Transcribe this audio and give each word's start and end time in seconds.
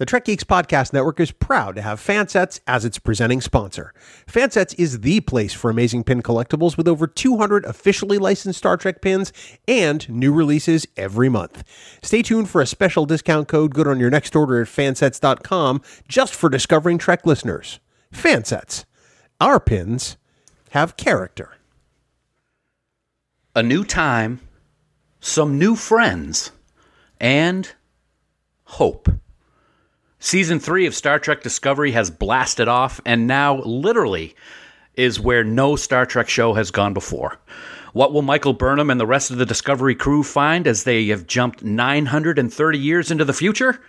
The 0.00 0.06
Trek 0.06 0.24
Geeks 0.24 0.44
Podcast 0.44 0.94
Network 0.94 1.20
is 1.20 1.30
proud 1.30 1.74
to 1.74 1.82
have 1.82 2.00
Fansets 2.00 2.58
as 2.66 2.86
its 2.86 2.98
presenting 2.98 3.42
sponsor. 3.42 3.92
Fansets 4.26 4.74
is 4.78 5.00
the 5.00 5.20
place 5.20 5.52
for 5.52 5.68
amazing 5.68 6.04
pin 6.04 6.22
collectibles 6.22 6.78
with 6.78 6.88
over 6.88 7.06
200 7.06 7.66
officially 7.66 8.16
licensed 8.16 8.60
Star 8.60 8.78
Trek 8.78 9.02
pins 9.02 9.30
and 9.68 10.08
new 10.08 10.32
releases 10.32 10.86
every 10.96 11.28
month. 11.28 11.64
Stay 12.00 12.22
tuned 12.22 12.48
for 12.48 12.62
a 12.62 12.66
special 12.66 13.04
discount 13.04 13.46
code 13.46 13.74
good 13.74 13.86
on 13.86 14.00
your 14.00 14.08
next 14.08 14.34
order 14.34 14.62
at 14.62 14.68
fansets.com 14.68 15.82
just 16.08 16.34
for 16.34 16.48
Discovering 16.48 16.96
Trek 16.96 17.26
listeners. 17.26 17.78
Fansets. 18.10 18.86
Our 19.38 19.60
pins 19.60 20.16
have 20.70 20.96
character. 20.96 21.58
A 23.54 23.62
new 23.62 23.84
time, 23.84 24.40
some 25.20 25.58
new 25.58 25.76
friends, 25.76 26.52
and 27.20 27.70
hope. 28.64 29.19
Season 30.22 30.60
three 30.60 30.84
of 30.84 30.94
Star 30.94 31.18
Trek 31.18 31.42
Discovery 31.42 31.92
has 31.92 32.10
blasted 32.10 32.68
off, 32.68 33.00
and 33.06 33.26
now 33.26 33.62
literally 33.62 34.36
is 34.94 35.18
where 35.18 35.42
no 35.42 35.76
Star 35.76 36.04
Trek 36.04 36.28
show 36.28 36.52
has 36.52 36.70
gone 36.70 36.92
before. 36.92 37.38
What 37.94 38.12
will 38.12 38.20
Michael 38.20 38.52
Burnham 38.52 38.90
and 38.90 39.00
the 39.00 39.06
rest 39.06 39.30
of 39.30 39.38
the 39.38 39.46
Discovery 39.46 39.94
crew 39.94 40.22
find 40.22 40.66
as 40.66 40.84
they 40.84 41.06
have 41.06 41.26
jumped 41.26 41.64
930 41.64 42.78
years 42.78 43.10
into 43.10 43.24
the 43.24 43.32
future? 43.32 43.80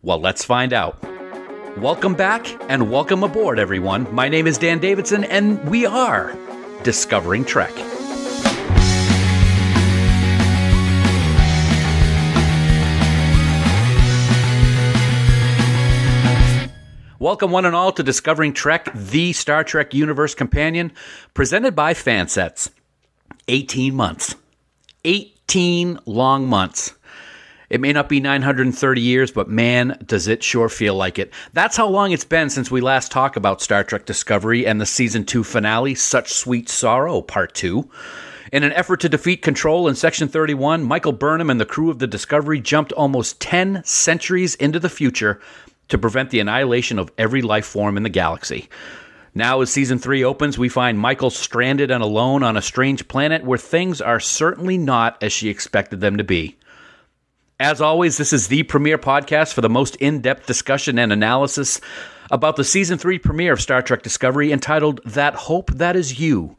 Well, 0.00 0.20
let's 0.20 0.44
find 0.44 0.72
out. 0.72 0.96
Welcome 1.76 2.14
back 2.14 2.46
and 2.70 2.88
welcome 2.88 3.24
aboard, 3.24 3.58
everyone. 3.58 4.14
My 4.14 4.28
name 4.28 4.46
is 4.46 4.58
Dan 4.58 4.78
Davidson, 4.78 5.24
and 5.24 5.68
we 5.68 5.86
are 5.86 6.36
Discovering 6.84 7.44
Trek. 7.44 7.72
Welcome, 17.24 17.52
one 17.52 17.64
and 17.64 17.74
all, 17.74 17.90
to 17.92 18.02
Discovering 18.02 18.52
Trek, 18.52 18.90
the 18.94 19.32
Star 19.32 19.64
Trek 19.64 19.94
Universe 19.94 20.34
Companion, 20.34 20.92
presented 21.32 21.74
by 21.74 21.94
Fansets. 21.94 22.68
18 23.48 23.94
months. 23.94 24.34
18 25.06 26.00
long 26.04 26.46
months. 26.46 26.92
It 27.70 27.80
may 27.80 27.94
not 27.94 28.10
be 28.10 28.20
930 28.20 29.00
years, 29.00 29.30
but 29.32 29.48
man, 29.48 29.96
does 30.04 30.28
it 30.28 30.42
sure 30.42 30.68
feel 30.68 30.96
like 30.96 31.18
it. 31.18 31.32
That's 31.54 31.78
how 31.78 31.88
long 31.88 32.12
it's 32.12 32.26
been 32.26 32.50
since 32.50 32.70
we 32.70 32.82
last 32.82 33.10
talked 33.10 33.38
about 33.38 33.62
Star 33.62 33.84
Trek 33.84 34.04
Discovery 34.04 34.66
and 34.66 34.78
the 34.78 34.84
season 34.84 35.24
2 35.24 35.44
finale, 35.44 35.94
Such 35.94 36.30
Sweet 36.30 36.68
Sorrow, 36.68 37.22
Part 37.22 37.54
2. 37.54 37.88
In 38.52 38.62
an 38.64 38.72
effort 38.72 39.00
to 39.00 39.08
defeat 39.08 39.40
Control 39.40 39.88
in 39.88 39.94
Section 39.94 40.28
31, 40.28 40.84
Michael 40.84 41.12
Burnham 41.12 41.48
and 41.48 41.58
the 41.58 41.64
crew 41.64 41.88
of 41.88 41.98
the 41.98 42.06
Discovery 42.06 42.60
jumped 42.60 42.92
almost 42.92 43.40
10 43.40 43.82
centuries 43.84 44.54
into 44.56 44.78
the 44.78 44.90
future 44.90 45.40
to 45.88 45.98
prevent 45.98 46.30
the 46.30 46.40
annihilation 46.40 46.98
of 46.98 47.12
every 47.18 47.42
life 47.42 47.66
form 47.66 47.96
in 47.96 48.02
the 48.02 48.08
galaxy. 48.08 48.68
Now, 49.34 49.60
as 49.60 49.70
season 49.70 49.98
three 49.98 50.22
opens, 50.22 50.58
we 50.58 50.68
find 50.68 50.98
Michael 50.98 51.30
stranded 51.30 51.90
and 51.90 52.02
alone 52.02 52.42
on 52.44 52.56
a 52.56 52.62
strange 52.62 53.08
planet 53.08 53.44
where 53.44 53.58
things 53.58 54.00
are 54.00 54.20
certainly 54.20 54.78
not 54.78 55.20
as 55.22 55.32
she 55.32 55.48
expected 55.48 56.00
them 56.00 56.16
to 56.18 56.24
be. 56.24 56.56
As 57.58 57.80
always, 57.80 58.16
this 58.16 58.32
is 58.32 58.48
the 58.48 58.62
premiere 58.64 58.98
podcast 58.98 59.52
for 59.52 59.60
the 59.60 59.68
most 59.68 59.96
in 59.96 60.20
depth 60.20 60.46
discussion 60.46 60.98
and 60.98 61.12
analysis 61.12 61.80
about 62.30 62.56
the 62.56 62.64
season 62.64 62.98
three 62.98 63.18
premiere 63.18 63.52
of 63.52 63.60
Star 63.60 63.82
Trek 63.82 64.02
Discovery 64.02 64.52
entitled 64.52 65.00
That 65.04 65.34
Hope 65.34 65.70
That 65.72 65.96
Is 65.96 66.20
You. 66.20 66.56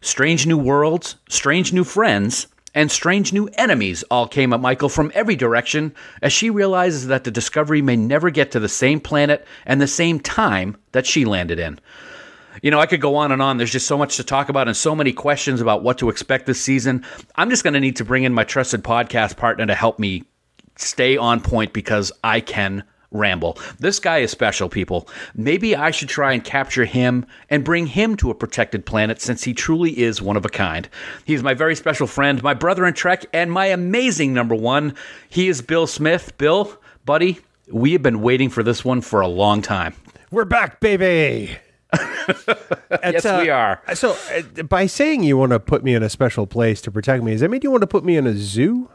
Strange 0.00 0.46
new 0.46 0.58
worlds, 0.58 1.16
strange 1.28 1.72
new 1.72 1.84
friends, 1.84 2.46
and 2.74 2.90
strange 2.90 3.32
new 3.32 3.48
enemies 3.54 4.02
all 4.10 4.26
came 4.26 4.52
at 4.52 4.60
Michael 4.60 4.88
from 4.88 5.12
every 5.14 5.36
direction 5.36 5.94
as 6.22 6.32
she 6.32 6.50
realizes 6.50 7.06
that 7.06 7.24
the 7.24 7.30
Discovery 7.30 7.80
may 7.82 7.96
never 7.96 8.30
get 8.30 8.50
to 8.52 8.60
the 8.60 8.68
same 8.68 9.00
planet 9.00 9.46
and 9.64 9.80
the 9.80 9.86
same 9.86 10.18
time 10.20 10.76
that 10.92 11.06
she 11.06 11.24
landed 11.24 11.58
in. 11.58 11.78
You 12.62 12.70
know, 12.70 12.80
I 12.80 12.86
could 12.86 13.00
go 13.00 13.16
on 13.16 13.32
and 13.32 13.42
on. 13.42 13.56
There's 13.56 13.72
just 13.72 13.86
so 13.86 13.98
much 13.98 14.16
to 14.16 14.24
talk 14.24 14.48
about 14.48 14.68
and 14.68 14.76
so 14.76 14.94
many 14.94 15.12
questions 15.12 15.60
about 15.60 15.82
what 15.82 15.98
to 15.98 16.08
expect 16.08 16.46
this 16.46 16.60
season. 16.60 17.04
I'm 17.36 17.50
just 17.50 17.64
going 17.64 17.74
to 17.74 17.80
need 17.80 17.96
to 17.96 18.04
bring 18.04 18.24
in 18.24 18.32
my 18.32 18.44
trusted 18.44 18.84
podcast 18.84 19.36
partner 19.36 19.66
to 19.66 19.74
help 19.74 19.98
me 19.98 20.24
stay 20.76 21.16
on 21.16 21.40
point 21.40 21.72
because 21.72 22.12
I 22.22 22.40
can 22.40 22.84
ramble. 23.14 23.56
This 23.78 23.98
guy 23.98 24.18
is 24.18 24.30
special, 24.30 24.68
people. 24.68 25.08
Maybe 25.34 25.74
I 25.74 25.90
should 25.90 26.08
try 26.10 26.32
and 26.32 26.44
capture 26.44 26.84
him 26.84 27.24
and 27.48 27.64
bring 27.64 27.86
him 27.86 28.16
to 28.16 28.30
a 28.30 28.34
protected 28.34 28.84
planet 28.84 29.22
since 29.22 29.44
he 29.44 29.54
truly 29.54 29.98
is 29.98 30.20
one 30.20 30.36
of 30.36 30.44
a 30.44 30.50
kind. 30.50 30.88
He's 31.24 31.42
my 31.42 31.54
very 31.54 31.76
special 31.76 32.06
friend, 32.06 32.42
my 32.42 32.54
brother 32.54 32.84
in 32.84 32.94
Trek, 32.94 33.24
and 33.32 33.50
my 33.50 33.66
amazing 33.66 34.34
number 34.34 34.54
one. 34.54 34.94
He 35.30 35.48
is 35.48 35.62
Bill 35.62 35.86
Smith. 35.86 36.36
Bill, 36.36 36.76
buddy, 37.04 37.38
we 37.70 37.92
have 37.92 38.02
been 38.02 38.20
waiting 38.20 38.50
for 38.50 38.62
this 38.62 38.84
one 38.84 39.00
for 39.00 39.20
a 39.20 39.28
long 39.28 39.62
time. 39.62 39.94
We're 40.30 40.44
back, 40.44 40.80
baby. 40.80 41.56
yes, 42.90 43.24
uh, 43.24 43.38
we 43.40 43.50
are. 43.50 43.80
So, 43.94 44.16
uh, 44.34 44.64
by 44.64 44.86
saying 44.86 45.22
you 45.22 45.36
want 45.36 45.52
to 45.52 45.60
put 45.60 45.84
me 45.84 45.94
in 45.94 46.02
a 46.02 46.08
special 46.08 46.46
place 46.46 46.80
to 46.82 46.90
protect 46.90 47.22
me, 47.22 47.32
does 47.32 47.40
that 47.40 47.50
mean 47.50 47.60
you 47.62 47.70
want 47.70 47.82
to 47.82 47.86
put 47.86 48.04
me 48.04 48.16
in 48.16 48.26
a 48.26 48.34
zoo? 48.34 48.88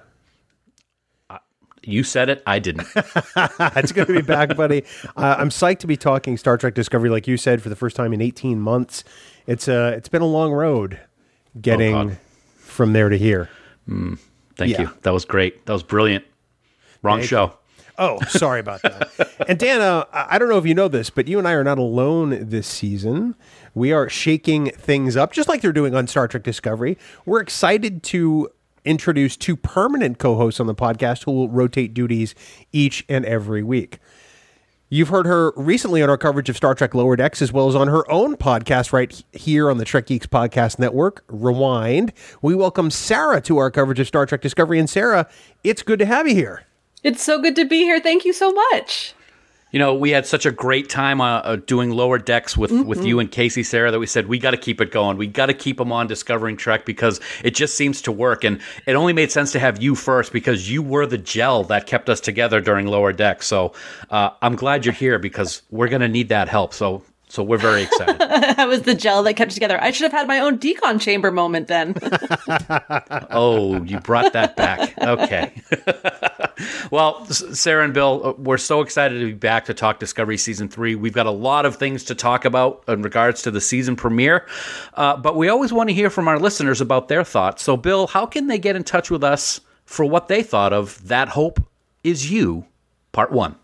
You 1.83 2.03
said 2.03 2.29
it. 2.29 2.43
I 2.45 2.59
didn't. 2.59 2.87
it's 2.95 3.91
good 3.91 4.07
to 4.07 4.13
be 4.13 4.21
back, 4.21 4.55
buddy. 4.55 4.83
Uh, 5.15 5.35
I'm 5.37 5.49
psyched 5.49 5.79
to 5.79 5.87
be 5.87 5.97
talking 5.97 6.37
Star 6.37 6.57
Trek 6.57 6.73
Discovery, 6.73 7.09
like 7.09 7.27
you 7.27 7.37
said, 7.37 7.61
for 7.61 7.69
the 7.69 7.75
first 7.75 7.95
time 7.95 8.13
in 8.13 8.21
18 8.21 8.59
months. 8.59 9.03
It's 9.47 9.67
uh, 9.67 9.93
it's 9.95 10.09
been 10.09 10.21
a 10.21 10.27
long 10.27 10.51
road 10.51 10.99
getting 11.59 11.95
oh, 11.95 12.11
from 12.57 12.93
there 12.93 13.09
to 13.09 13.17
here. 13.17 13.49
Mm, 13.87 14.19
thank 14.55 14.71
yeah. 14.71 14.81
you. 14.81 14.91
That 15.01 15.13
was 15.13 15.25
great. 15.25 15.65
That 15.65 15.73
was 15.73 15.83
brilliant. 15.83 16.25
Wrong 17.01 17.19
thank 17.19 17.29
show. 17.29 17.45
You. 17.45 17.53
Oh, 17.97 18.19
sorry 18.29 18.61
about 18.61 18.81
that. 18.83 19.09
and 19.47 19.59
Dana, 19.59 20.07
I 20.13 20.39
don't 20.39 20.47
know 20.47 20.57
if 20.57 20.65
you 20.65 20.73
know 20.73 20.87
this, 20.87 21.09
but 21.09 21.27
you 21.27 21.37
and 21.37 21.47
I 21.47 21.51
are 21.51 21.65
not 21.65 21.77
alone 21.77 22.49
this 22.49 22.65
season. 22.65 23.35
We 23.73 23.91
are 23.91 24.07
shaking 24.07 24.67
things 24.67 25.17
up, 25.17 25.33
just 25.33 25.49
like 25.49 25.61
they're 25.61 25.73
doing 25.73 25.93
on 25.93 26.07
Star 26.07 26.27
Trek 26.27 26.43
Discovery. 26.43 26.97
We're 27.25 27.41
excited 27.41 28.01
to 28.03 28.49
introduce 28.85 29.37
two 29.37 29.55
permanent 29.55 30.17
co 30.17 30.35
hosts 30.35 30.59
on 30.59 30.67
the 30.67 30.75
podcast 30.75 31.25
who 31.25 31.31
will 31.31 31.49
rotate 31.49 31.93
duties 31.93 32.35
each 32.71 33.05
and 33.09 33.25
every 33.25 33.63
week. 33.63 33.99
You've 34.91 35.09
heard 35.09 35.27
her 35.27 35.53
recently 35.55 36.01
on 36.01 36.09
our 36.09 36.17
coverage 36.17 36.49
of 36.49 36.57
Star 36.57 36.73
Trek 36.73 36.95
Lower 36.95 37.15
Decks, 37.15 37.43
as 37.43 37.53
well 37.53 37.67
as 37.67 37.75
on 37.75 37.89
her 37.89 38.09
own 38.11 38.35
podcast 38.35 38.91
right 38.91 39.23
here 39.31 39.69
on 39.69 39.77
the 39.77 39.85
Trek 39.85 40.07
Geeks 40.07 40.25
Podcast 40.25 40.79
Network, 40.79 41.23
Rewind. 41.27 42.11
We 42.41 42.55
welcome 42.55 42.89
Sarah 42.89 43.39
to 43.41 43.59
our 43.59 43.69
coverage 43.69 43.99
of 43.99 44.07
Star 44.07 44.25
Trek 44.25 44.41
Discovery. 44.41 44.79
And 44.79 44.89
Sarah, 44.89 45.29
it's 45.63 45.83
good 45.83 45.99
to 45.99 46.07
have 46.07 46.27
you 46.27 46.33
here. 46.33 46.63
It's 47.03 47.21
so 47.21 47.39
good 47.39 47.55
to 47.57 47.65
be 47.65 47.81
here. 47.81 47.99
Thank 47.99 48.25
you 48.25 48.33
so 48.33 48.51
much. 48.51 49.13
You 49.71 49.79
know, 49.79 49.93
we 49.93 50.09
had 50.09 50.25
such 50.25 50.45
a 50.45 50.51
great 50.51 50.89
time 50.89 51.21
uh, 51.21 51.39
uh, 51.39 51.55
doing 51.57 51.91
lower 51.91 52.17
decks 52.17 52.57
with, 52.57 52.71
mm-hmm. 52.71 52.87
with 52.87 53.05
you 53.05 53.19
and 53.19 53.31
Casey 53.31 53.61
Sarah 53.61 53.91
that 53.91 53.99
we 53.99 54.07
said 54.07 54.27
we 54.27 54.39
got 54.39 54.51
to 54.51 54.57
keep 54.57 54.81
it 54.81 54.91
going. 54.91 55.17
We 55.17 55.27
got 55.27 55.45
to 55.47 55.53
keep 55.53 55.77
them 55.77 55.91
on 55.91 56.07
Discovering 56.07 56.57
Trek 56.57 56.85
because 56.85 57.19
it 57.43 57.51
just 57.51 57.75
seems 57.75 58.01
to 58.03 58.11
work. 58.11 58.43
And 58.43 58.59
it 58.87 58.93
only 58.93 59.13
made 59.13 59.31
sense 59.31 59.51
to 59.51 59.59
have 59.59 59.81
you 59.81 59.93
first 59.93 60.33
because 60.33 60.71
you 60.71 60.81
were 60.81 61.05
the 61.05 61.17
gel 61.17 61.63
that 61.65 61.85
kept 61.85 62.09
us 62.09 62.19
together 62.19 62.61
during 62.61 62.87
lower 62.87 63.13
decks. 63.13 63.45
So 63.45 63.73
uh, 64.09 64.31
I'm 64.41 64.55
glad 64.55 64.85
you're 64.85 64.93
here 64.93 65.19
because 65.19 65.61
we're 65.69 65.89
going 65.89 66.01
to 66.01 66.07
need 66.07 66.29
that 66.29 66.49
help. 66.49 66.73
So 66.73 67.03
so 67.29 67.43
we're 67.43 67.57
very 67.57 67.83
excited. 67.83 68.17
that 68.19 68.67
was 68.67 68.81
the 68.81 68.95
gel 68.95 69.21
that 69.23 69.35
kept 69.35 69.51
together. 69.51 69.79
I 69.81 69.91
should 69.91 70.05
have 70.05 70.19
had 70.19 70.27
my 70.27 70.39
own 70.39 70.57
decon 70.57 70.99
chamber 70.99 71.31
moment 71.31 71.67
then. 71.67 71.93
oh, 73.29 73.83
you 73.83 73.99
brought 73.99 74.33
that 74.33 74.55
back. 74.55 74.97
Okay. 74.99 75.53
well, 76.91 77.23
Sarah 77.27 77.85
and 77.85 77.93
Bill, 77.93 78.21
uh, 78.25 78.33
we're 78.33 78.57
so 78.57 78.81
excited 78.81 79.19
to 79.19 79.25
be 79.27 79.33
back 79.33 79.65
to 79.65 79.75
talk 79.75 79.99
Discovery 79.99 80.37
Season 80.37 80.67
3. 80.67 80.95
We've 80.95 81.13
got 81.13 81.27
a 81.27 81.31
lot 81.31 81.67
of 81.67 81.75
things 81.75 82.03
to 82.05 82.15
talk 82.15 82.45
about 82.45 82.83
in 82.87 83.03
regards 83.03 83.43
to 83.43 83.51
the 83.51 83.61
season 83.61 83.95
premiere, 83.95 84.47
uh, 84.95 85.15
but 85.15 85.35
we 85.35 85.49
always 85.49 85.71
want 85.71 85.89
to 85.89 85.93
hear 85.93 86.09
from 86.09 86.27
our 86.27 86.39
listeners 86.39 86.81
about 86.81 87.09
their 87.09 87.23
thoughts. 87.23 87.61
So, 87.61 87.77
Bill, 87.77 88.07
how 88.07 88.25
can 88.25 88.47
they 88.47 88.57
get 88.57 88.75
in 88.75 88.83
touch 88.83 89.11
with 89.11 89.23
us 89.23 89.61
for 89.85 90.03
what 90.03 90.29
they 90.29 90.41
thought 90.41 90.73
of 90.73 91.07
That 91.07 91.29
Hope 91.29 91.59
Is 92.03 92.31
You, 92.31 92.65
Part 93.11 93.31
1? 93.31 93.55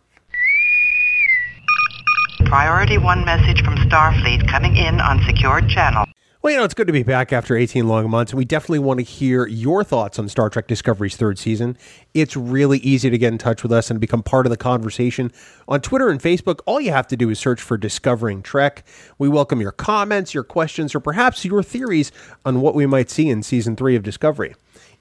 Priority 2.46 3.00
1 3.00 3.26
message 3.26 3.64
from 3.66 3.76
Starfleet 3.76 4.48
coming 4.48 4.78
in 4.78 5.02
on 5.02 5.20
secured 5.26 5.68
channel. 5.68 6.06
Well, 6.44 6.54
you 6.54 6.60
know, 6.60 6.64
it's 6.64 6.76
good 6.76 6.86
to 6.86 6.94
be 6.94 7.02
back 7.02 7.34
after 7.34 7.58
18 7.58 7.88
long 7.88 8.08
months, 8.08 8.32
and 8.32 8.38
we 8.38 8.46
definitely 8.46 8.78
want 8.78 9.00
to 9.00 9.04
hear 9.04 9.48
your 9.48 9.84
thoughts 9.84 10.20
on 10.20 10.30
Star 10.30 10.52
Trek 10.52 10.68
Discovery's 10.68 11.16
third 11.16 11.40
season. 11.40 11.76
It's 12.14 12.38
really 12.38 12.78
easy 12.78 13.10
to 13.10 13.18
get 13.18 13.34
in 13.34 13.40
touch 13.40 13.64
with 13.64 13.72
us 13.72 13.90
and 13.90 14.00
become 14.00 14.22
part 14.22 14.46
of 14.46 14.52
the 14.52 14.58
conversation. 14.58 15.32
On 15.68 15.82
Twitter 15.82 16.08
and 16.08 16.22
Facebook, 16.22 16.60
all 16.68 16.80
you 16.80 16.92
have 16.92 17.08
to 17.08 17.18
do 17.18 17.32
is 17.32 17.40
search 17.40 17.60
for 17.60 17.78
Discovering 17.78 18.44
Trek. 18.44 18.86
We 19.18 19.28
welcome 19.28 19.60
your 19.60 19.72
comments, 19.72 20.36
your 20.36 20.44
questions, 20.44 20.94
or 20.94 21.00
perhaps 21.00 21.46
your 21.46 21.64
theories 21.64 22.12
on 22.46 22.62
what 22.62 22.76
we 22.76 22.86
might 22.86 23.10
see 23.10 23.28
in 23.28 23.42
season 23.42 23.76
three 23.76 23.96
of 23.96 24.04
Discovery. 24.04 24.54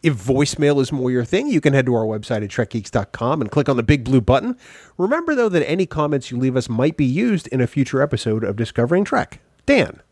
If 0.04 0.16
voicemail 0.16 0.82
is 0.82 0.92
more 0.92 1.10
your 1.10 1.24
thing, 1.24 1.48
you 1.48 1.62
can 1.62 1.72
head 1.72 1.86
to 1.86 1.94
our 1.94 2.04
website 2.04 2.44
at 2.44 2.50
trekgeeks.com 2.50 3.40
and 3.40 3.50
click 3.50 3.70
on 3.70 3.78
the 3.78 3.82
big 3.82 4.04
blue 4.04 4.20
button. 4.20 4.58
Remember, 4.98 5.34
though, 5.34 5.48
that 5.48 5.66
any 5.66 5.86
comments 5.86 6.30
you 6.30 6.36
leave 6.36 6.58
us 6.58 6.68
might 6.68 6.98
be 6.98 7.06
used 7.06 7.46
in 7.46 7.62
a 7.62 7.66
future 7.66 8.02
episode 8.02 8.44
of 8.44 8.54
Discovering 8.54 9.04
Trek. 9.04 9.40
Dan. 9.64 10.02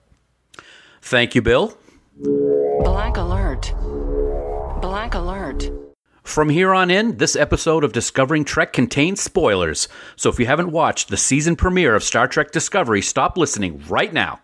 Thank 1.02 1.34
you, 1.34 1.42
Bill. 1.42 1.76
Black 2.16 3.18
alert. 3.18 3.74
Black 4.80 5.12
alert. 5.12 5.70
From 6.22 6.48
here 6.48 6.72
on 6.72 6.90
in, 6.90 7.18
this 7.18 7.36
episode 7.36 7.84
of 7.84 7.92
Discovering 7.92 8.46
Trek 8.46 8.72
contains 8.72 9.20
spoilers. 9.20 9.88
So 10.16 10.30
if 10.30 10.38
you 10.38 10.46
haven't 10.46 10.72
watched 10.72 11.10
the 11.10 11.18
season 11.18 11.54
premiere 11.54 11.94
of 11.94 12.02
Star 12.02 12.26
Trek 12.26 12.50
Discovery, 12.50 13.02
stop 13.02 13.36
listening 13.36 13.82
right 13.90 14.14
now. 14.14 14.40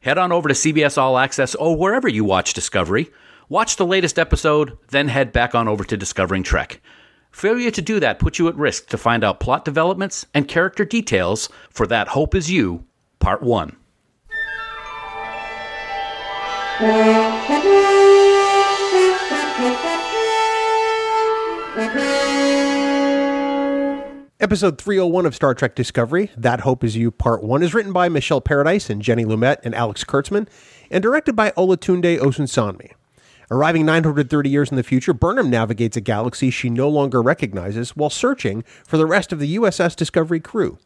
Head 0.00 0.18
on 0.18 0.30
over 0.30 0.48
to 0.48 0.54
CBS 0.54 0.98
All 0.98 1.16
Access 1.16 1.54
or 1.54 1.74
wherever 1.74 2.06
you 2.06 2.22
watch 2.22 2.52
Discovery. 2.52 3.10
Watch 3.50 3.74
the 3.74 3.84
latest 3.84 4.16
episode, 4.16 4.78
then 4.90 5.08
head 5.08 5.32
back 5.32 5.56
on 5.56 5.66
over 5.66 5.82
to 5.82 5.96
Discovering 5.96 6.44
Trek. 6.44 6.80
Failure 7.32 7.72
to 7.72 7.82
do 7.82 7.98
that 7.98 8.20
puts 8.20 8.38
you 8.38 8.46
at 8.46 8.54
risk 8.54 8.86
to 8.90 8.96
find 8.96 9.24
out 9.24 9.40
plot 9.40 9.64
developments 9.64 10.24
and 10.32 10.46
character 10.46 10.84
details 10.84 11.48
for 11.68 11.84
That 11.84 12.06
Hope 12.06 12.36
Is 12.36 12.48
You, 12.48 12.84
Part 13.18 13.42
1. 13.42 13.74
Episode 24.38 24.78
301 24.78 25.26
of 25.26 25.34
Star 25.34 25.54
Trek 25.54 25.74
Discovery, 25.74 26.30
That 26.36 26.60
Hope 26.60 26.84
Is 26.84 26.96
You 26.96 27.10
Part 27.10 27.42
1, 27.42 27.64
is 27.64 27.74
written 27.74 27.92
by 27.92 28.08
Michelle 28.08 28.40
Paradise 28.40 28.88
and 28.88 29.02
Jenny 29.02 29.24
Lumet 29.24 29.56
and 29.64 29.74
Alex 29.74 30.04
Kurtzman, 30.04 30.46
and 30.88 31.02
directed 31.02 31.34
by 31.34 31.50
Olatunde 31.56 32.20
Osunsanmi. 32.20 32.92
Arriving 33.52 33.84
930 33.84 34.48
years 34.48 34.70
in 34.70 34.76
the 34.76 34.82
future, 34.84 35.12
Burnham 35.12 35.50
navigates 35.50 35.96
a 35.96 36.00
galaxy 36.00 36.50
she 36.50 36.70
no 36.70 36.88
longer 36.88 37.20
recognizes 37.20 37.96
while 37.96 38.08
searching 38.08 38.62
for 38.86 38.96
the 38.96 39.06
rest 39.06 39.32
of 39.32 39.40
the 39.40 39.56
USS 39.56 39.96
Discovery 39.96 40.38
crew. 40.38 40.78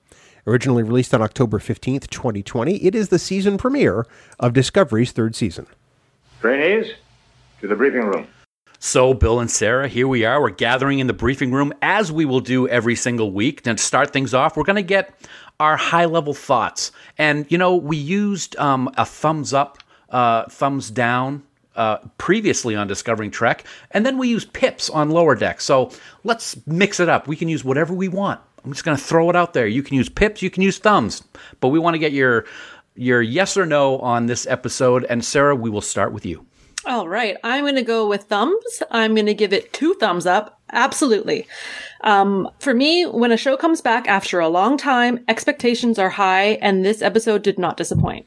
Originally 0.46 0.82
released 0.82 1.12
on 1.12 1.20
October 1.20 1.58
15th, 1.58 2.08
2020, 2.08 2.82
it 2.82 2.94
is 2.94 3.10
the 3.10 3.18
season 3.18 3.58
premiere 3.58 4.06
of 4.40 4.54
Discovery's 4.54 5.12
third 5.12 5.36
season. 5.36 5.66
Trainees, 6.40 6.94
to 7.60 7.68
the 7.68 7.76
briefing 7.76 8.06
room. 8.06 8.26
So, 8.78 9.12
Bill 9.12 9.40
and 9.40 9.50
Sarah, 9.50 9.86
here 9.86 10.08
we 10.08 10.24
are. 10.24 10.40
We're 10.40 10.48
gathering 10.48 11.00
in 11.00 11.06
the 11.06 11.12
briefing 11.12 11.52
room 11.52 11.74
as 11.82 12.10
we 12.10 12.24
will 12.24 12.40
do 12.40 12.66
every 12.68 12.96
single 12.96 13.30
week. 13.30 13.66
And 13.66 13.76
to 13.76 13.84
start 13.84 14.10
things 14.10 14.32
off, 14.32 14.56
we're 14.56 14.64
going 14.64 14.76
to 14.76 14.82
get 14.82 15.14
our 15.60 15.76
high 15.76 16.06
level 16.06 16.32
thoughts. 16.32 16.92
And, 17.18 17.44
you 17.50 17.58
know, 17.58 17.76
we 17.76 17.98
used 17.98 18.56
um, 18.56 18.90
a 18.96 19.04
thumbs 19.04 19.52
up, 19.52 19.78
uh, 20.08 20.48
thumbs 20.48 20.90
down 20.90 21.42
uh, 21.76 21.98
previously 22.18 22.74
on 22.74 22.86
Discovering 22.86 23.30
Trek, 23.30 23.64
and 23.90 24.04
then 24.04 24.18
we 24.18 24.28
use 24.28 24.44
pips 24.44 24.90
on 24.90 25.10
Lower 25.10 25.34
Deck. 25.34 25.60
So 25.60 25.90
let's 26.22 26.56
mix 26.66 27.00
it 27.00 27.08
up. 27.08 27.26
We 27.28 27.36
can 27.36 27.48
use 27.48 27.64
whatever 27.64 27.94
we 27.94 28.08
want. 28.08 28.40
I'm 28.64 28.72
just 28.72 28.84
going 28.84 28.96
to 28.96 29.02
throw 29.02 29.28
it 29.28 29.36
out 29.36 29.52
there. 29.52 29.66
You 29.66 29.82
can 29.82 29.96
use 29.96 30.08
pips, 30.08 30.40
you 30.42 30.50
can 30.50 30.62
use 30.62 30.78
thumbs, 30.78 31.22
but 31.60 31.68
we 31.68 31.78
want 31.78 31.94
to 31.94 31.98
get 31.98 32.12
your 32.12 32.46
your 32.96 33.20
yes 33.20 33.56
or 33.56 33.66
no 33.66 33.98
on 33.98 34.26
this 34.26 34.46
episode. 34.46 35.04
And 35.04 35.24
Sarah, 35.24 35.56
we 35.56 35.68
will 35.68 35.80
start 35.80 36.12
with 36.12 36.24
you. 36.24 36.46
All 36.86 37.08
right. 37.08 37.36
I'm 37.42 37.64
going 37.64 37.76
to 37.76 37.82
go 37.82 38.06
with 38.06 38.24
thumbs. 38.24 38.82
I'm 38.90 39.14
going 39.14 39.26
to 39.26 39.34
give 39.34 39.52
it 39.52 39.72
two 39.72 39.94
thumbs 39.94 40.26
up. 40.26 40.60
Absolutely. 40.70 41.46
Um, 42.02 42.50
for 42.58 42.74
me, 42.74 43.04
when 43.04 43.32
a 43.32 43.36
show 43.36 43.56
comes 43.56 43.80
back 43.80 44.06
after 44.06 44.38
a 44.38 44.48
long 44.48 44.76
time, 44.76 45.24
expectations 45.26 45.98
are 45.98 46.10
high, 46.10 46.58
and 46.60 46.84
this 46.84 47.00
episode 47.00 47.42
did 47.42 47.58
not 47.58 47.76
disappoint. 47.76 48.26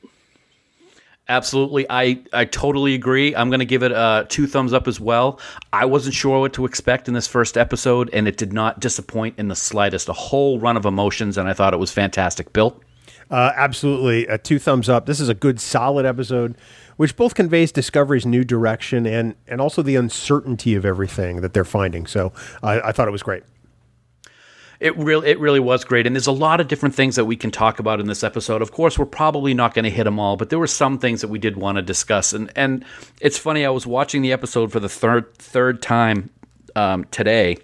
Absolutely, 1.29 1.85
I, 1.89 2.23
I 2.31 2.45
totally 2.45 2.93
agree. 2.95 3.35
I'm 3.35 3.49
going 3.49 3.59
to 3.59 3.65
give 3.65 3.83
it 3.83 3.91
uh, 3.91 4.25
two 4.29 4.47
thumbs 4.47 4.71
up 4.71 4.87
as 4.87 4.99
well. 4.99 5.39
I 5.73 5.83
wasn't 5.83 6.15
sure 6.15 6.39
what 6.39 6.53
to 6.53 6.63
expect 6.63 7.09
in 7.09 7.13
this 7.13 7.27
first 7.27 7.57
episode, 7.57 8.09
and 8.13 8.29
it 8.29 8.37
did 8.37 8.53
not 8.53 8.79
disappoint 8.79 9.35
in 9.37 9.49
the 9.49 9.55
slightest. 9.55 10.07
A 10.07 10.13
whole 10.13 10.57
run 10.57 10.77
of 10.77 10.85
emotions, 10.85 11.37
and 11.37 11.49
I 11.49 11.53
thought 11.53 11.73
it 11.73 11.77
was 11.77 11.91
fantastic. 11.91 12.53
Bill? 12.53 12.81
Uh, 13.29 13.51
absolutely, 13.57 14.27
uh, 14.29 14.37
two 14.41 14.57
thumbs 14.57 14.87
up. 14.87 15.05
This 15.05 15.19
is 15.19 15.27
a 15.27 15.33
good, 15.33 15.59
solid 15.59 16.05
episode, 16.05 16.55
which 16.95 17.17
both 17.17 17.35
conveys 17.35 17.73
Discovery's 17.73 18.25
new 18.25 18.45
direction 18.45 19.05
and 19.05 19.35
and 19.49 19.59
also 19.59 19.81
the 19.81 19.97
uncertainty 19.97 20.75
of 20.75 20.85
everything 20.85 21.41
that 21.41 21.53
they're 21.53 21.65
finding. 21.65 22.07
So 22.07 22.31
I 22.63 22.93
thought 22.93 23.09
it 23.09 23.11
was 23.11 23.23
great. 23.23 23.43
It 24.79 24.95
really, 24.95 25.29
it 25.29 25.39
really 25.39 25.59
was 25.59 25.83
great, 25.83 26.05
and 26.05 26.15
there's 26.15 26.27
a 26.27 26.31
lot 26.31 26.59
of 26.61 26.67
different 26.67 26.93
things 26.93 27.15
that 27.15 27.25
we 27.25 27.35
can 27.35 27.49
talk 27.49 27.79
about 27.79 27.99
in 27.99 28.05
this 28.05 28.23
episode. 28.23 28.61
Of 28.61 28.71
course, 28.71 28.99
we're 28.99 29.05
probably 29.05 29.55
not 29.55 29.73
going 29.73 29.85
to 29.85 29.89
hit 29.89 30.03
them 30.03 30.19
all, 30.19 30.37
but 30.37 30.49
there 30.49 30.59
were 30.59 30.67
some 30.67 30.99
things 30.99 31.21
that 31.21 31.29
we 31.29 31.39
did 31.39 31.57
want 31.57 31.77
to 31.77 31.81
discuss. 31.81 32.31
And 32.31 32.51
and 32.55 32.85
it's 33.19 33.37
funny, 33.39 33.65
I 33.65 33.69
was 33.69 33.87
watching 33.87 34.21
the 34.21 34.31
episode 34.31 34.71
for 34.71 34.79
the 34.79 34.89
third 34.89 35.33
third 35.35 35.81
time 35.81 36.29
um, 36.75 37.05
today 37.05 37.57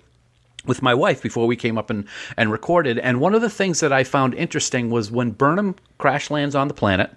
with 0.65 0.81
my 0.81 0.94
wife 0.94 1.21
before 1.21 1.45
we 1.45 1.56
came 1.56 1.77
up 1.77 1.89
and, 1.89 2.06
and 2.38 2.51
recorded. 2.51 2.98
And 2.98 3.19
one 3.19 3.36
of 3.36 3.42
the 3.42 3.50
things 3.50 3.81
that 3.81 3.92
I 3.92 4.04
found 4.04 4.33
interesting 4.33 4.89
was 4.89 5.12
when 5.12 5.31
Burnham 5.31 5.75
crash 5.98 6.31
lands 6.31 6.56
on 6.56 6.68
the 6.68 6.74
planet, 6.74 7.12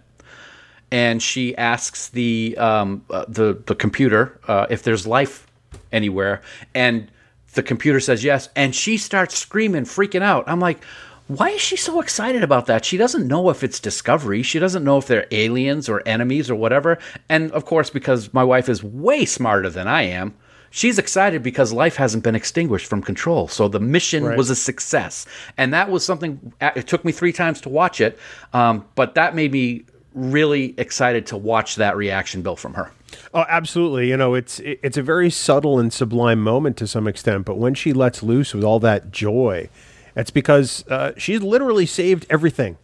and 0.90 1.22
she 1.22 1.56
asks 1.56 2.08
the 2.08 2.56
um, 2.58 3.04
uh, 3.08 3.25
the 3.28 3.62
the 3.66 3.75
computer 3.75 4.38
uh, 4.46 4.66
if 4.69 4.82
there's 4.82 5.06
life 5.06 5.46
anywhere, 5.90 6.43
and 6.75 7.10
the 7.56 7.62
computer 7.62 7.99
says 7.99 8.23
yes, 8.23 8.49
and 8.55 8.75
she 8.75 8.97
starts 8.97 9.37
screaming, 9.37 9.82
freaking 9.85 10.23
out. 10.23 10.44
I'm 10.47 10.61
like, 10.61 10.82
why 11.26 11.49
is 11.50 11.61
she 11.61 11.76
so 11.76 12.00
excited 12.00 12.44
about 12.44 12.67
that? 12.67 12.85
She 12.85 12.97
doesn't 12.97 13.26
know 13.26 13.50
if 13.50 13.64
it's 13.64 13.81
discovery. 13.81 14.43
She 14.44 14.61
doesn't 14.61 14.85
know 14.85 14.97
if 14.99 15.08
they're 15.08 15.26
aliens 15.32 15.88
or 15.88 16.00
enemies 16.06 16.49
or 16.49 16.55
whatever. 16.55 16.99
And 17.29 17.50
of 17.50 17.64
course, 17.64 17.91
because 17.91 18.32
my 18.32 18.44
wife 18.44 18.69
is 18.69 18.85
way 18.85 19.25
smarter 19.25 19.69
than 19.69 19.88
I 19.88 20.03
am, 20.03 20.35
she's 20.70 21.00
excited 21.00 21.43
because 21.43 21.73
life 21.73 21.97
hasn't 21.97 22.23
been 22.23 22.37
extinguished 22.37 22.87
from 22.87 23.03
control. 23.03 23.49
So 23.49 23.67
the 23.67 23.81
mission 23.81 24.25
Right. 24.25 24.38
was 24.38 24.50
a 24.50 24.55
success. 24.56 25.26
And 25.56 25.75
that 25.75 25.91
was 25.91 26.05
something, 26.05 26.53
it 26.61 26.87
took 26.87 27.05
me 27.05 27.11
three 27.11 27.32
times 27.32 27.61
to 27.62 27.69
watch 27.70 28.00
it, 28.00 28.19
um, 28.53 28.85
but 28.94 29.17
that 29.17 29.35
made 29.35 29.50
me 29.50 29.85
really 30.17 30.75
excited 30.79 31.27
to 31.27 31.37
watch 31.37 31.77
that 31.77 31.97
reaction 31.97 32.43
built 32.43 32.59
from 32.59 32.75
her. 32.75 32.91
Oh, 33.33 33.45
absolutely. 33.49 34.09
You 34.09 34.17
know, 34.17 34.35
it's 34.35 34.59
it's 34.65 34.97
a 34.97 35.03
very 35.03 35.31
subtle 35.31 35.79
and 35.79 35.93
sublime 35.93 36.41
moment 36.41 36.77
to 36.79 36.87
some 36.89 37.07
extent, 37.07 37.45
but 37.45 37.57
when 37.59 37.75
she 37.75 37.93
lets 37.93 38.23
loose 38.23 38.53
with 38.55 38.65
all 38.65 38.81
that 38.81 39.13
joy, 39.13 39.69
it's 40.17 40.31
because 40.31 40.85
uh, 40.89 41.13
she's 41.17 41.43
literally 41.43 41.87
saved 41.87 42.27
everything. 42.29 42.79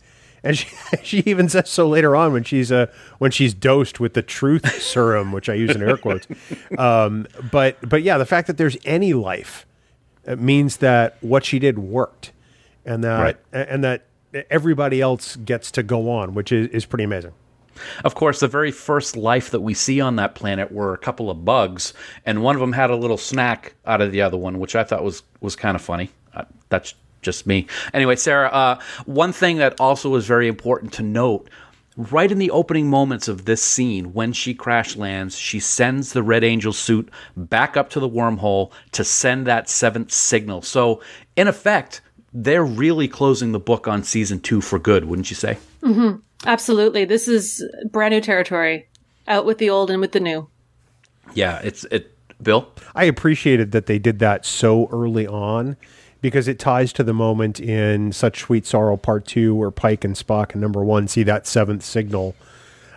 And 0.44 0.58
she, 0.58 0.68
she 1.02 1.18
even 1.26 1.48
says 1.48 1.70
so 1.70 1.88
later 1.88 2.14
on 2.14 2.32
when 2.32 2.44
she's 2.44 2.70
uh, 2.70 2.86
when 3.18 3.30
she's 3.30 3.54
dosed 3.54 3.98
with 3.98 4.14
the 4.14 4.22
truth 4.22 4.70
serum, 4.82 5.32
which 5.32 5.48
I 5.48 5.54
use 5.54 5.74
in 5.74 5.82
air 5.82 5.96
quotes. 5.96 6.26
Um, 6.78 7.26
but 7.50 7.76
but 7.88 8.02
yeah, 8.02 8.18
the 8.18 8.26
fact 8.26 8.46
that 8.46 8.58
there's 8.58 8.76
any 8.84 9.12
life 9.14 9.66
means 10.38 10.76
that 10.78 11.16
what 11.20 11.44
she 11.44 11.58
did 11.58 11.78
worked, 11.78 12.32
and 12.84 13.02
that 13.04 13.20
Right. 13.20 13.36
and 13.52 13.82
that 13.84 14.02
everybody 14.50 15.00
else 15.00 15.36
gets 15.36 15.70
to 15.72 15.82
go 15.82 16.10
on, 16.10 16.34
which 16.34 16.52
is, 16.52 16.68
is 16.68 16.84
pretty 16.84 17.04
amazing. 17.04 17.32
Of 18.04 18.14
course, 18.14 18.40
the 18.40 18.48
very 18.48 18.70
first 18.70 19.16
life 19.16 19.50
that 19.50 19.60
we 19.60 19.74
see 19.74 20.00
on 20.00 20.16
that 20.16 20.34
planet 20.34 20.72
were 20.72 20.92
a 20.92 20.98
couple 20.98 21.30
of 21.30 21.44
bugs, 21.44 21.94
and 22.26 22.42
one 22.42 22.54
of 22.54 22.60
them 22.60 22.72
had 22.72 22.90
a 22.90 22.96
little 22.96 23.16
snack 23.16 23.74
out 23.86 24.00
of 24.00 24.12
the 24.12 24.22
other 24.22 24.36
one, 24.36 24.58
which 24.58 24.76
I 24.76 24.84
thought 24.84 25.02
was 25.02 25.22
was 25.40 25.56
kind 25.56 25.74
of 25.74 25.82
funny. 25.82 26.10
Uh, 26.34 26.44
that's 26.68 26.94
just 27.22 27.46
me. 27.46 27.66
Anyway, 27.94 28.16
Sarah, 28.16 28.48
uh, 28.48 28.80
one 29.06 29.32
thing 29.32 29.58
that 29.58 29.80
also 29.80 30.14
is 30.16 30.26
very 30.26 30.48
important 30.48 30.92
to 30.94 31.02
note. 31.02 31.48
Right 31.96 32.32
in 32.32 32.38
the 32.38 32.50
opening 32.50 32.88
moments 32.88 33.28
of 33.28 33.44
this 33.44 33.62
scene, 33.62 34.14
when 34.14 34.32
she 34.32 34.54
crash 34.54 34.96
lands, 34.96 35.36
she 35.36 35.60
sends 35.60 36.12
the 36.12 36.22
Red 36.22 36.42
Angel 36.42 36.72
suit 36.72 37.10
back 37.36 37.76
up 37.76 37.90
to 37.90 38.00
the 38.00 38.08
wormhole 38.08 38.72
to 38.92 39.04
send 39.04 39.46
that 39.46 39.68
seventh 39.68 40.10
signal. 40.10 40.62
So, 40.62 41.02
in 41.36 41.48
effect, 41.48 42.00
they're 42.32 42.64
really 42.64 43.08
closing 43.08 43.52
the 43.52 43.60
book 43.60 43.86
on 43.86 44.02
season 44.02 44.40
two 44.40 44.60
for 44.60 44.78
good, 44.78 45.04
wouldn't 45.04 45.30
you 45.30 45.36
say? 45.36 45.58
Absolutely. 46.46 47.04
This 47.04 47.28
is 47.28 47.64
brand 47.90 48.12
new 48.12 48.20
territory. 48.20 48.88
Out 49.28 49.46
with 49.46 49.58
the 49.58 49.70
old 49.70 49.90
and 49.90 50.00
with 50.00 50.12
the 50.12 50.20
new. 50.20 50.48
Yeah, 51.34 51.60
it's 51.62 51.84
it. 51.84 52.08
Bill. 52.42 52.68
I 52.94 53.04
appreciated 53.04 53.70
that 53.70 53.86
they 53.86 54.00
did 54.00 54.18
that 54.18 54.44
so 54.44 54.88
early 54.90 55.28
on 55.28 55.76
because 56.20 56.48
it 56.48 56.58
ties 56.58 56.92
to 56.94 57.04
the 57.04 57.14
moment 57.14 57.60
in 57.60 58.10
Such 58.10 58.40
Sweet 58.40 58.66
Sorrow 58.66 58.96
Part 58.96 59.26
Two 59.26 59.54
where 59.54 59.70
Pike 59.70 60.04
and 60.04 60.16
Spock 60.16 60.52
and 60.52 60.60
Number 60.60 60.82
One 60.82 61.06
see 61.06 61.22
that 61.22 61.46
seventh 61.46 61.84
signal, 61.84 62.34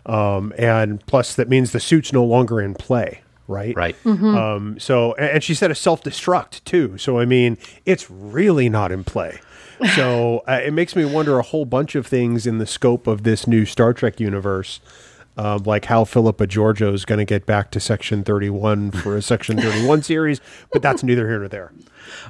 um, 0.07 0.51
and 0.57 1.05
plus 1.05 1.35
that 1.35 1.47
means 1.47 1.73
the 1.73 1.79
suit's 1.79 2.11
no 2.11 2.23
longer 2.23 2.59
in 2.59 2.73
play, 2.73 3.21
right? 3.47 3.75
Right. 3.75 3.95
Um, 4.05 4.79
so, 4.79 5.13
and 5.13 5.29
and 5.29 5.43
she 5.43 5.53
said 5.53 5.71
a 5.71 5.75
self 5.75 6.03
destruct 6.03 6.63
too. 6.63 6.97
So, 6.97 7.19
I 7.19 7.25
mean, 7.25 7.57
it's 7.85 8.09
really 8.09 8.69
not 8.69 8.91
in 8.91 9.03
play. 9.03 9.39
So, 9.95 10.43
uh, 10.47 10.61
it 10.63 10.73
makes 10.73 10.95
me 10.95 11.05
wonder 11.05 11.37
a 11.39 11.43
whole 11.43 11.65
bunch 11.65 11.95
of 11.95 12.07
things 12.07 12.47
in 12.47 12.57
the 12.57 12.65
scope 12.65 13.07
of 13.07 13.23
this 13.23 13.47
new 13.47 13.65
Star 13.65 13.93
Trek 13.93 14.19
universe. 14.19 14.79
Like 15.37 15.85
how 15.85 16.05
Philippa 16.05 16.47
Georgiou 16.47 16.93
is 16.93 17.05
going 17.05 17.19
to 17.19 17.25
get 17.25 17.45
back 17.45 17.71
to 17.71 17.79
Section 17.79 18.23
31 18.23 18.91
for 18.91 19.17
a 19.17 19.21
Section 19.21 19.57
31 19.57 20.03
series, 20.11 20.39
but 20.71 20.81
that's 20.81 21.03
neither 21.03 21.27
here 21.27 21.39
nor 21.39 21.47
there. 21.47 21.71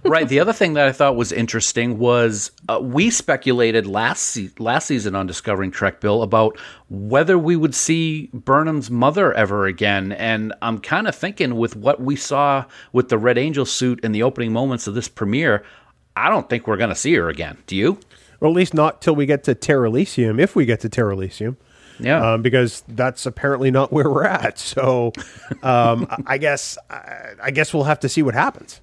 right. 0.03 0.27
The 0.27 0.39
other 0.39 0.53
thing 0.53 0.73
that 0.73 0.87
I 0.87 0.91
thought 0.91 1.15
was 1.15 1.31
interesting 1.31 1.99
was 1.99 2.51
uh, 2.69 2.79
we 2.81 3.09
speculated 3.09 3.85
last 3.85 4.21
se- 4.21 4.51
last 4.59 4.87
season 4.87 5.15
on 5.15 5.27
Discovering 5.27 5.71
Trek 5.71 5.99
Bill 6.01 6.23
about 6.23 6.57
whether 6.89 7.37
we 7.37 7.55
would 7.55 7.75
see 7.75 8.29
Burnham's 8.33 8.89
mother 8.89 9.33
ever 9.33 9.65
again, 9.65 10.11
and 10.13 10.53
I'm 10.61 10.79
kind 10.79 11.07
of 11.07 11.15
thinking 11.15 11.55
with 11.55 11.75
what 11.75 12.01
we 12.01 12.15
saw 12.15 12.65
with 12.93 13.09
the 13.09 13.17
Red 13.17 13.37
Angel 13.37 13.65
suit 13.65 13.99
in 14.03 14.11
the 14.13 14.23
opening 14.23 14.53
moments 14.53 14.87
of 14.87 14.93
this 14.95 15.07
premiere, 15.09 15.63
I 16.15 16.29
don't 16.29 16.49
think 16.49 16.67
we're 16.67 16.77
going 16.77 16.89
to 16.89 16.95
see 16.95 17.13
her 17.15 17.29
again. 17.29 17.57
Do 17.67 17.75
you? 17.75 17.99
Or 18.39 18.47
at 18.47 18.53
least 18.53 18.73
not 18.73 19.01
till 19.01 19.15
we 19.15 19.25
get 19.25 19.43
to 19.45 19.55
Terralysium, 19.55 20.39
if 20.39 20.55
we 20.55 20.65
get 20.65 20.79
to 20.81 20.89
Terralysium. 20.89 21.57
Yeah. 21.99 22.33
um, 22.33 22.41
because 22.41 22.83
that's 22.87 23.25
apparently 23.25 23.71
not 23.71 23.91
where 23.91 24.09
we're 24.09 24.25
at. 24.25 24.59
So, 24.59 25.13
um, 25.63 26.07
I- 26.27 26.37
guess 26.37 26.77
I, 26.89 27.33
I 27.43 27.51
guess 27.51 27.73
we'll 27.73 27.83
have 27.85 27.99
to 28.01 28.09
see 28.09 28.21
what 28.21 28.33
happens. 28.33 28.81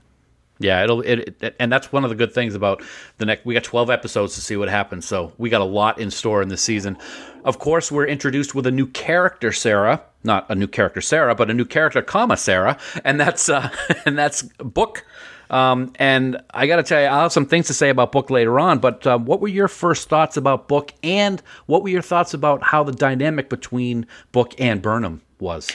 Yeah, 0.58 0.84
it'll 0.84 1.00
it, 1.00 1.36
it 1.42 1.56
and 1.58 1.72
that's 1.72 1.90
one 1.90 2.04
of 2.04 2.10
the 2.10 2.14
good 2.16 2.32
things 2.32 2.54
about 2.54 2.82
the 3.18 3.26
next. 3.26 3.44
We 3.44 3.52
got 3.54 3.64
twelve 3.64 3.90
episodes 3.90 4.36
to 4.36 4.40
see 4.40 4.56
what 4.56 4.68
happens, 4.68 5.04
so 5.06 5.32
we 5.36 5.50
got 5.50 5.60
a 5.60 5.64
lot 5.64 5.98
in 5.98 6.10
store 6.10 6.40
in 6.40 6.48
this 6.48 6.62
season. 6.62 6.96
Of 7.44 7.58
course, 7.58 7.90
we're 7.90 8.06
introduced 8.06 8.54
with 8.54 8.66
a 8.66 8.70
new 8.70 8.86
character, 8.86 9.50
Sarah. 9.50 10.02
Not 10.22 10.46
a 10.48 10.54
new 10.54 10.68
character, 10.68 11.00
Sarah, 11.00 11.34
but 11.34 11.50
a 11.50 11.54
new 11.54 11.64
character, 11.64 12.00
comma 12.00 12.36
Sarah, 12.36 12.78
and 13.04 13.18
that's 13.18 13.48
uh, 13.48 13.70
and 14.06 14.16
that's 14.16 14.42
Book. 14.42 15.04
Um, 15.52 15.92
and 15.96 16.42
I 16.52 16.66
got 16.66 16.76
to 16.76 16.82
tell 16.82 17.00
you, 17.00 17.06
I'll 17.06 17.22
have 17.22 17.32
some 17.32 17.46
things 17.46 17.66
to 17.68 17.74
say 17.74 17.90
about 17.90 18.10
Book 18.10 18.30
later 18.30 18.58
on. 18.58 18.78
But 18.78 19.06
um, 19.06 19.26
what 19.26 19.40
were 19.40 19.48
your 19.48 19.68
first 19.68 20.08
thoughts 20.08 20.36
about 20.36 20.66
Book, 20.66 20.92
and 21.02 21.40
what 21.66 21.82
were 21.82 21.90
your 21.90 22.02
thoughts 22.02 22.34
about 22.34 22.62
how 22.62 22.82
the 22.82 22.92
dynamic 22.92 23.48
between 23.48 24.06
Book 24.32 24.54
and 24.58 24.82
Burnham 24.82 25.20
was? 25.38 25.70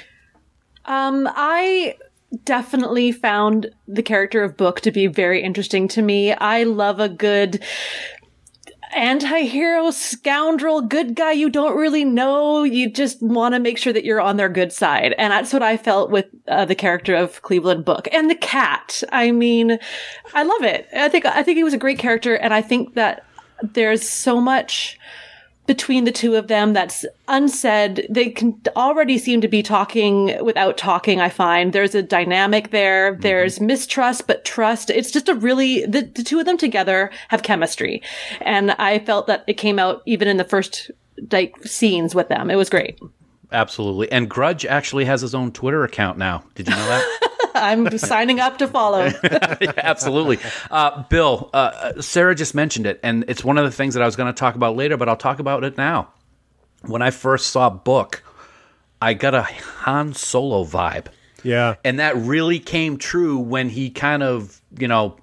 Um, 0.85 1.29
I 1.31 1.95
definitely 2.43 3.11
found 3.11 3.67
the 3.87 4.03
character 4.03 4.43
of 4.43 4.57
Book 4.57 4.81
to 4.81 4.91
be 4.91 5.07
very 5.07 5.41
interesting 5.41 5.87
to 5.89 6.01
me. 6.01 6.33
I 6.33 6.63
love 6.63 6.99
a 6.99 7.07
good 7.07 7.63
anti-hero 8.97 9.91
scoundrel 9.91 10.81
good 10.81 11.15
guy 11.15 11.31
you 11.31 11.49
don't 11.49 11.77
really 11.77 12.03
know. 12.03 12.63
You 12.63 12.91
just 12.91 13.21
want 13.21 13.53
to 13.53 13.59
make 13.59 13.77
sure 13.77 13.93
that 13.93 14.03
you're 14.03 14.19
on 14.19 14.37
their 14.37 14.49
good 14.49 14.73
side. 14.73 15.13
And 15.17 15.31
that's 15.31 15.53
what 15.53 15.63
i 15.63 15.77
felt 15.77 16.09
with 16.09 16.25
uh, 16.47 16.65
the 16.65 16.75
character 16.75 17.15
of 17.15 17.41
cleveland 17.43 17.85
book. 17.85 18.07
And 18.11 18.29
the 18.29 18.35
cat. 18.35 19.03
I 19.11 19.31
mean 19.31 19.79
i 20.33 20.43
love 20.43 20.63
it. 20.63 20.87
I 20.95 21.09
think 21.09 21.25
i 21.25 21.43
think 21.43 21.57
he 21.57 21.63
was 21.63 21.73
a 21.73 21.77
great 21.77 21.99
character. 21.99 22.35
And 22.35 22.53
i 22.53 22.61
think 22.61 22.95
that 22.95 23.25
there's 23.61 24.07
so 24.07 24.41
much 24.41 24.99
between 25.67 26.05
the 26.05 26.11
two 26.11 26.35
of 26.35 26.47
them 26.47 26.73
that's 26.73 27.05
unsaid. 27.27 28.07
They 28.09 28.29
can 28.29 28.59
already 28.75 29.17
seem 29.17 29.41
to 29.41 29.47
be 29.47 29.61
talking 29.61 30.43
without 30.43 30.77
talking, 30.77 31.19
I 31.19 31.29
find. 31.29 31.73
There's 31.73 31.93
a 31.93 32.01
dynamic 32.01 32.71
there. 32.71 33.11
Mm-hmm. 33.11 33.21
There's 33.21 33.59
mistrust, 33.59 34.25
but 34.25 34.45
trust. 34.45 34.89
It's 34.89 35.11
just 35.11 35.29
a 35.29 35.35
really, 35.35 35.85
the, 35.85 36.01
the 36.01 36.23
two 36.23 36.39
of 36.39 36.45
them 36.45 36.57
together 36.57 37.11
have 37.27 37.43
chemistry. 37.43 38.01
And 38.41 38.71
I 38.71 38.99
felt 38.99 39.27
that 39.27 39.43
it 39.45 39.55
came 39.55 39.77
out 39.77 40.01
even 40.05 40.27
in 40.27 40.37
the 40.37 40.45
first 40.45 40.89
like 41.31 41.55
scenes 41.63 42.15
with 42.15 42.29
them. 42.29 42.49
It 42.49 42.55
was 42.55 42.69
great. 42.69 42.99
Absolutely. 43.51 44.11
And 44.11 44.29
Grudge 44.29 44.65
actually 44.65 45.05
has 45.05 45.21
his 45.21 45.35
own 45.35 45.51
Twitter 45.51 45.83
account 45.83 46.17
now. 46.17 46.43
Did 46.55 46.67
you 46.67 46.75
know 46.75 46.87
that? 46.87 47.19
I'm 47.63 47.97
signing 47.97 48.39
up 48.39 48.57
to 48.59 48.67
follow. 48.67 49.05
yeah, 49.61 49.73
absolutely. 49.77 50.39
Uh, 50.69 51.03
Bill, 51.03 51.49
uh, 51.53 52.01
Sarah 52.01 52.35
just 52.35 52.55
mentioned 52.55 52.85
it, 52.85 52.99
and 53.03 53.25
it's 53.27 53.43
one 53.43 53.57
of 53.57 53.65
the 53.65 53.71
things 53.71 53.93
that 53.93 54.03
I 54.03 54.05
was 54.05 54.15
going 54.15 54.33
to 54.33 54.37
talk 54.37 54.55
about 54.55 54.75
later, 54.75 54.97
but 54.97 55.09
I'll 55.09 55.17
talk 55.17 55.39
about 55.39 55.63
it 55.63 55.77
now. 55.77 56.13
When 56.81 57.01
I 57.01 57.11
first 57.11 57.47
saw 57.47 57.69
Book, 57.69 58.23
I 59.01 59.13
got 59.13 59.33
a 59.35 59.43
Han 59.43 60.13
Solo 60.13 60.63
vibe. 60.63 61.07
Yeah. 61.43 61.75
And 61.83 61.99
that 61.99 62.15
really 62.15 62.59
came 62.59 62.97
true 62.97 63.37
when 63.37 63.69
he 63.69 63.89
kind 63.89 64.23
of, 64.23 64.61
you 64.77 64.87
know, 64.87 65.17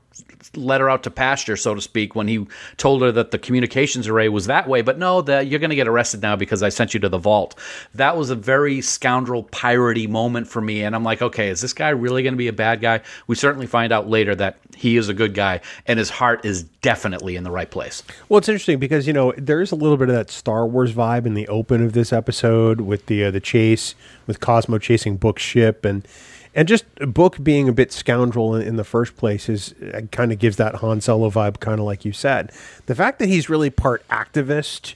let 0.56 0.80
her 0.80 0.90
out 0.90 1.02
to 1.04 1.10
pasture, 1.10 1.56
so 1.56 1.74
to 1.74 1.80
speak, 1.80 2.14
when 2.14 2.28
he 2.28 2.46
told 2.76 3.02
her 3.02 3.12
that 3.12 3.30
the 3.30 3.38
communications 3.38 4.08
array 4.08 4.28
was 4.28 4.46
that 4.46 4.68
way. 4.68 4.82
But 4.82 4.98
no, 4.98 5.22
that 5.22 5.46
you're 5.46 5.60
going 5.60 5.70
to 5.70 5.76
get 5.76 5.88
arrested 5.88 6.22
now 6.22 6.36
because 6.36 6.62
I 6.62 6.68
sent 6.68 6.94
you 6.94 7.00
to 7.00 7.08
the 7.08 7.18
vault. 7.18 7.58
That 7.94 8.16
was 8.16 8.30
a 8.30 8.34
very 8.34 8.80
scoundrel 8.80 9.44
piratey 9.44 10.08
moment 10.08 10.48
for 10.48 10.60
me, 10.60 10.82
and 10.82 10.94
I'm 10.94 11.04
like, 11.04 11.22
okay, 11.22 11.48
is 11.48 11.60
this 11.60 11.72
guy 11.72 11.90
really 11.90 12.22
going 12.22 12.34
to 12.34 12.38
be 12.38 12.48
a 12.48 12.52
bad 12.52 12.80
guy? 12.80 13.00
We 13.26 13.36
certainly 13.36 13.66
find 13.66 13.92
out 13.92 14.08
later 14.08 14.34
that 14.36 14.58
he 14.76 14.96
is 14.96 15.08
a 15.08 15.14
good 15.14 15.34
guy, 15.34 15.60
and 15.86 15.98
his 15.98 16.10
heart 16.10 16.44
is 16.44 16.62
definitely 16.62 17.36
in 17.36 17.44
the 17.44 17.50
right 17.50 17.70
place. 17.70 18.02
Well, 18.28 18.38
it's 18.38 18.48
interesting 18.48 18.78
because 18.78 19.06
you 19.06 19.12
know 19.12 19.32
there 19.36 19.60
is 19.60 19.72
a 19.72 19.76
little 19.76 19.96
bit 19.96 20.08
of 20.08 20.14
that 20.14 20.30
Star 20.30 20.66
Wars 20.66 20.92
vibe 20.92 21.26
in 21.26 21.34
the 21.34 21.48
open 21.48 21.84
of 21.84 21.92
this 21.92 22.12
episode 22.12 22.80
with 22.80 23.06
the 23.06 23.24
uh, 23.24 23.30
the 23.30 23.40
chase 23.40 23.94
with 24.26 24.40
Cosmo 24.40 24.78
chasing 24.78 25.16
Book 25.16 25.38
ship 25.38 25.84
and 25.84 26.06
and 26.54 26.68
just 26.68 26.84
Book 26.96 27.42
being 27.42 27.68
a 27.68 27.72
bit 27.72 27.92
scoundrel 27.92 28.54
in, 28.54 28.62
in 28.66 28.76
the 28.76 28.84
first 28.84 29.16
place 29.16 29.48
is 29.48 29.74
uh, 29.92 30.02
kind 30.12 30.32
of 30.32 30.38
gives 30.38 30.56
that 30.56 30.76
Han 30.76 31.00
Solo 31.00 31.30
vibe, 31.30 31.60
kind 31.60 31.80
of 31.80 31.86
like 31.86 32.04
you 32.04 32.12
said. 32.12 32.52
The 32.86 32.94
fact 32.94 33.18
that 33.18 33.28
he's 33.28 33.48
really 33.48 33.70
part 33.70 34.06
activist, 34.08 34.94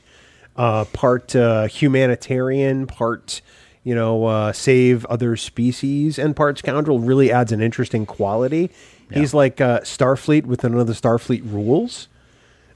uh, 0.56 0.84
part 0.86 1.34
uh, 1.34 1.66
humanitarian, 1.66 2.86
part 2.86 3.40
you 3.82 3.94
know 3.94 4.26
uh, 4.26 4.52
save 4.52 5.04
other 5.06 5.36
species, 5.36 6.18
and 6.18 6.36
part 6.36 6.58
scoundrel 6.58 7.00
really 7.00 7.32
adds 7.32 7.52
an 7.52 7.60
interesting 7.60 8.06
quality. 8.06 8.70
Yeah. 9.10 9.20
He's 9.20 9.34
like 9.34 9.60
uh, 9.60 9.80
Starfleet 9.80 10.46
with 10.46 10.64
another 10.64 10.92
Starfleet 10.92 11.42
rules. 11.50 12.08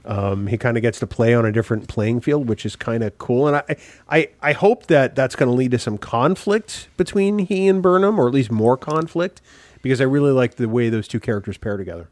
Um, 0.05 0.47
he 0.47 0.57
kind 0.57 0.75
of 0.77 0.81
gets 0.81 0.99
to 0.99 1.07
play 1.07 1.33
on 1.33 1.45
a 1.45 1.51
different 1.51 1.87
playing 1.87 2.21
field, 2.21 2.49
which 2.49 2.65
is 2.65 2.75
kind 2.75 3.03
of 3.03 3.17
cool. 3.17 3.47
And 3.47 3.57
I, 3.57 3.75
I, 4.09 4.29
I 4.41 4.51
hope 4.53 4.87
that 4.87 5.15
that's 5.15 5.35
going 5.35 5.49
to 5.49 5.55
lead 5.55 5.71
to 5.71 5.79
some 5.79 5.97
conflict 5.97 6.89
between 6.97 7.39
he 7.39 7.67
and 7.67 7.81
Burnham, 7.81 8.19
or 8.19 8.27
at 8.27 8.33
least 8.33 8.51
more 8.51 8.75
conflict, 8.75 9.41
because 9.81 10.01
I 10.01 10.05
really 10.05 10.31
like 10.31 10.55
the 10.55 10.67
way 10.67 10.89
those 10.89 11.07
two 11.07 11.19
characters 11.19 11.57
pair 11.57 11.77
together. 11.77 12.09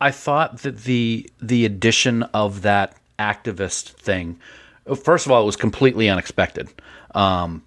I 0.00 0.10
thought 0.10 0.58
that 0.62 0.78
the 0.78 1.30
the 1.40 1.64
addition 1.64 2.24
of 2.34 2.62
that 2.62 2.96
activist 3.18 3.90
thing, 3.92 4.38
first 5.02 5.26
of 5.26 5.32
all, 5.32 5.42
it 5.42 5.46
was 5.46 5.56
completely 5.56 6.08
unexpected. 6.08 6.68
Um, 7.14 7.62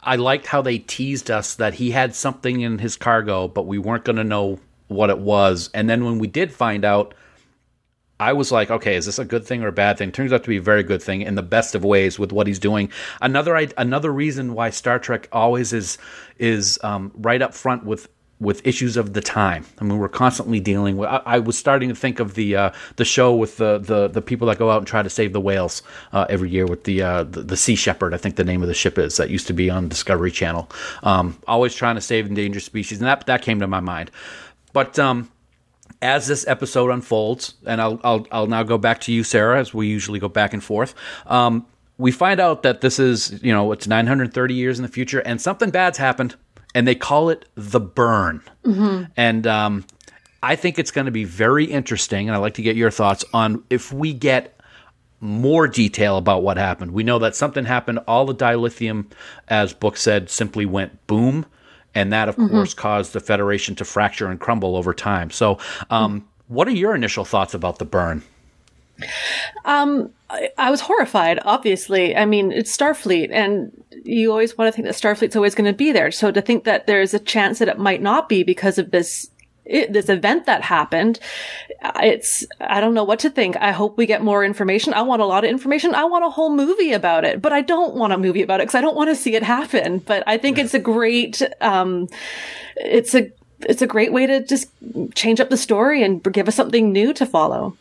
I 0.00 0.16
liked 0.16 0.46
how 0.46 0.62
they 0.62 0.78
teased 0.78 1.30
us 1.30 1.56
that 1.56 1.74
he 1.74 1.90
had 1.90 2.14
something 2.14 2.62
in 2.62 2.78
his 2.78 2.96
cargo, 2.96 3.48
but 3.48 3.66
we 3.66 3.78
weren't 3.78 4.04
going 4.04 4.16
to 4.16 4.24
know 4.24 4.58
what 4.86 5.10
it 5.10 5.18
was. 5.18 5.70
And 5.74 5.90
then 5.90 6.04
when 6.04 6.18
we 6.18 6.26
did 6.26 6.52
find 6.52 6.84
out 6.84 7.14
I 8.20 8.32
was 8.32 8.50
like, 8.50 8.70
okay, 8.70 8.96
is 8.96 9.06
this 9.06 9.18
a 9.18 9.24
good 9.24 9.46
thing 9.46 9.62
or 9.62 9.68
a 9.68 9.72
bad 9.72 9.98
thing? 9.98 10.10
Turns 10.10 10.32
out 10.32 10.42
to 10.42 10.48
be 10.48 10.56
a 10.56 10.62
very 10.62 10.82
good 10.82 11.02
thing 11.02 11.22
in 11.22 11.34
the 11.36 11.42
best 11.42 11.74
of 11.74 11.84
ways 11.84 12.18
with 12.18 12.32
what 12.32 12.46
he's 12.46 12.58
doing. 12.58 12.90
Another 13.20 13.56
another 13.76 14.12
reason 14.12 14.54
why 14.54 14.70
Star 14.70 14.98
Trek 14.98 15.28
always 15.32 15.72
is 15.72 15.98
is 16.38 16.78
um, 16.82 17.12
right 17.16 17.40
up 17.40 17.54
front 17.54 17.84
with 17.84 18.08
with 18.40 18.64
issues 18.64 18.96
of 18.96 19.14
the 19.14 19.20
time. 19.20 19.64
I 19.80 19.84
mean, 19.84 19.98
we're 19.98 20.08
constantly 20.08 20.60
dealing 20.60 20.96
with. 20.96 21.08
I, 21.08 21.22
I 21.24 21.38
was 21.38 21.58
starting 21.58 21.88
to 21.88 21.94
think 21.94 22.20
of 22.20 22.34
the 22.34 22.56
uh, 22.56 22.70
the 22.96 23.04
show 23.04 23.34
with 23.34 23.56
the, 23.56 23.78
the 23.78 24.08
the 24.08 24.22
people 24.22 24.46
that 24.48 24.58
go 24.58 24.70
out 24.70 24.78
and 24.78 24.86
try 24.86 25.02
to 25.02 25.10
save 25.10 25.32
the 25.32 25.40
whales 25.40 25.82
uh, 26.12 26.26
every 26.28 26.50
year 26.50 26.66
with 26.66 26.84
the, 26.84 27.02
uh, 27.02 27.24
the, 27.24 27.42
the 27.42 27.56
Sea 27.56 27.74
Shepherd. 27.74 28.14
I 28.14 28.16
think 28.16 28.36
the 28.36 28.44
name 28.44 28.62
of 28.62 28.68
the 28.68 28.74
ship 28.74 28.98
is 28.98 29.16
that 29.16 29.30
used 29.30 29.46
to 29.48 29.52
be 29.52 29.70
on 29.70 29.88
Discovery 29.88 30.30
Channel. 30.30 30.70
Um, 31.02 31.38
always 31.46 31.74
trying 31.74 31.96
to 31.96 32.00
save 32.00 32.26
endangered 32.26 32.62
species, 32.62 32.98
and 32.98 33.06
that 33.06 33.26
that 33.26 33.42
came 33.42 33.60
to 33.60 33.66
my 33.66 33.80
mind. 33.80 34.10
But 34.72 34.98
um, 34.98 35.30
as 36.00 36.26
this 36.26 36.46
episode 36.46 36.90
unfolds, 36.90 37.54
and 37.66 37.80
I'll, 37.80 38.00
I'll, 38.04 38.26
I'll 38.30 38.46
now 38.46 38.62
go 38.62 38.78
back 38.78 39.00
to 39.02 39.12
you, 39.12 39.24
Sarah, 39.24 39.58
as 39.58 39.74
we 39.74 39.86
usually 39.88 40.18
go 40.18 40.28
back 40.28 40.52
and 40.52 40.62
forth. 40.62 40.94
Um, 41.26 41.66
we 41.96 42.12
find 42.12 42.38
out 42.38 42.62
that 42.62 42.80
this 42.80 42.98
is, 42.98 43.42
you 43.42 43.52
know, 43.52 43.72
it's 43.72 43.88
930 43.88 44.54
years 44.54 44.78
in 44.78 44.82
the 44.82 44.88
future, 44.88 45.20
and 45.20 45.40
something 45.40 45.70
bad's 45.70 45.98
happened, 45.98 46.36
and 46.74 46.86
they 46.86 46.94
call 46.94 47.30
it 47.30 47.46
the 47.56 47.80
burn. 47.80 48.42
Mm-hmm. 48.64 49.04
And 49.16 49.46
um, 49.46 49.84
I 50.42 50.54
think 50.54 50.78
it's 50.78 50.92
going 50.92 51.06
to 51.06 51.10
be 51.10 51.24
very 51.24 51.64
interesting, 51.64 52.28
and 52.28 52.36
I'd 52.36 52.40
like 52.40 52.54
to 52.54 52.62
get 52.62 52.76
your 52.76 52.92
thoughts 52.92 53.24
on 53.32 53.64
if 53.68 53.92
we 53.92 54.12
get 54.12 54.54
more 55.20 55.66
detail 55.66 56.16
about 56.16 56.44
what 56.44 56.56
happened. 56.56 56.92
We 56.92 57.02
know 57.02 57.18
that 57.18 57.34
something 57.34 57.64
happened. 57.64 57.98
All 58.06 58.24
the 58.24 58.34
dilithium, 58.34 59.06
as 59.48 59.72
Book 59.72 59.96
said, 59.96 60.30
simply 60.30 60.64
went 60.64 61.04
boom 61.08 61.46
and 61.98 62.12
that, 62.12 62.28
of 62.28 62.36
mm-hmm. 62.36 62.54
course, 62.54 62.74
caused 62.74 63.12
the 63.12 63.20
Federation 63.20 63.74
to 63.74 63.84
fracture 63.84 64.28
and 64.28 64.38
crumble 64.38 64.76
over 64.76 64.94
time. 64.94 65.30
So, 65.30 65.58
um, 65.90 66.26
what 66.46 66.68
are 66.68 66.72
your 66.72 66.94
initial 66.94 67.24
thoughts 67.24 67.54
about 67.54 67.78
the 67.78 67.84
burn? 67.84 68.22
Um, 69.64 70.10
I, 70.30 70.50
I, 70.58 70.70
was 70.70 70.80
horrified. 70.80 71.40
Obviously, 71.44 72.16
I 72.16 72.24
mean 72.24 72.50
it's 72.50 72.76
Starfleet, 72.76 73.30
and 73.32 73.70
you 74.04 74.30
always 74.30 74.56
want 74.56 74.68
to 74.68 74.72
think 74.72 74.86
that 74.86 74.94
Starfleet's 74.94 75.36
always 75.36 75.54
going 75.54 75.70
to 75.70 75.76
be 75.76 75.92
there. 75.92 76.10
So 76.10 76.30
to 76.30 76.40
think 76.40 76.64
that 76.64 76.86
there's 76.86 77.14
a 77.14 77.18
chance 77.18 77.58
that 77.58 77.68
it 77.68 77.78
might 77.78 78.02
not 78.02 78.28
be 78.28 78.42
because 78.42 78.78
of 78.78 78.90
this 78.90 79.30
it, 79.68 79.92
this 79.92 80.08
event 80.08 80.46
that 80.46 80.62
happened. 80.62 81.20
It's, 81.96 82.46
I 82.60 82.80
don't 82.80 82.94
know 82.94 83.04
what 83.04 83.20
to 83.20 83.30
think. 83.30 83.56
I 83.56 83.72
hope 83.72 83.96
we 83.96 84.06
get 84.06 84.22
more 84.22 84.44
information. 84.44 84.94
I 84.94 85.02
want 85.02 85.22
a 85.22 85.26
lot 85.26 85.44
of 85.44 85.50
information. 85.50 85.94
I 85.94 86.04
want 86.04 86.24
a 86.24 86.30
whole 86.30 86.50
movie 86.50 86.92
about 86.92 87.24
it, 87.24 87.40
but 87.42 87.52
I 87.52 87.60
don't 87.60 87.94
want 87.94 88.12
a 88.12 88.18
movie 88.18 88.42
about 88.42 88.60
it 88.60 88.64
because 88.64 88.74
I 88.74 88.80
don't 88.80 88.96
want 88.96 89.10
to 89.10 89.14
see 89.14 89.34
it 89.36 89.42
happen. 89.42 89.98
But 89.98 90.24
I 90.26 90.38
think 90.38 90.58
it's 90.58 90.74
a 90.74 90.78
great, 90.78 91.42
um, 91.60 92.08
it's 92.76 93.14
a, 93.14 93.30
it's 93.60 93.82
a 93.82 93.86
great 93.86 94.12
way 94.12 94.26
to 94.26 94.44
just 94.44 94.68
change 95.14 95.40
up 95.40 95.50
the 95.50 95.56
story 95.56 96.02
and 96.02 96.22
give 96.32 96.48
us 96.48 96.54
something 96.54 96.92
new 96.92 97.12
to 97.12 97.26
follow 97.26 97.76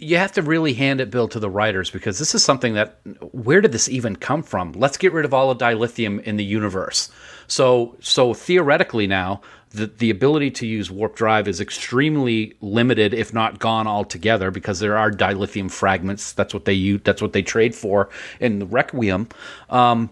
you 0.00 0.16
have 0.16 0.32
to 0.32 0.42
really 0.42 0.74
hand 0.74 1.00
it, 1.00 1.10
Bill, 1.10 1.28
to 1.28 1.40
the 1.40 1.50
writers 1.50 1.90
because 1.90 2.18
this 2.20 2.34
is 2.34 2.44
something 2.44 2.74
that 2.74 3.00
where 3.32 3.60
did 3.60 3.72
this 3.72 3.88
even 3.88 4.16
come 4.16 4.42
from? 4.42 4.72
Let's 4.72 4.96
get 4.96 5.12
rid 5.12 5.24
of 5.24 5.34
all 5.34 5.52
the 5.52 5.64
dilithium 5.64 6.22
in 6.22 6.36
the 6.36 6.44
universe. 6.44 7.10
So, 7.48 7.96
so 8.00 8.32
theoretically 8.34 9.06
now, 9.06 9.40
the, 9.70 9.86
the 9.86 10.10
ability 10.10 10.50
to 10.52 10.66
use 10.66 10.90
warp 10.90 11.16
drive 11.16 11.48
is 11.48 11.60
extremely 11.60 12.54
limited, 12.60 13.12
if 13.12 13.34
not 13.34 13.58
gone 13.58 13.86
altogether, 13.86 14.50
because 14.50 14.80
there 14.80 14.96
are 14.96 15.10
dilithium 15.10 15.70
fragments. 15.70 16.32
That's 16.32 16.54
what 16.54 16.64
they 16.64 16.72
use. 16.72 17.00
That's 17.04 17.20
what 17.20 17.32
they 17.32 17.42
trade 17.42 17.74
for 17.74 18.08
in 18.40 18.60
the 18.60 18.66
Requiem. 18.66 19.28
Um, 19.68 20.10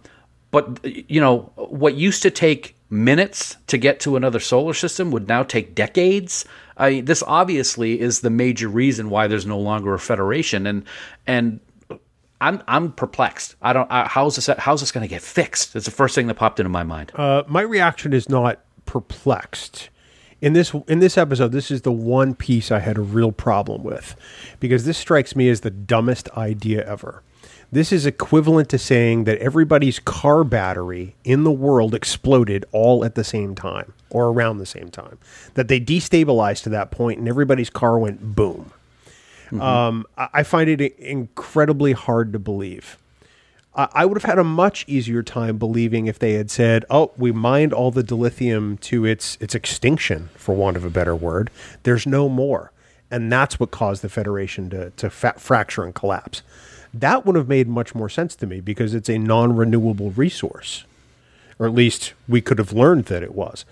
but 0.50 0.84
you 0.84 1.20
know 1.20 1.52
what 1.56 1.94
used 1.94 2.22
to 2.22 2.30
take 2.30 2.76
minutes 2.88 3.56
to 3.66 3.78
get 3.78 4.00
to 4.00 4.16
another 4.16 4.40
solar 4.40 4.74
system 4.74 5.10
would 5.10 5.28
now 5.28 5.42
take 5.42 5.74
decades. 5.74 6.44
I, 6.76 7.00
this 7.00 7.22
obviously 7.26 8.00
is 8.00 8.20
the 8.20 8.30
major 8.30 8.68
reason 8.68 9.10
why 9.10 9.26
there's 9.26 9.46
no 9.46 9.58
longer 9.58 9.94
a 9.94 9.98
federation, 9.98 10.66
and 10.66 10.84
and 11.26 11.60
I'm 12.40 12.62
I'm 12.68 12.92
perplexed. 12.92 13.56
I 13.62 13.72
don't. 13.72 13.90
Uh, 13.90 14.06
how's 14.08 14.36
this? 14.36 14.46
How's 14.58 14.80
this 14.80 14.92
going 14.92 15.02
to 15.02 15.08
get 15.08 15.22
fixed? 15.22 15.72
That's 15.72 15.86
the 15.86 15.90
first 15.92 16.14
thing 16.14 16.26
that 16.26 16.34
popped 16.34 16.60
into 16.60 16.70
my 16.70 16.82
mind. 16.82 17.12
Uh, 17.14 17.42
my 17.46 17.62
reaction 17.62 18.12
is 18.12 18.28
not 18.28 18.60
perplexed. 18.84 19.88
in 20.42 20.52
this 20.52 20.74
in 20.86 20.98
this 20.98 21.16
episode, 21.16 21.52
this 21.52 21.70
is 21.70 21.82
the 21.82 21.92
one 21.92 22.34
piece 22.34 22.70
I 22.70 22.80
had 22.80 22.98
a 22.98 23.02
real 23.02 23.32
problem 23.32 23.82
with 23.82 24.16
because 24.60 24.84
this 24.84 24.98
strikes 24.98 25.34
me 25.34 25.48
as 25.48 25.62
the 25.62 25.70
dumbest 25.70 26.28
idea 26.36 26.84
ever. 26.86 27.22
This 27.72 27.90
is 27.90 28.06
equivalent 28.06 28.68
to 28.68 28.78
saying 28.78 29.24
that 29.24 29.38
everybody's 29.38 29.98
car 29.98 30.44
battery 30.44 31.16
in 31.24 31.42
the 31.42 31.50
world 31.50 31.94
exploded 31.94 32.64
all 32.70 33.04
at 33.04 33.16
the 33.16 33.24
same 33.24 33.56
time 33.56 33.92
or 34.08 34.26
around 34.26 34.58
the 34.58 34.66
same 34.66 34.88
time. 34.88 35.18
That 35.54 35.66
they 35.66 35.80
destabilized 35.80 36.62
to 36.64 36.68
that 36.70 36.92
point 36.92 37.18
and 37.18 37.28
everybody's 37.28 37.68
car 37.70 37.98
went 37.98 38.36
boom. 38.36 38.72
Um, 39.52 40.06
I 40.16 40.42
find 40.42 40.68
it 40.68 40.80
incredibly 40.98 41.92
hard 41.92 42.32
to 42.32 42.38
believe. 42.38 42.98
I 43.74 43.88
I 43.92 44.04
would 44.06 44.16
have 44.16 44.28
had 44.28 44.38
a 44.38 44.44
much 44.44 44.84
easier 44.88 45.22
time 45.22 45.58
believing 45.58 46.06
if 46.06 46.18
they 46.18 46.32
had 46.32 46.50
said, 46.50 46.84
"Oh, 46.90 47.12
we 47.16 47.30
mined 47.32 47.72
all 47.72 47.90
the 47.90 48.02
dilithium 48.02 48.80
to 48.80 49.04
its 49.04 49.36
its 49.40 49.54
extinction, 49.54 50.30
for 50.34 50.54
want 50.54 50.76
of 50.76 50.84
a 50.84 50.90
better 50.90 51.14
word. 51.14 51.50
There's 51.82 52.06
no 52.06 52.28
more," 52.28 52.72
and 53.10 53.30
that's 53.30 53.60
what 53.60 53.70
caused 53.70 54.02
the 54.02 54.08
Federation 54.08 54.70
to 54.70 54.90
to 54.90 55.10
fa- 55.10 55.34
fracture 55.36 55.84
and 55.84 55.94
collapse. 55.94 56.42
That 56.94 57.26
would 57.26 57.36
have 57.36 57.48
made 57.48 57.68
much 57.68 57.94
more 57.94 58.08
sense 58.08 58.34
to 58.36 58.46
me 58.46 58.60
because 58.60 58.94
it's 58.94 59.10
a 59.10 59.18
non-renewable 59.18 60.12
resource, 60.12 60.84
or 61.58 61.66
at 61.66 61.74
least 61.74 62.14
we 62.26 62.40
could 62.40 62.58
have 62.58 62.72
learned 62.72 63.04
that 63.06 63.22
it 63.22 63.34
was. 63.34 63.66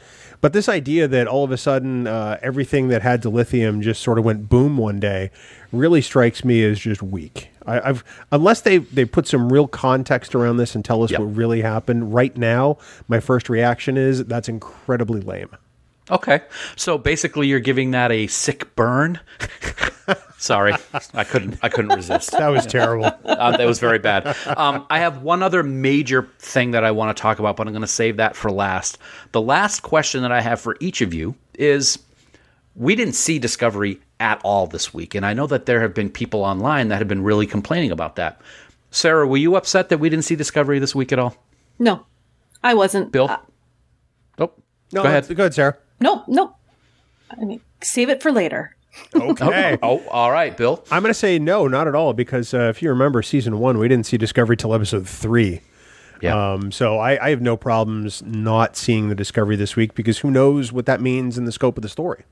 But 0.45 0.53
this 0.53 0.69
idea 0.69 1.09
that 1.09 1.27
all 1.27 1.43
of 1.43 1.53
a 1.53 1.57
sudden 1.57 2.07
uh, 2.07 2.39
everything 2.43 2.89
that 2.89 3.01
had 3.01 3.23
dilithium 3.23 3.81
just 3.81 4.03
sort 4.03 4.19
of 4.19 4.27
went 4.27 4.51
boom 4.51 4.77
one 4.77 5.01
day 5.01 5.31
really 5.73 6.03
strikes 6.03 6.45
me 6.45 6.63
as 6.65 6.79
just 6.79 7.03
weak. 7.03 7.49
I, 7.65 7.81
I've 7.81 8.05
unless 8.31 8.61
they 8.61 8.77
they 8.77 9.07
put 9.07 9.27
some 9.27 9.51
real 9.51 9.67
context 9.67 10.35
around 10.35 10.59
this 10.59 10.75
and 10.75 10.85
tell 10.85 11.03
us 11.03 11.11
Yep. 11.13 11.21
what 11.21 11.27
really 11.35 11.63
happened. 11.63 12.13
Right 12.13 12.37
now, 12.37 12.77
my 13.09 13.21
first 13.21 13.49
reaction 13.49 13.97
is 13.97 14.27
that's 14.27 14.51
incredibly 14.51 15.23
lame. 15.23 15.49
Okay. 16.11 16.43
So 16.77 16.99
basically, 16.99 17.47
you're 17.47 17.61
giving 17.61 17.93
that 17.93 18.13
a 18.13 18.27
sick 18.27 18.75
burn. 18.77 19.21
Sorry, 20.39 20.75
I 21.15 21.25
couldn't. 21.25 21.59
I 21.63 21.71
couldn't 21.71 21.97
resist. 21.97 22.33
That 22.33 22.49
was 22.49 22.67
terrible. 22.67 23.07
Uh, 23.25 23.57
that 23.57 23.65
was 23.67 23.79
very 23.81 23.99
bad. 23.99 24.37
Um, 24.47 24.85
I 24.91 24.99
have 24.99 25.23
one 25.23 25.43
other 25.43 25.63
major 25.63 26.29
thing 26.39 26.73
that 26.73 26.85
I 26.85 26.91
want 26.91 27.17
to 27.17 27.21
talk 27.21 27.39
about, 27.39 27.57
but 27.57 27.67
I'm 27.67 27.73
going 27.73 27.81
to 27.81 27.87
save 27.87 28.19
that 28.19 28.37
for 28.37 28.51
last. 28.51 28.99
The 29.33 29.41
last 29.41 29.81
question 29.81 30.21
that 30.23 30.33
I 30.33 30.43
have 30.43 30.61
for 30.61 30.77
each 30.81 31.01
of 31.01 31.15
you 31.15 31.35
is: 31.55 31.99
We 32.75 32.95
didn't 32.95 33.15
see 33.15 33.39
Discovery 33.39 34.01
at 34.21 34.39
all 34.45 34.67
this 34.67 34.93
week, 34.93 35.15
and 35.15 35.25
I 35.25 35.33
know 35.33 35.47
that 35.47 35.65
there 35.65 35.81
have 35.81 35.95
been 35.95 36.11
people 36.11 36.45
online 36.45 36.89
that 36.89 36.99
have 36.99 37.09
been 37.09 37.23
really 37.23 37.47
complaining 37.47 37.91
about 37.91 38.17
that. 38.17 38.39
Sarah, 38.91 39.27
were 39.27 39.39
you 39.39 39.57
upset 39.57 39.89
that 39.89 39.99
we 39.99 40.11
didn't 40.11 40.25
see 40.27 40.37
Discovery 40.37 40.79
this 40.79 40.95
week 40.95 41.11
at 41.13 41.19
all? 41.19 41.35
No, 41.79 42.05
I 42.63 42.75
wasn't. 42.75 43.11
Bill? 43.13 43.29
Uh, 43.31 43.39
Oh, 44.39 44.53
No, 44.93 45.03
go 45.03 45.09
ahead. 45.09 45.27
Go 45.35 45.45
ahead, 45.45 45.55
Sarah. 45.55 45.79
No, 46.01 46.25
no. 46.27 46.57
I 47.31 47.45
mean, 47.45 47.61
save 47.83 48.09
it 48.09 48.23
for 48.23 48.31
later. 48.33 48.77
Okay. 49.15 49.79
Oh, 49.83 50.03
all 50.09 50.31
right, 50.31 50.57
Bill. 50.57 50.85
I'm 50.91 51.03
going 51.03 51.11
to 51.11 51.19
say 51.19 51.39
no, 51.39 51.67
not 51.67 51.89
at 51.89 51.95
all, 51.95 52.13
because 52.13 52.55
uh, 52.55 52.69
if 52.69 52.81
you 52.83 52.89
remember 52.91 53.23
season 53.23 53.59
one, 53.59 53.79
we 53.79 53.89
didn't 53.89 54.07
see 54.07 54.17
Discovery 54.17 54.57
till 54.57 54.73
episode 54.73 55.09
three. 55.09 55.61
Yeah. 56.23 56.53
Um, 56.53 56.71
so 56.71 56.99
I, 56.99 57.23
I 57.27 57.31
have 57.31 57.43
no 57.43 57.57
problems 57.57 58.23
not 58.23 58.77
seeing 58.77 59.09
the 59.09 59.15
Discovery 59.15 59.57
this 59.57 59.77
week 59.77 59.95
because 59.95 60.19
who 60.19 60.31
knows 60.31 60.73
what 60.73 60.87
that 60.87 61.01
means 61.01 61.37
in 61.37 61.45
the 61.45 61.53
scope 61.53 61.77
of 61.77 61.83
the 61.83 61.89
story. 61.89 62.25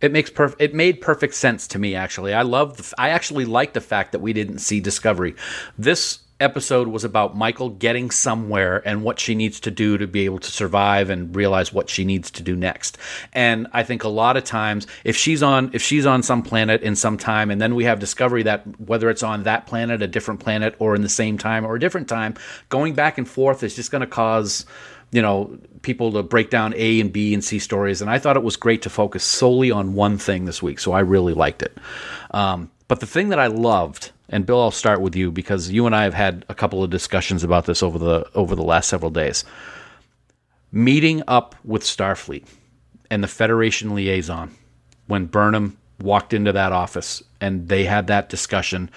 It 0.00 0.12
makes 0.12 0.30
perf- 0.30 0.56
it 0.58 0.74
made 0.74 1.00
perfect 1.00 1.34
sense 1.34 1.66
to 1.68 1.78
me 1.78 1.94
actually. 1.94 2.32
I 2.32 2.42
love 2.42 2.76
the 2.76 2.84
f- 2.84 2.94
I 2.98 3.10
actually 3.10 3.44
like 3.44 3.72
the 3.72 3.80
fact 3.80 4.12
that 4.12 4.20
we 4.20 4.32
didn't 4.32 4.58
see 4.58 4.80
Discovery. 4.80 5.34
This 5.76 6.20
episode 6.40 6.88
was 6.88 7.04
about 7.04 7.36
Michael 7.36 7.70
getting 7.70 8.10
somewhere 8.10 8.86
and 8.86 9.02
what 9.02 9.18
she 9.18 9.34
needs 9.34 9.60
to 9.60 9.70
do 9.70 9.98
to 9.98 10.06
be 10.06 10.24
able 10.24 10.38
to 10.38 10.50
survive 10.50 11.10
and 11.10 11.34
realize 11.34 11.72
what 11.72 11.88
she 11.88 12.04
needs 12.04 12.30
to 12.32 12.42
do 12.42 12.54
next. 12.54 12.96
And 13.32 13.66
I 13.72 13.82
think 13.82 14.04
a 14.04 14.08
lot 14.08 14.36
of 14.36 14.44
times 14.44 14.86
if 15.04 15.16
she's 15.16 15.42
on 15.42 15.70
if 15.72 15.82
she's 15.82 16.06
on 16.06 16.22
some 16.22 16.42
planet 16.42 16.82
in 16.82 16.96
some 16.96 17.16
time 17.16 17.50
and 17.50 17.60
then 17.60 17.74
we 17.74 17.84
have 17.84 17.98
Discovery 17.98 18.42
that 18.44 18.80
whether 18.80 19.10
it's 19.10 19.22
on 19.22 19.42
that 19.44 19.66
planet, 19.66 20.02
a 20.02 20.06
different 20.06 20.40
planet 20.40 20.74
or 20.78 20.94
in 20.94 21.02
the 21.02 21.08
same 21.08 21.38
time 21.38 21.64
or 21.64 21.74
a 21.74 21.80
different 21.80 22.08
time, 22.08 22.34
going 22.68 22.94
back 22.94 23.18
and 23.18 23.28
forth 23.28 23.62
is 23.62 23.74
just 23.74 23.90
going 23.90 24.00
to 24.00 24.06
cause 24.06 24.64
you 25.10 25.22
know 25.22 25.58
people 25.82 26.12
to 26.12 26.22
break 26.22 26.50
down 26.50 26.74
A 26.76 27.00
and 27.00 27.12
B 27.12 27.34
and 27.34 27.42
C 27.42 27.58
stories, 27.58 28.02
and 28.02 28.10
I 28.10 28.18
thought 28.18 28.36
it 28.36 28.42
was 28.42 28.56
great 28.56 28.82
to 28.82 28.90
focus 28.90 29.24
solely 29.24 29.70
on 29.70 29.94
one 29.94 30.18
thing 30.18 30.44
this 30.44 30.62
week. 30.62 30.78
So 30.78 30.92
I 30.92 31.00
really 31.00 31.34
liked 31.34 31.62
it. 31.62 31.76
Um, 32.32 32.70
but 32.88 33.00
the 33.00 33.06
thing 33.06 33.28
that 33.30 33.38
I 33.38 33.46
loved, 33.46 34.12
and 34.28 34.44
Bill, 34.44 34.60
I'll 34.60 34.70
start 34.70 35.00
with 35.00 35.16
you 35.16 35.30
because 35.30 35.70
you 35.70 35.86
and 35.86 35.94
I 35.94 36.04
have 36.04 36.14
had 36.14 36.44
a 36.48 36.54
couple 36.54 36.82
of 36.82 36.90
discussions 36.90 37.42
about 37.44 37.66
this 37.66 37.82
over 37.82 37.98
the 37.98 38.28
over 38.34 38.54
the 38.54 38.62
last 38.62 38.88
several 38.88 39.10
days. 39.10 39.44
Meeting 40.70 41.22
up 41.26 41.54
with 41.64 41.82
Starfleet 41.82 42.44
and 43.10 43.22
the 43.24 43.28
Federation 43.28 43.94
liaison 43.94 44.54
when 45.06 45.26
Burnham 45.26 45.78
walked 46.00 46.32
into 46.34 46.52
that 46.52 46.72
office 46.72 47.22
and 47.40 47.68
they 47.68 47.84
had 47.84 48.06
that 48.08 48.28
discussion 48.28 48.90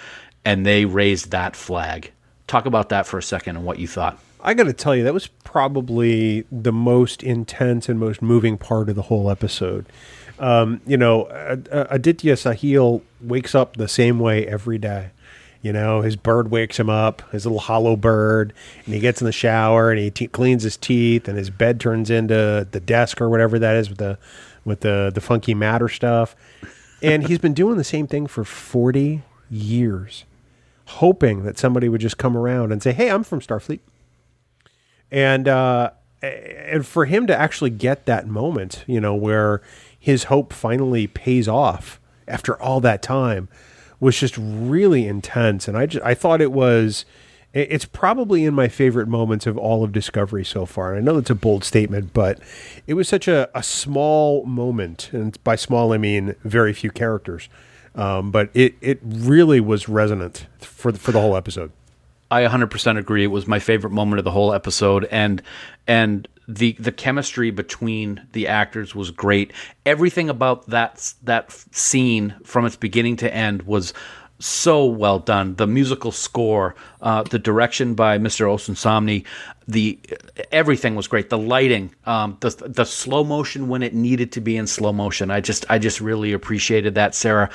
and 0.43 0.65
they 0.65 0.85
raised 0.85 1.31
that 1.31 1.55
flag. 1.55 2.11
Talk 2.47 2.65
about 2.65 2.89
that 2.89 3.05
for 3.05 3.17
a 3.17 3.23
second 3.23 3.55
and 3.55 3.65
what 3.65 3.79
you 3.79 3.87
thought. 3.87 4.19
I 4.43 4.53
got 4.53 4.63
to 4.63 4.73
tell 4.73 4.95
you, 4.95 5.03
that 5.03 5.13
was 5.13 5.27
probably 5.27 6.45
the 6.51 6.71
most 6.73 7.23
intense 7.23 7.87
and 7.87 7.99
most 7.99 8.21
moving 8.21 8.57
part 8.57 8.89
of 8.89 8.95
the 8.95 9.03
whole 9.03 9.29
episode. 9.29 9.85
Um, 10.39 10.81
you 10.87 10.97
know, 10.97 11.29
Ad- 11.29 11.69
Ad- 11.71 11.87
Aditya 11.91 12.33
Sahil 12.33 13.01
wakes 13.21 13.53
up 13.53 13.77
the 13.77 13.87
same 13.87 14.19
way 14.19 14.45
every 14.47 14.79
day. 14.79 15.11
You 15.61 15.71
know, 15.73 16.01
his 16.01 16.15
bird 16.15 16.49
wakes 16.49 16.79
him 16.79 16.89
up, 16.89 17.21
his 17.31 17.45
little 17.45 17.59
hollow 17.59 17.95
bird, 17.95 18.51
and 18.85 18.95
he 18.95 18.99
gets 18.99 19.21
in 19.21 19.25
the 19.25 19.31
shower 19.31 19.91
and 19.91 19.99
he 19.99 20.09
te- 20.09 20.27
cleans 20.27 20.63
his 20.63 20.75
teeth, 20.75 21.27
and 21.27 21.37
his 21.37 21.49
bed 21.51 21.79
turns 21.79 22.09
into 22.09 22.67
the 22.71 22.79
desk 22.79 23.21
or 23.21 23.29
whatever 23.29 23.59
that 23.59 23.75
is 23.75 23.89
with 23.89 23.99
the 23.99 24.17
with 24.65 24.79
the 24.81 25.11
the 25.13 25.21
funky 25.21 25.53
matter 25.53 25.87
stuff. 25.87 26.35
And 27.03 27.27
he's 27.27 27.39
been 27.39 27.53
doing 27.53 27.77
the 27.77 27.83
same 27.83 28.07
thing 28.07 28.25
for 28.27 28.43
forty 28.43 29.21
years, 29.49 30.25
hoping 30.85 31.43
that 31.43 31.59
somebody 31.59 31.89
would 31.89 32.01
just 32.01 32.17
come 32.17 32.35
around 32.35 32.71
and 32.71 32.81
say, 32.81 32.91
"Hey, 32.91 33.09
I'm 33.11 33.23
from 33.23 33.39
Starfleet." 33.39 33.79
and 35.11 35.47
uh, 35.47 35.91
and 36.21 36.85
for 36.85 37.05
him 37.05 37.27
to 37.27 37.35
actually 37.35 37.69
get 37.69 38.05
that 38.05 38.27
moment, 38.27 38.83
you 38.87 39.01
know, 39.01 39.13
where 39.13 39.61
his 39.97 40.25
hope 40.25 40.53
finally 40.53 41.07
pays 41.07 41.47
off 41.47 41.99
after 42.27 42.59
all 42.61 42.79
that 42.81 43.01
time, 43.01 43.49
was 44.01 44.19
just 44.19 44.35
really 44.37 45.07
intense. 45.07 45.69
And 45.69 45.77
I 45.77 45.85
just, 45.85 46.05
I 46.05 46.13
thought 46.13 46.41
it 46.41 46.51
was. 46.51 47.05
It's 47.53 47.83
probably 47.83 48.45
in 48.45 48.53
my 48.53 48.69
favorite 48.69 49.09
moments 49.09 49.45
of 49.45 49.57
all 49.57 49.83
of 49.83 49.91
Discovery 49.91 50.45
so 50.45 50.65
far. 50.65 50.93
And 50.93 50.99
I 50.99 51.01
know 51.01 51.19
that's 51.19 51.29
a 51.29 51.35
bold 51.35 51.65
statement, 51.65 52.13
but 52.13 52.39
it 52.87 52.93
was 52.93 53.09
such 53.09 53.27
a, 53.27 53.49
a 53.53 53.61
small 53.61 54.45
moment. 54.45 55.09
And 55.11 55.37
by 55.43 55.57
small, 55.57 55.91
I 55.91 55.97
mean 55.97 56.33
very 56.45 56.71
few 56.71 56.91
characters. 56.91 57.49
Um, 57.93 58.31
but 58.31 58.51
it, 58.53 58.75
it 58.79 58.99
really 59.03 59.59
was 59.59 59.89
resonant 59.89 60.47
for, 60.59 60.93
for 60.93 61.11
the 61.11 61.19
whole 61.19 61.35
episode. 61.35 61.73
I 62.31 62.43
100% 62.43 62.97
agree. 62.97 63.25
It 63.25 63.27
was 63.27 63.47
my 63.47 63.59
favorite 63.59 63.91
moment 63.91 64.19
of 64.19 64.23
the 64.23 64.31
whole 64.31 64.53
episode, 64.53 65.03
and 65.11 65.41
and 65.85 66.29
the 66.55 66.73
the 66.73 66.91
chemistry 66.91 67.51
between 67.51 68.21
the 68.33 68.47
actors 68.47 68.93
was 68.93 69.11
great. 69.11 69.53
Everything 69.85 70.29
about 70.29 70.67
that 70.67 71.13
that 71.23 71.51
scene 71.71 72.35
from 72.43 72.65
its 72.65 72.75
beginning 72.75 73.15
to 73.17 73.33
end 73.33 73.63
was 73.63 73.93
so 74.39 74.85
well 74.85 75.19
done. 75.19 75.55
The 75.55 75.67
musical 75.67 76.11
score, 76.11 76.75
uh, 77.01 77.23
the 77.23 77.39
direction 77.39 77.93
by 77.93 78.17
Mr. 78.17 78.45
Osunsanmi, 78.47 79.25
the 79.67 79.99
everything 80.51 80.95
was 80.95 81.07
great. 81.07 81.29
The 81.29 81.37
lighting, 81.37 81.93
um, 82.05 82.37
the 82.41 82.49
the 82.49 82.85
slow 82.85 83.23
motion 83.23 83.67
when 83.67 83.83
it 83.83 83.93
needed 83.93 84.31
to 84.33 84.41
be 84.41 84.57
in 84.57 84.67
slow 84.67 84.91
motion. 84.91 85.31
I 85.31 85.39
just 85.41 85.65
I 85.69 85.79
just 85.79 86.01
really 86.01 86.33
appreciated 86.33 86.95
that, 86.95 87.15
Sarah. 87.15 87.49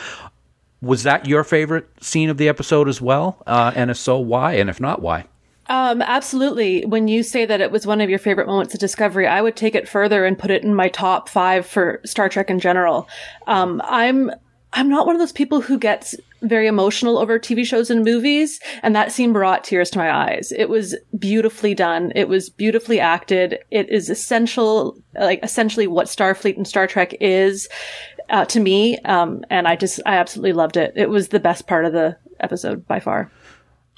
Was 0.80 1.02
that 1.02 1.26
your 1.26 1.42
favorite 1.42 1.88
scene 2.02 2.28
of 2.28 2.36
the 2.36 2.48
episode 2.48 2.88
as 2.88 3.00
well? 3.00 3.42
Uh, 3.46 3.72
and 3.74 3.90
if 3.90 3.96
so, 3.96 4.18
why? 4.18 4.54
And 4.54 4.70
if 4.70 4.80
not, 4.80 5.00
why? 5.02 5.24
Um, 5.68 6.00
absolutely. 6.02 6.84
When 6.84 7.08
you 7.08 7.22
say 7.22 7.44
that 7.44 7.60
it 7.60 7.70
was 7.70 7.86
one 7.86 8.00
of 8.00 8.08
your 8.08 8.18
favorite 8.18 8.46
moments 8.46 8.74
of 8.74 8.80
Discovery, 8.80 9.26
I 9.26 9.40
would 9.40 9.56
take 9.56 9.74
it 9.74 9.88
further 9.88 10.24
and 10.24 10.38
put 10.38 10.50
it 10.50 10.62
in 10.62 10.74
my 10.74 10.88
top 10.88 11.28
five 11.28 11.66
for 11.66 12.00
Star 12.04 12.28
Trek 12.28 12.50
in 12.50 12.60
general. 12.60 13.08
Um, 13.46 13.82
I'm 13.84 14.30
I'm 14.72 14.88
not 14.88 15.06
one 15.06 15.14
of 15.16 15.20
those 15.20 15.32
people 15.32 15.60
who 15.62 15.78
gets 15.78 16.14
very 16.42 16.66
emotional 16.66 17.18
over 17.18 17.38
TV 17.38 17.64
shows 17.64 17.90
and 17.90 18.04
movies, 18.04 18.60
and 18.82 18.94
that 18.94 19.10
scene 19.10 19.32
brought 19.32 19.64
tears 19.64 19.90
to 19.90 19.98
my 19.98 20.14
eyes. 20.14 20.52
It 20.52 20.68
was 20.68 20.94
beautifully 21.18 21.74
done. 21.74 22.12
It 22.14 22.28
was 22.28 22.50
beautifully 22.50 23.00
acted. 23.00 23.58
It 23.70 23.88
is 23.88 24.10
essential, 24.10 24.98
like 25.18 25.40
essentially 25.42 25.86
what 25.86 26.08
Starfleet 26.08 26.56
and 26.56 26.68
Star 26.68 26.86
Trek 26.86 27.14
is 27.20 27.68
uh, 28.28 28.44
to 28.46 28.60
me. 28.60 28.98
Um, 28.98 29.44
and 29.50 29.66
I 29.66 29.76
just 29.76 30.00
I 30.04 30.16
absolutely 30.16 30.52
loved 30.52 30.76
it. 30.76 30.92
It 30.94 31.08
was 31.08 31.28
the 31.28 31.40
best 31.40 31.66
part 31.66 31.84
of 31.84 31.92
the 31.92 32.16
episode 32.40 32.86
by 32.86 33.00
far. 33.00 33.30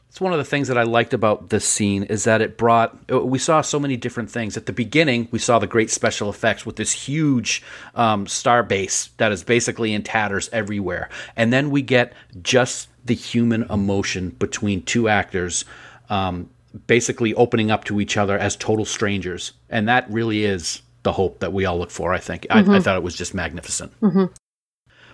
It's 0.09 0.21
one 0.23 0.33
of 0.33 0.39
the 0.39 0.45
things 0.45 0.69
that 0.69 0.79
I 0.79 0.85
liked 0.85 1.13
about 1.13 1.51
this 1.51 1.67
scene 1.67 2.03
is 2.05 2.25
that 2.25 2.41
it 2.41 2.57
brought. 2.57 3.13
We 3.13 3.39
saw 3.39 3.61
so 3.61 3.79
many 3.79 3.97
different 3.97 4.31
things. 4.31 4.57
At 4.57 4.67
the 4.67 4.73
beginning, 4.73 5.29
we 5.31 5.39
saw 5.39 5.59
the 5.59 5.67
great 5.67 5.91
special 5.91 6.31
effects 6.31 6.65
with 6.65 6.77
this 6.77 6.93
huge 6.93 7.63
um, 7.95 8.27
star 8.27 8.63
base 8.63 9.11
that 9.19 9.33
is 9.33 9.45
basically 9.45 9.93
in 9.93 10.03
tatters 10.03 10.49
everywhere, 10.51 11.11
and 11.37 11.53
then 11.53 11.71
we 11.71 11.83
get 11.83 12.15
just 12.43 12.89
the 13.05 13.15
human 13.15 13.65
emotion 13.65 14.31
between 14.31 14.83
two 14.83 15.09
actors, 15.09 15.65
um, 16.09 16.49
basically 16.87 17.35
opening 17.35 17.71
up 17.71 17.85
to 17.85 18.01
each 18.01 18.17
other 18.17 18.39
as 18.39 18.57
total 18.57 18.87
strangers, 18.87 19.53
and 19.69 19.89
that 19.89 20.11
really 20.11 20.45
is 20.45 20.81
the 21.03 21.13
hope 21.13 21.39
that 21.41 21.53
we 21.53 21.67
all 21.67 21.79
look 21.79 21.91
for. 21.91 22.15
I 22.15 22.19
think 22.19 22.47
I, 22.51 22.61
I 22.61 22.81
thought 22.81 22.97
it 22.97 23.03
was 23.03 23.15
just 23.15 23.35
magnificent. 23.35 23.93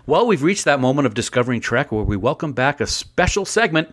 Well, 0.06 0.26
we've 0.26 0.42
reached 0.42 0.64
that 0.66 0.80
moment 0.80 1.06
of 1.06 1.14
discovering 1.14 1.60
Trek 1.60 1.90
where 1.90 2.04
we 2.04 2.16
welcome 2.16 2.52
back 2.52 2.80
a 2.80 2.86
special 2.86 3.44
segment. 3.44 3.92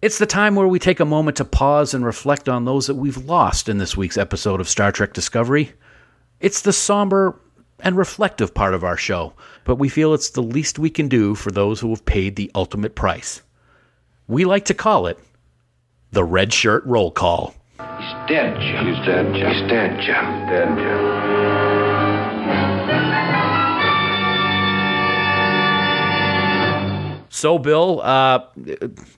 It's 0.00 0.18
the 0.18 0.26
time 0.26 0.54
where 0.54 0.68
we 0.68 0.78
take 0.78 1.00
a 1.00 1.04
moment 1.04 1.38
to 1.38 1.44
pause 1.44 1.92
and 1.92 2.04
reflect 2.04 2.48
on 2.48 2.64
those 2.64 2.86
that 2.86 2.94
we've 2.94 3.16
lost 3.16 3.68
in 3.68 3.78
this 3.78 3.96
week's 3.96 4.16
episode 4.16 4.60
of 4.60 4.68
Star 4.68 4.92
Trek 4.92 5.12
Discovery. 5.12 5.72
It's 6.38 6.62
the 6.62 6.72
somber 6.72 7.40
and 7.80 7.96
reflective 7.96 8.54
part 8.54 8.74
of 8.74 8.84
our 8.84 8.96
show, 8.96 9.32
but 9.64 9.74
we 9.74 9.88
feel 9.88 10.14
it's 10.14 10.30
the 10.30 10.40
least 10.40 10.78
we 10.78 10.88
can 10.88 11.08
do 11.08 11.34
for 11.34 11.50
those 11.50 11.80
who 11.80 11.90
have 11.90 12.04
paid 12.04 12.36
the 12.36 12.48
ultimate 12.54 12.94
price. 12.94 13.42
We 14.28 14.44
like 14.44 14.66
to 14.66 14.74
call 14.74 15.08
it 15.08 15.18
the 16.12 16.22
Red 16.22 16.52
Shirt 16.52 16.84
Roll 16.86 17.10
Call. 17.10 17.56
He's 17.78 18.28
dead, 18.28 18.60
Jim. 18.60 18.86
He's 18.86 19.04
dead, 19.04 19.34
Jim. 19.34 19.50
He's 19.50 19.68
dead, 19.68 20.00
Jim. 20.00 20.46
Dead, 20.46 20.78
Jim. 20.78 21.37
So, 27.38 27.56
Bill, 27.56 28.00
uh, 28.02 28.46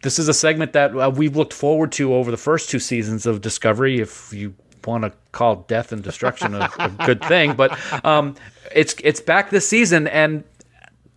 this 0.03 0.19
is 0.19 0.29
a 0.29 0.35
segment 0.35 0.75
that 0.75 0.95
uh, 0.95 1.11
we've 1.11 1.37
looked 1.37 1.55
forward 1.55 1.91
to 1.93 2.13
over 2.13 2.31
the 2.31 2.37
first 2.37 2.69
two 2.69 2.79
seasons 2.79 3.25
of 3.25 3.41
Discovery. 3.41 3.99
If 3.99 4.31
you 4.35 4.55
want 4.85 5.05
to 5.05 5.13
call 5.33 5.65
death 5.69 5.91
and 5.91 6.03
destruction 6.03 6.55
a, 6.55 6.71
a 6.79 6.91
good 7.07 7.25
thing, 7.25 7.55
but 7.55 7.79
um, 8.05 8.37
it's 8.75 8.95
it's 9.03 9.23
back 9.23 9.49
this 9.49 9.67
season, 9.67 10.07
and 10.07 10.45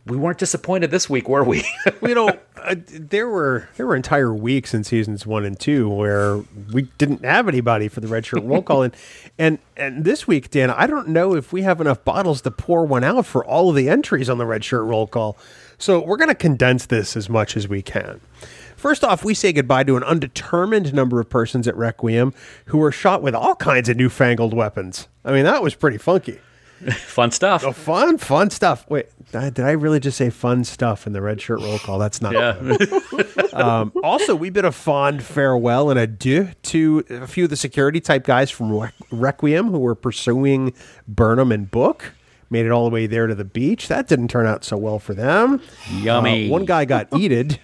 we 0.05 0.15
weren't 0.15 0.37
disappointed 0.37 0.91
this 0.91 1.09
week, 1.09 1.27
were 1.27 1.43
we? 1.43 1.65
you 2.01 2.15
know, 2.15 2.29
uh, 2.55 2.75
there 2.87 3.27
were 3.27 3.67
there 3.75 3.85
were 3.85 3.97
entire 3.97 4.33
weeks 4.33 4.73
in 4.73 4.85
seasons 4.85 5.25
one 5.25 5.43
and 5.43 5.59
two 5.59 5.89
where 5.89 6.37
we 6.71 6.83
didn't 6.97 7.25
have 7.25 7.49
anybody 7.49 7.89
for 7.89 7.99
the 7.99 8.07
red 8.07 8.25
shirt 8.25 8.43
roll 8.43 8.61
call, 8.61 8.81
and 8.81 8.95
and 9.37 9.59
and 9.75 10.05
this 10.05 10.25
week, 10.25 10.51
Dan, 10.51 10.69
I 10.69 10.87
don't 10.87 11.09
know 11.09 11.35
if 11.35 11.51
we 11.51 11.63
have 11.63 11.81
enough 11.81 12.05
bottles 12.05 12.41
to 12.43 12.51
pour 12.51 12.85
one 12.85 13.03
out 13.03 13.25
for 13.25 13.43
all 13.43 13.69
of 13.69 13.75
the 13.75 13.89
entries 13.89 14.29
on 14.29 14.37
the 14.37 14.45
red 14.45 14.63
shirt 14.63 14.85
roll 14.85 15.05
call. 15.05 15.37
So 15.84 16.02
we're 16.02 16.15
going 16.15 16.30
to 16.30 16.36
condense 16.36 16.86
this 16.86 17.17
as 17.17 17.28
much 17.28 17.58
as 17.58 17.67
we 17.67 17.82
can. 17.82 18.22
First 18.78 19.04
off, 19.04 19.26
we 19.26 19.34
say 19.34 19.52
goodbye 19.52 19.84
to 19.84 19.98
an 19.98 20.04
undetermined 20.04 20.93
number 20.93 21.19
of 21.19 21.30
persons 21.30 21.67
at 21.67 21.76
Requiem 21.76 22.34
who 22.67 22.78
were 22.78 22.93
shot 22.93 23.22
with 23.22 23.36
all 23.36 23.56
kinds 23.56 23.89
of 23.89 23.98
newfangled 23.98 24.54
weapons. 24.54 25.10
I 25.26 25.34
mean, 25.34 25.43
that 25.43 25.62
was 25.62 25.76
pretty 25.76 25.98
funky. 25.98 26.39
Fun 26.89 27.32
stuff. 27.32 27.65
Oh, 27.65 27.74
fun, 27.74 28.17
fun 28.17 28.50
stuff. 28.50 28.86
Wait, 28.89 29.08
did 29.34 29.60
I 29.60 29.72
really 29.72 30.00
just 30.00 30.17
say 30.17 30.30
fun 30.30 30.63
stuff 30.63 31.06
in 31.06 31.12
the 31.12 31.22
red 31.22 31.41
shirt 31.41 31.60
roll 31.60 31.80
call? 31.80 32.00
That's 32.00 32.22
not. 32.22 32.34
Yeah. 32.34 32.56
Um, 33.54 33.91
also, 34.04 34.36
we 34.36 34.50
bid 34.50 34.65
a 34.65 34.72
fond 34.72 35.22
farewell 35.22 35.89
and 35.89 36.00
adieu 36.00 36.50
to 36.63 37.06
a 37.10 37.28
few 37.28 37.43
of 37.43 37.50
the 37.50 37.56
security 37.56 38.02
type 38.02 38.24
guys 38.26 38.50
from 38.50 38.69
Requ- 38.69 38.91
Requiem 39.12 39.69
who 39.69 39.80
were 39.80 39.96
pursuing 39.96 40.74
Burnham 41.08 41.52
and 41.52 41.69
Book. 41.69 42.13
Made 42.53 42.67
it 42.67 42.69
all 42.69 42.83
the 42.87 42.93
way 42.93 43.07
there 43.07 43.25
to 43.25 43.33
the 43.33 43.43
beach. 43.43 43.87
That 43.87 44.07
didn't 44.07 44.27
turn 44.27 44.45
out 44.45 44.63
so 44.63 44.77
well 44.77 44.99
for 44.99 45.15
them. 45.15 45.59
Yummy. 45.89 46.47
Uh, 46.47 46.51
one 46.51 46.65
guy 46.65 46.85
got 46.85 47.07
eated, 47.17 47.59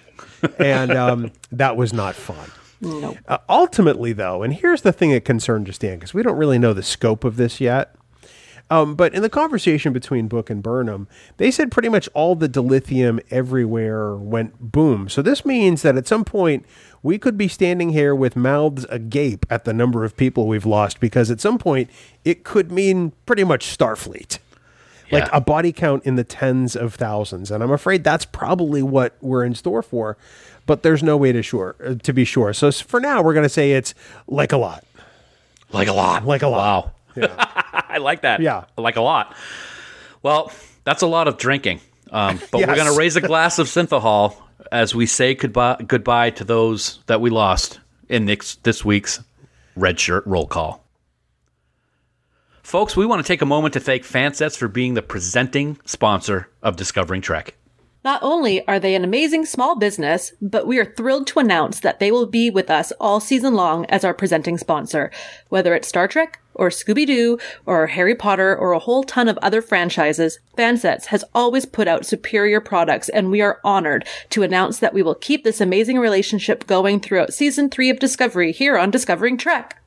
and 0.58 0.90
um, 0.90 1.32
that 1.52 1.78
was 1.78 1.94
not 1.94 2.16
fun. 2.16 2.50
Nope. 2.82 3.16
Uh, 3.28 3.38
ultimately, 3.48 4.14
though, 4.14 4.42
and 4.42 4.52
here's 4.52 4.82
the 4.82 4.92
thing 4.92 5.12
that 5.12 5.26
concerned 5.26 5.68
Justin, 5.68 6.00
because 6.00 6.16
we 6.16 6.24
don't 6.24 6.38
really 6.38 6.58
know 6.58 6.74
the 6.74 6.82
scope 6.82 7.24
of 7.24 7.36
this 7.36 7.62
yet. 7.62 7.94
Um, 8.72 8.96
but 8.96 9.14
in 9.14 9.22
the 9.22 9.30
conversation 9.30 9.94
between 9.94 10.28
Book 10.28 10.50
and 10.50 10.64
Burnham, 10.64 11.08
they 11.38 11.52
said 11.52 11.72
pretty 11.72 11.90
much 11.90 12.10
all 12.16 12.34
the 12.36 12.50
dilithium 12.50 13.20
everywhere 13.30 14.16
went 14.16 14.72
boom. 14.72 15.08
So 15.08 15.22
this 15.22 15.46
means 15.46 15.84
that 15.84 15.98
at 15.98 16.08
some 16.08 16.26
point 16.26 16.66
we 17.04 17.20
could 17.20 17.38
be 17.38 17.48
standing 17.48 17.90
here 17.92 18.16
with 18.16 18.36
mouths 18.36 18.88
agape 18.90 19.46
at 19.52 19.66
the 19.66 19.74
number 19.74 20.04
of 20.04 20.18
people 20.18 20.48
we've 20.48 20.66
lost, 20.66 21.00
because 21.00 21.30
at 21.30 21.40
some 21.40 21.60
point 21.60 21.92
it 22.26 22.44
could 22.44 22.72
mean 22.72 23.14
pretty 23.28 23.44
much 23.44 23.78
Starfleet. 23.78 24.40
Like 25.12 25.30
a 25.34 25.42
body 25.42 25.72
count 25.72 26.06
in 26.06 26.16
the 26.16 26.24
tens 26.24 26.76
of 26.76 26.96
thousands, 26.96 27.52
and 27.52 27.64
I'm 27.64 27.72
afraid 27.72 28.04
that's 28.04 28.26
probably 28.26 28.84
what 28.84 29.16
we're 29.22 29.44
in 29.44 29.56
store 29.56 29.82
for. 29.82 30.18
But 30.66 30.84
there's 30.84 31.02
no 31.02 31.18
way 31.18 31.32
to 31.32 31.42
sure 31.42 31.76
uh, 31.84 31.96
to 31.96 32.14
be 32.14 32.26
sure. 32.26 32.54
So 32.54 32.72
for 32.72 33.00
now, 33.00 33.24
we're 33.24 33.34
going 33.34 33.46
to 33.46 33.50
say 33.50 33.72
it's 33.72 33.96
like 34.28 34.52
a 34.52 34.58
lot. 34.58 34.84
like 35.72 35.88
a 35.88 35.94
lot. 35.94 36.26
Like 36.26 36.44
a 36.44 36.48
lot. 36.48 36.94
Wow. 37.16 37.28
I 37.90 37.98
like 37.98 38.22
that. 38.22 38.40
Yeah. 38.40 38.66
I 38.78 38.82
like 38.82 38.96
a 38.96 39.02
lot. 39.02 39.36
Well, 40.22 40.52
that's 40.84 41.02
a 41.02 41.08
lot 41.08 41.28
of 41.28 41.38
drinking. 41.38 41.80
Um, 42.12 42.40
but 42.52 42.60
we're 42.60 42.76
going 42.76 42.92
to 42.92 42.98
raise 42.98 43.16
a 43.16 43.22
glass 43.22 43.58
of 43.58 43.68
synthahol 43.68 44.36
as 44.72 44.94
we 44.94 45.06
say 45.06 45.34
goodbye, 45.34 45.78
goodbye 45.88 46.30
to 46.32 46.44
those 46.44 47.00
that 47.08 47.22
we 47.22 47.30
lost 47.30 47.80
in 48.08 48.26
this, 48.26 48.56
this 48.58 48.84
week's 48.86 49.22
Red 49.76 50.00
Shirt 50.00 50.26
Roll 50.26 50.48
Call. 50.48 50.84
Folks, 52.70 52.96
we 52.96 53.08
want 53.08 53.20
to 53.20 53.28
take 53.28 53.42
a 53.42 53.48
moment 53.48 53.74
to 53.74 53.80
thank 53.80 54.04
Fansets 54.04 54.56
for 54.56 54.68
being 54.68 54.94
the 54.94 55.02
presenting 55.02 55.80
sponsor 55.86 56.52
of 56.62 56.76
Discovering 56.76 57.20
Trek. 57.20 57.56
Not 58.06 58.22
only 58.22 58.64
are 58.68 58.80
they 58.80 58.94
an 58.94 59.04
amazing 59.04 59.48
small 59.48 59.76
business, 59.76 60.34
but 60.40 60.68
we 60.68 60.78
are 60.78 60.86
thrilled 60.86 61.26
to 61.28 61.40
announce 61.40 61.80
that 61.80 61.98
they 61.98 62.12
will 62.12 62.28
be 62.28 62.52
with 62.52 62.70
us 62.70 62.92
all 63.00 63.20
season 63.20 63.56
long 63.56 63.88
as 63.88 64.04
our 64.04 64.14
presenting 64.14 64.60
sponsor. 64.60 65.10
Whether 65.48 65.74
it's 65.74 65.88
Star 65.88 66.08
Trek, 66.08 66.40
or 66.54 66.70
Scooby 66.70 67.08
Doo, 67.08 67.40
or 67.66 67.88
Harry 67.88 68.14
Potter, 68.14 68.56
or 68.56 68.74
a 68.74 68.80
whole 68.80 69.04
ton 69.04 69.28
of 69.28 69.40
other 69.40 69.64
franchises, 69.64 70.38
Fansets 70.56 71.06
has 71.06 71.26
always 71.34 71.66
put 71.66 71.88
out 71.88 72.06
superior 72.06 72.62
products, 72.62 73.10
and 73.10 73.32
we 73.32 73.42
are 73.42 73.60
honored 73.64 74.06
to 74.30 74.44
announce 74.44 74.78
that 74.78 74.94
we 74.94 75.02
will 75.02 75.16
keep 75.16 75.44
this 75.44 75.60
amazing 75.60 75.98
relationship 75.98 76.68
going 76.68 77.00
throughout 77.00 77.34
season 77.34 77.72
three 77.72 77.90
of 77.90 77.98
Discovery 77.98 78.52
here 78.52 78.78
on 78.78 78.92
Discovering 78.92 79.38
Trek. 79.38 79.79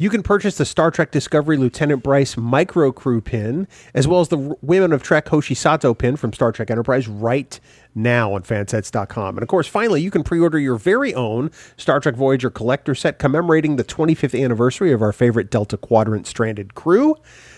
You 0.00 0.10
can 0.10 0.22
purchase 0.22 0.56
the 0.56 0.64
Star 0.64 0.92
Trek 0.92 1.10
Discovery 1.10 1.56
Lieutenant 1.56 2.04
Bryce 2.04 2.36
Micro 2.36 2.92
Crew 2.92 3.20
pin, 3.20 3.66
as 3.94 4.06
well 4.06 4.20
as 4.20 4.28
the 4.28 4.56
Women 4.62 4.92
of 4.92 5.02
Trek 5.02 5.26
Hoshi 5.26 5.56
Sato 5.56 5.92
pin 5.92 6.14
from 6.14 6.32
Star 6.32 6.52
Trek 6.52 6.70
Enterprise 6.70 7.08
right 7.08 7.58
now 7.96 8.32
on 8.34 8.44
fansets.com. 8.44 9.36
And 9.36 9.42
of 9.42 9.48
course, 9.48 9.66
finally, 9.66 10.00
you 10.00 10.12
can 10.12 10.22
pre 10.22 10.38
order 10.38 10.56
your 10.56 10.76
very 10.76 11.12
own 11.14 11.50
Star 11.76 11.98
Trek 11.98 12.14
Voyager 12.14 12.48
collector 12.48 12.94
set 12.94 13.18
commemorating 13.18 13.74
the 13.74 13.82
25th 13.82 14.40
anniversary 14.40 14.92
of 14.92 15.02
our 15.02 15.10
favorite 15.12 15.50
Delta 15.50 15.76
Quadrant 15.76 16.28
stranded 16.28 16.76
crew. 16.76 17.16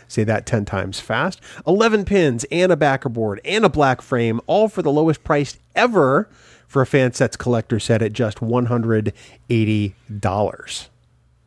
Say 0.08 0.24
that 0.24 0.46
10 0.46 0.64
times 0.64 0.98
fast. 0.98 1.42
11 1.66 2.06
pins 2.06 2.46
and 2.50 2.72
a 2.72 2.76
backer 2.76 3.10
board 3.10 3.42
and 3.44 3.66
a 3.66 3.68
black 3.68 4.00
frame, 4.00 4.40
all 4.46 4.70
for 4.70 4.80
the 4.80 4.90
lowest 4.90 5.22
price 5.24 5.58
ever 5.76 6.26
for 6.66 6.80
a 6.80 6.86
Fansets 6.86 7.36
collector 7.36 7.78
set 7.78 8.00
at 8.00 8.14
just 8.14 8.38
$180. 8.38 9.12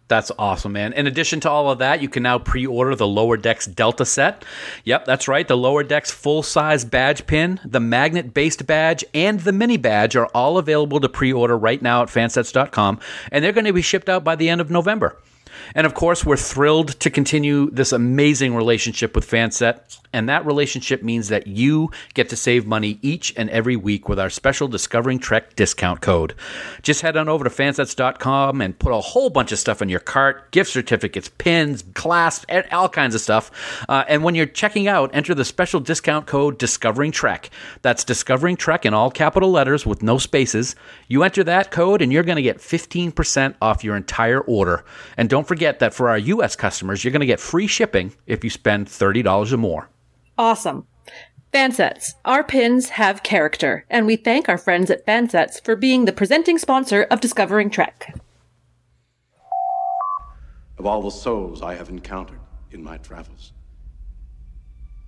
That's 0.10 0.32
awesome, 0.38 0.74
man. 0.74 0.94
In 0.94 1.08
addition 1.08 1.40
to 1.42 1.50
all 1.50 1.72
of 1.72 1.80
that, 1.80 2.02
you 2.02 2.10
can 2.10 2.24
now 2.24 2.38
pre 2.38 2.66
order 2.68 2.94
the 2.94 3.08
Lower 3.08 3.38
Decks 3.38 3.66
Delta 3.66 4.06
set. 4.06 4.44
Yep, 4.84 5.06
that's 5.06 5.28
right. 5.28 5.48
The 5.48 5.58
Lower 5.58 5.84
Decks 5.84 6.12
full 6.12 6.44
size 6.44 6.84
badge 6.84 7.26
pin, 7.26 7.60
the 7.64 7.80
magnet 7.80 8.34
based 8.34 8.68
badge, 8.68 9.06
and 9.14 9.40
the 9.40 9.54
mini 9.54 9.78
badge 9.78 10.16
are 10.16 10.28
all 10.28 10.58
available 10.58 11.00
to 11.00 11.10
pre 11.10 11.32
order 11.32 11.58
right 11.58 11.82
now 11.82 12.04
at 12.04 12.10
fansets.com, 12.10 13.00
and 13.32 13.44
they're 13.44 13.54
going 13.54 13.66
to 13.66 13.74
be 13.74 13.82
shipped 13.82 14.10
out 14.10 14.24
by 14.24 14.36
the 14.36 14.50
end 14.50 14.62
of 14.62 14.70
November. 14.70 15.18
And 15.76 15.86
of 15.86 15.94
course, 15.94 16.26
we're 16.26 16.38
thrilled 16.38 17.00
to 17.00 17.10
continue 17.10 17.70
this 17.72 17.92
amazing 17.92 18.56
relationship 18.56 19.16
with 19.16 19.30
Fanset. 19.30 20.00
And 20.14 20.30
that 20.30 20.46
relationship 20.46 21.02
means 21.02 21.30
that 21.30 21.48
you 21.48 21.90
get 22.14 22.30
to 22.30 22.36
save 22.36 22.68
money 22.68 23.00
each 23.02 23.34
and 23.36 23.50
every 23.50 23.76
week 23.76 24.08
with 24.08 24.20
our 24.20 24.30
special 24.30 24.68
Discovering 24.68 25.18
Trek 25.18 25.56
discount 25.56 26.02
code. 26.02 26.36
Just 26.84 27.02
head 27.02 27.18
on 27.18 27.28
over 27.28 27.44
to 27.44 27.50
fansets.com 27.50 28.62
and 28.62 28.78
put 28.78 28.94
a 28.94 29.00
whole 29.00 29.32
bunch 29.32 29.52
of 29.52 29.58
stuff 29.58 29.82
in 29.82 29.90
your 29.90 30.00
cart 30.00 30.52
gift 30.52 30.70
certificates, 30.70 31.30
pins, 31.40 31.84
clasps, 31.96 32.46
all 32.72 32.90
kinds 32.90 33.16
of 33.16 33.22
stuff. 33.22 33.50
Uh, 33.90 34.04
and 34.08 34.24
when 34.24 34.36
you're 34.36 34.46
checking 34.46 34.88
out, 34.88 35.10
enter 35.14 35.34
the 35.34 35.44
special 35.44 35.80
discount 35.80 36.28
code 36.28 36.60
Discovering 36.60 37.12
Trek. 37.12 37.50
That's 37.82 38.04
Discovering 38.04 38.56
Trek 38.56 38.86
in 38.86 38.94
all 38.94 39.10
capital 39.10 39.50
letters 39.50 39.84
with 39.84 40.04
no 40.04 40.20
spaces. 40.20 40.76
You 41.08 41.24
enter 41.24 41.44
that 41.46 41.72
code 41.72 42.04
and 42.04 42.14
you're 42.14 42.24
going 42.24 42.36
to 42.36 42.44
get 42.44 42.60
15% 42.60 43.56
off 43.62 43.84
your 43.84 43.96
entire 43.96 44.42
order. 44.42 44.86
And 45.18 45.28
don't 45.28 45.48
forget 45.48 45.63
that 45.80 45.94
for 45.94 46.10
our 46.10 46.18
U.S. 46.18 46.56
customers, 46.56 47.04
you're 47.04 47.12
going 47.12 47.20
to 47.22 47.26
get 47.26 47.40
free 47.40 47.68
shipping 47.68 48.14
if 48.28 48.44
you 48.44 48.50
spend 48.50 48.88
$30 48.88 49.52
or 49.52 49.58
more. 49.58 49.90
Awesome. 50.38 50.88
Fansets. 51.54 52.14
Our 52.26 52.44
pins 52.44 52.90
have 52.90 53.24
character, 53.24 53.86
and 53.90 54.06
we 54.06 54.16
thank 54.16 54.50
our 54.50 54.58
friends 54.58 54.90
at 54.90 55.06
Fansets 55.06 55.64
for 55.64 55.76
being 55.76 56.06
the 56.06 56.14
presenting 56.14 56.58
sponsor 56.58 57.04
of 57.12 57.22
Discovering 57.22 57.70
Trek. 57.70 58.16
of 60.80 60.88
all 60.88 61.02
the 61.02 61.12
souls 61.12 61.62
I 61.62 61.76
have 61.76 61.88
encountered 61.90 62.40
in 62.72 62.84
my 62.84 62.98
travels. 62.98 63.54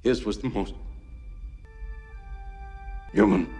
His 0.03 0.23
was 0.23 0.37
the 0.37 0.49
most 0.49 0.73
human. 3.11 3.53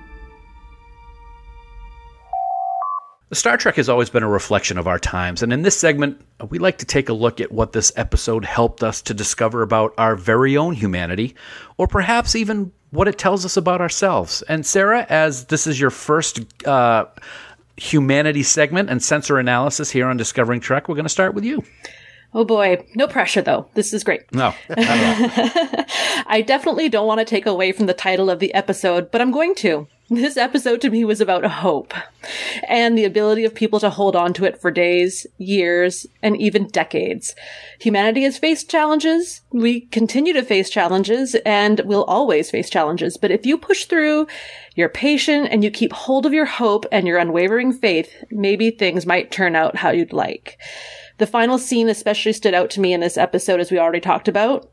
Star 3.31 3.57
Trek 3.57 3.75
has 3.77 3.89
always 3.89 4.09
been 4.09 4.21
a 4.21 4.29
reflection 4.29 4.77
of 4.77 4.87
our 4.87 4.99
times, 4.99 5.41
and 5.41 5.51
in 5.51 5.63
this 5.63 5.77
segment, 5.77 6.21
we 6.49 6.59
like 6.59 6.77
to 6.77 6.85
take 6.85 7.09
a 7.09 7.13
look 7.13 7.41
at 7.41 7.51
what 7.51 7.71
this 7.71 7.91
episode 7.95 8.45
helped 8.45 8.83
us 8.83 9.01
to 9.01 9.15
discover 9.15 9.63
about 9.63 9.93
our 9.97 10.15
very 10.15 10.55
own 10.55 10.73
humanity, 10.73 11.35
or 11.77 11.87
perhaps 11.87 12.35
even 12.35 12.71
what 12.91 13.07
it 13.07 13.17
tells 13.17 13.43
us 13.43 13.57
about 13.57 13.81
ourselves. 13.81 14.43
And 14.43 14.63
Sarah, 14.63 15.07
as 15.09 15.45
this 15.45 15.65
is 15.65 15.79
your 15.79 15.89
first 15.89 16.39
uh, 16.67 17.05
humanity 17.77 18.43
segment 18.43 18.89
and 18.91 19.01
sensor 19.01 19.39
analysis 19.39 19.89
here 19.89 20.07
on 20.07 20.17
Discovering 20.17 20.59
Trek, 20.59 20.87
we're 20.87 20.95
going 20.95 21.05
to 21.05 21.09
start 21.09 21.33
with 21.33 21.43
you. 21.43 21.63
Oh 22.33 22.43
boy, 22.43 22.85
no 22.95 23.07
pressure 23.07 23.41
though. 23.41 23.69
This 23.75 23.93
is 23.93 24.03
great. 24.03 24.31
No, 24.33 24.53
not 24.69 24.77
at 24.77 25.77
all. 25.77 25.85
I 26.27 26.41
definitely 26.41 26.89
don't 26.89 27.07
want 27.07 27.19
to 27.19 27.25
take 27.25 27.45
away 27.45 27.71
from 27.71 27.85
the 27.85 27.93
title 27.93 28.29
of 28.29 28.39
the 28.39 28.53
episode, 28.53 29.09
but 29.09 29.21
I'm 29.21 29.31
going 29.31 29.55
to. 29.55 29.87
This 30.07 30.37
episode 30.37 30.81
to 30.81 30.91
me 30.91 31.03
was 31.03 31.19
about 31.19 31.43
hope 31.45 31.91
and 32.67 32.95
the 32.95 33.05
ability 33.05 33.43
of 33.43 33.55
people 33.55 33.79
to 33.79 33.89
hold 33.89 34.15
on 34.15 34.33
to 34.33 34.45
it 34.45 34.61
for 34.61 34.69
days, 34.69 35.25
years, 35.39 36.05
and 36.21 36.39
even 36.39 36.67
decades. 36.67 37.33
Humanity 37.79 38.21
has 38.21 38.37
faced 38.37 38.69
challenges. 38.69 39.41
We 39.49 39.81
continue 39.81 40.31
to 40.33 40.43
face 40.43 40.69
challenges 40.69 41.35
and 41.43 41.79
will 41.85 42.03
always 42.03 42.51
face 42.51 42.69
challenges. 42.69 43.17
But 43.17 43.31
if 43.31 43.47
you 43.47 43.57
push 43.57 43.85
through, 43.85 44.27
you're 44.75 44.89
patient 44.89 45.47
and 45.49 45.63
you 45.63 45.71
keep 45.71 45.91
hold 45.91 46.27
of 46.27 46.33
your 46.33 46.45
hope 46.45 46.85
and 46.91 47.07
your 47.07 47.17
unwavering 47.17 47.73
faith, 47.73 48.13
maybe 48.29 48.69
things 48.69 49.07
might 49.07 49.31
turn 49.31 49.55
out 49.55 49.77
how 49.77 49.89
you'd 49.89 50.13
like. 50.13 50.59
The 51.17 51.25
final 51.25 51.57
scene 51.57 51.89
especially 51.89 52.33
stood 52.33 52.53
out 52.53 52.69
to 52.71 52.79
me 52.79 52.93
in 52.93 52.99
this 52.99 53.17
episode, 53.17 53.59
as 53.59 53.71
we 53.71 53.79
already 53.79 54.01
talked 54.01 54.27
about. 54.27 54.69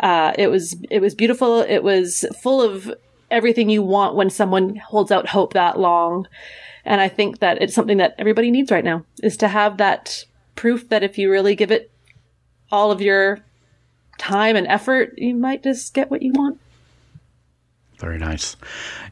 Uh, 0.00 0.32
it 0.38 0.48
was 0.48 0.76
it 0.90 1.00
was 1.00 1.14
beautiful. 1.14 1.60
It 1.60 1.82
was 1.82 2.24
full 2.40 2.62
of 2.62 2.90
everything 3.32 3.70
you 3.70 3.82
want 3.82 4.14
when 4.14 4.30
someone 4.30 4.76
holds 4.76 5.10
out 5.10 5.28
hope 5.28 5.54
that 5.54 5.78
long. 5.78 6.28
And 6.84 7.00
I 7.00 7.08
think 7.08 7.38
that 7.38 7.60
it's 7.62 7.74
something 7.74 7.98
that 7.98 8.14
everybody 8.18 8.50
needs 8.50 8.70
right 8.70 8.84
now 8.84 9.04
is 9.22 9.36
to 9.38 9.48
have 9.48 9.78
that 9.78 10.24
proof 10.54 10.88
that 10.90 11.02
if 11.02 11.18
you 11.18 11.30
really 11.30 11.54
give 11.54 11.70
it 11.70 11.90
all 12.70 12.90
of 12.90 13.00
your 13.00 13.38
time 14.18 14.56
and 14.56 14.66
effort, 14.66 15.14
you 15.16 15.34
might 15.34 15.62
just 15.62 15.94
get 15.94 16.10
what 16.10 16.22
you 16.22 16.32
want. 16.32 16.60
Very 17.98 18.18
nice. 18.18 18.56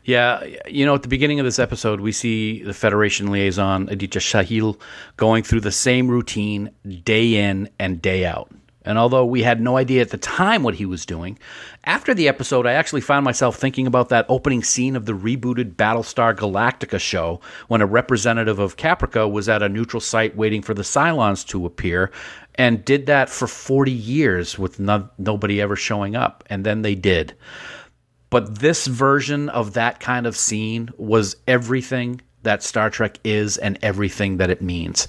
Yeah, 0.04 0.44
you 0.66 0.84
know, 0.84 0.96
at 0.96 1.02
the 1.02 1.08
beginning 1.08 1.38
of 1.38 1.44
this 1.44 1.60
episode, 1.60 2.00
we 2.00 2.10
see 2.10 2.64
the 2.64 2.74
Federation 2.74 3.30
liaison, 3.30 3.88
Aditya 3.88 4.20
Sahil, 4.20 4.80
going 5.16 5.44
through 5.44 5.60
the 5.60 5.70
same 5.70 6.08
routine 6.08 6.70
day 7.04 7.36
in 7.36 7.68
and 7.78 8.02
day 8.02 8.26
out. 8.26 8.50
And 8.84 8.96
although 8.96 9.26
we 9.26 9.42
had 9.42 9.60
no 9.60 9.76
idea 9.76 10.00
at 10.00 10.10
the 10.10 10.16
time 10.16 10.62
what 10.62 10.76
he 10.76 10.86
was 10.86 11.04
doing, 11.04 11.38
after 11.84 12.14
the 12.14 12.28
episode, 12.28 12.66
I 12.66 12.72
actually 12.72 13.02
found 13.02 13.24
myself 13.24 13.56
thinking 13.56 13.86
about 13.86 14.08
that 14.08 14.26
opening 14.28 14.62
scene 14.62 14.96
of 14.96 15.04
the 15.04 15.12
rebooted 15.12 15.74
Battlestar 15.74 16.34
Galactica 16.34 16.98
show 16.98 17.40
when 17.68 17.82
a 17.82 17.86
representative 17.86 18.58
of 18.58 18.76
Caprica 18.76 19.30
was 19.30 19.48
at 19.48 19.62
a 19.62 19.68
neutral 19.68 20.00
site 20.00 20.34
waiting 20.34 20.62
for 20.62 20.72
the 20.72 20.82
Cylons 20.82 21.46
to 21.48 21.66
appear 21.66 22.10
and 22.54 22.84
did 22.84 23.06
that 23.06 23.28
for 23.28 23.46
40 23.46 23.92
years 23.92 24.58
with 24.58 24.80
no- 24.80 25.10
nobody 25.18 25.60
ever 25.60 25.76
showing 25.76 26.16
up. 26.16 26.42
And 26.48 26.64
then 26.64 26.82
they 26.82 26.94
did. 26.94 27.34
But 28.30 28.60
this 28.60 28.86
version 28.86 29.48
of 29.48 29.74
that 29.74 30.00
kind 30.00 30.26
of 30.26 30.36
scene 30.36 30.88
was 30.96 31.36
everything 31.46 32.20
that 32.44 32.62
Star 32.62 32.88
Trek 32.88 33.18
is 33.24 33.58
and 33.58 33.78
everything 33.82 34.38
that 34.38 34.50
it 34.50 34.62
means. 34.62 35.06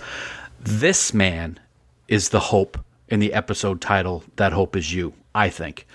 This 0.59 1.13
man 1.13 1.59
is 2.07 2.29
the 2.29 2.39
hope 2.39 2.77
in 3.11 3.19
the 3.19 3.33
episode 3.33 3.81
title, 3.81 4.23
That 4.37 4.53
Hope 4.53 4.75
Is 4.75 4.91
You, 4.91 5.13
I 5.35 5.49
think. 5.49 5.85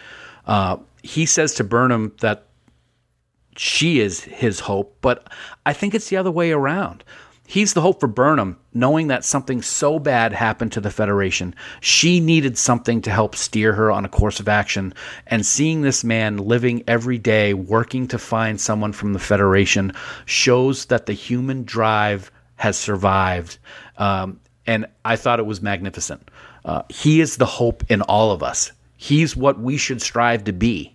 Uh, 0.47 0.77
he 1.03 1.27
says 1.27 1.55
to 1.55 1.65
Burnham 1.65 2.13
that 2.21 2.47
she 3.57 4.01
is 4.01 4.23
his 4.23 4.61
hope, 4.61 4.99
but 5.01 5.27
I 5.65 5.73
think 5.73 5.95
it's 5.95 6.11
the 6.11 6.19
other 6.19 6.31
way 6.31 6.53
around. 6.53 7.03
He's 7.49 7.75
the 7.75 7.81
hope 7.81 8.01
for 8.01 8.09
Burnham, 8.09 8.59
knowing 8.75 9.07
that 9.07 9.25
something 9.25 9.63
so 9.63 9.99
bad 9.99 10.33
happened 10.33 10.73
to 10.73 10.81
the 10.81 10.91
Federation. 10.91 11.55
She 11.81 12.19
needed 12.19 12.59
something 12.59 13.01
to 13.03 13.11
help 13.11 13.37
steer 13.37 13.73
her 13.73 13.91
on 13.91 14.05
a 14.05 14.11
course 14.11 14.41
of 14.41 14.49
action, 14.49 14.93
and 15.29 15.47
seeing 15.47 15.81
this 15.81 16.03
man 16.05 16.39
living 16.39 16.83
every 16.89 17.19
day 17.19 17.55
working 17.55 18.09
to 18.09 18.19
find 18.19 18.61
someone 18.61 18.93
from 18.93 19.13
the 19.13 19.21
Federation 19.21 19.93
shows 20.27 20.87
that 20.87 21.07
the 21.07 21.13
human 21.13 21.63
drive 21.65 22.31
has 22.57 22.77
survived. 22.77 23.59
Um, 23.97 24.41
and 24.67 24.87
I 25.05 25.15
thought 25.15 25.39
it 25.39 25.47
was 25.47 25.63
magnificent. 25.63 26.29
Uh, 26.67 26.83
he 26.89 27.21
is 27.21 27.37
the 27.37 27.47
hope 27.47 27.85
in 27.89 28.03
all 28.03 28.33
of 28.33 28.43
us. 28.43 28.73
He's 28.97 29.37
what 29.37 29.59
we 29.59 29.77
should 29.77 30.03
strive 30.03 30.45
to 30.45 30.53
be. 30.53 30.95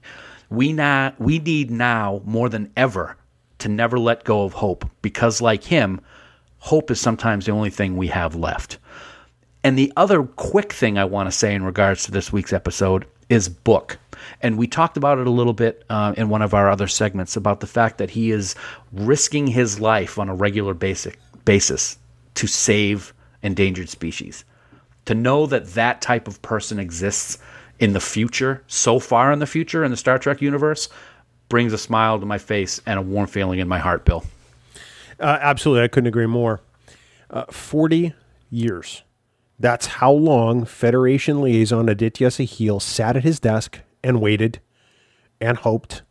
We 0.50 0.74
now 0.74 1.14
we 1.18 1.40
need 1.40 1.72
now 1.72 2.22
more 2.26 2.50
than 2.50 2.72
ever 2.76 3.18
to 3.60 3.70
never 3.70 3.98
let 3.98 4.26
go 4.26 4.44
of 4.44 4.54
hope 4.54 4.88
because 5.02 5.42
like 5.42 5.64
him, 5.64 6.02
hope 6.60 6.92
is 6.92 7.00
sometimes 7.00 7.46
the 7.46 7.54
only 7.54 7.70
thing 7.70 7.96
we 7.96 8.08
have 8.08 8.36
left. 8.36 8.78
And 9.64 9.78
the 9.78 9.94
other 9.96 10.24
quick 10.24 10.74
thing 10.74 10.98
I 10.98 11.06
want 11.06 11.28
to 11.28 11.32
say 11.32 11.56
in 11.56 11.64
regards 11.64 12.04
to 12.04 12.12
this 12.12 12.34
week's 12.34 12.52
episode 12.52 13.06
is 13.30 13.48
book. 13.48 13.98
And 14.42 14.58
we 14.58 14.68
talked 14.68 14.98
about 14.98 15.20
it 15.20 15.28
a 15.28 15.32
little 15.32 15.54
bit 15.54 15.86
uh, 15.90 16.14
in 16.18 16.30
one 16.30 16.42
of 16.42 16.54
our 16.54 16.70
other 16.70 16.88
segments 16.88 17.38
about 17.38 17.60
the 17.62 17.68
fact 17.68 17.98
that 18.00 18.10
he 18.10 18.32
is 18.32 18.56
risking 18.92 19.48
his 19.48 19.80
life 19.80 20.20
on 20.20 20.28
a 20.28 20.36
regular 20.36 20.74
basic 20.74 21.18
basis 21.46 21.98
to 22.36 22.48
save 22.48 23.14
endangered 23.42 23.88
species. 23.88 24.44
To 25.06 25.16
know 25.16 25.46
that 25.48 25.68
that 25.74 26.02
type 26.02 26.28
of 26.28 26.42
person 26.42 26.80
exists 26.80 27.40
in 27.80 27.94
the 27.94 28.00
future, 28.00 28.64
so 28.68 29.00
far 29.00 29.32
in 29.32 29.40
the 29.40 29.48
future 29.48 29.84
in 29.84 29.92
the 29.92 29.98
Star 29.98 30.20
Trek 30.20 30.42
universe, 30.42 30.90
brings 31.50 31.74
a 31.74 31.78
smile 31.78 32.20
to 32.20 32.26
my 32.26 32.38
face 32.38 32.80
and 32.86 33.00
a 33.00 33.02
warm 33.02 33.28
feeling 33.28 33.60
in 33.60 33.68
my 33.68 33.80
heart, 33.80 34.06
Bill. 34.06 34.24
Uh, 35.20 35.38
absolutely, 35.42 35.84
I 35.84 35.88
couldn't 35.88 36.08
agree 36.08 36.28
more. 36.28 36.62
Uh, 37.30 37.46
Forty 37.50 38.14
years. 38.50 39.04
That's 39.60 39.86
how 39.86 40.12
long 40.12 40.66
Federation 40.66 41.42
liaison 41.42 41.90
Aditya 41.90 42.30
Sahil 42.30 42.82
sat 42.82 43.16
at 43.16 43.24
his 43.24 43.40
desk 43.40 43.80
and 44.04 44.20
waited, 44.22 44.60
and 45.40 45.58
hoped, 45.58 46.02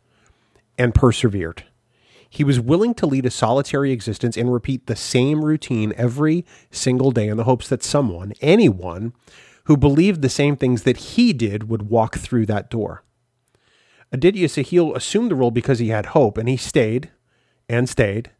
and 0.77 0.95
persevered. 0.95 1.63
He 2.33 2.45
was 2.45 2.61
willing 2.61 2.93
to 2.93 3.05
lead 3.05 3.25
a 3.25 3.29
solitary 3.29 3.91
existence 3.91 4.37
and 4.37 4.53
repeat 4.53 4.87
the 4.87 4.95
same 4.95 5.43
routine 5.43 5.93
every 5.97 6.45
single 6.71 7.11
day 7.11 7.27
in 7.27 7.35
the 7.35 7.43
hopes 7.43 7.67
that 7.67 7.83
someone, 7.83 8.31
anyone, 8.39 9.11
who 9.65 9.75
believed 9.75 10.21
the 10.21 10.29
same 10.29 10.55
things 10.55 10.83
that 10.83 10.97
he 10.97 11.33
did 11.33 11.67
would 11.67 11.89
walk 11.89 12.17
through 12.17 12.45
that 12.45 12.69
door. 12.69 13.03
Aditya 14.13 14.47
Sahil 14.47 14.95
assumed 14.95 15.29
the 15.29 15.35
role 15.35 15.51
because 15.51 15.79
he 15.79 15.89
had 15.89 16.07
hope, 16.07 16.37
and 16.37 16.47
he 16.47 16.55
stayed 16.55 17.11
and 17.67 17.89
stayed 17.89 18.31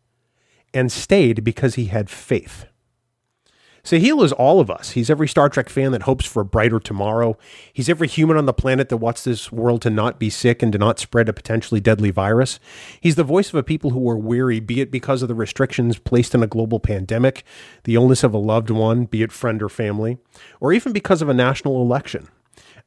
and 0.73 0.89
stayed 0.89 1.43
because 1.43 1.75
he 1.75 1.85
had 1.87 2.09
faith. 2.09 2.65
Sahil 3.83 4.23
is 4.23 4.31
all 4.31 4.59
of 4.59 4.69
us. 4.69 4.91
He's 4.91 5.09
every 5.09 5.27
Star 5.27 5.49
Trek 5.49 5.69
fan 5.69 5.91
that 5.91 6.03
hopes 6.03 6.25
for 6.25 6.41
a 6.41 6.45
brighter 6.45 6.79
tomorrow. 6.79 7.37
He's 7.73 7.89
every 7.89 8.07
human 8.07 8.37
on 8.37 8.45
the 8.45 8.53
planet 8.53 8.89
that 8.89 8.97
wants 8.97 9.23
this 9.23 9.51
world 9.51 9.81
to 9.81 9.89
not 9.89 10.19
be 10.19 10.29
sick 10.29 10.61
and 10.61 10.71
to 10.71 10.77
not 10.77 10.99
spread 10.99 11.27
a 11.27 11.33
potentially 11.33 11.81
deadly 11.81 12.11
virus. 12.11 12.59
He's 12.99 13.15
the 13.15 13.23
voice 13.23 13.49
of 13.49 13.55
a 13.55 13.63
people 13.63 13.89
who 13.89 14.07
are 14.09 14.17
weary, 14.17 14.59
be 14.59 14.81
it 14.81 14.91
because 14.91 15.21
of 15.21 15.27
the 15.27 15.35
restrictions 15.35 15.97
placed 15.97 16.35
in 16.35 16.43
a 16.43 16.47
global 16.47 16.79
pandemic, 16.79 17.43
the 17.83 17.95
illness 17.95 18.23
of 18.23 18.33
a 18.33 18.37
loved 18.37 18.69
one, 18.69 19.05
be 19.05 19.23
it 19.23 19.31
friend 19.31 19.63
or 19.63 19.69
family, 19.69 20.19
or 20.59 20.71
even 20.73 20.93
because 20.93 21.21
of 21.21 21.29
a 21.29 21.33
national 21.33 21.81
election. 21.81 22.27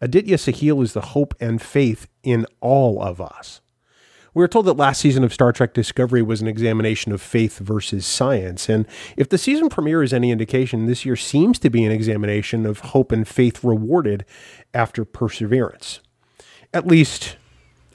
Aditya 0.01 0.37
Sahil 0.37 0.83
is 0.83 0.93
the 0.93 1.01
hope 1.01 1.35
and 1.41 1.61
faith 1.61 2.07
in 2.23 2.47
all 2.61 3.03
of 3.03 3.21
us. 3.21 3.61
We 4.35 4.41
were 4.41 4.49
told 4.49 4.67
that 4.67 4.77
last 4.77 5.01
season 5.01 5.23
of 5.23 5.33
Star 5.33 5.53
Trek 5.53 5.75
Discovery 5.75 6.21
was 6.21 6.43
an 6.43 6.49
examination 6.49 7.13
of 7.13 7.23
faith 7.23 7.59
versus 7.59 8.05
science. 8.05 8.69
And 8.69 8.85
if 9.17 9.29
the 9.29 9.39
season 9.39 9.69
premiere 9.69 10.03
is 10.03 10.13
any 10.13 10.33
indication, 10.33 10.87
this 10.87 11.05
year 11.05 11.15
seems 11.15 11.61
to 11.61 11.71
be 11.71 11.85
an 11.85 11.93
examination 11.93 12.67
of 12.67 12.81
hope 12.81 13.13
and 13.13 13.27
faith 13.27 13.63
rewarded 13.63 14.25
after 14.75 15.05
perseverance. 15.05 16.01
At 16.73 16.85
least, 16.85 17.37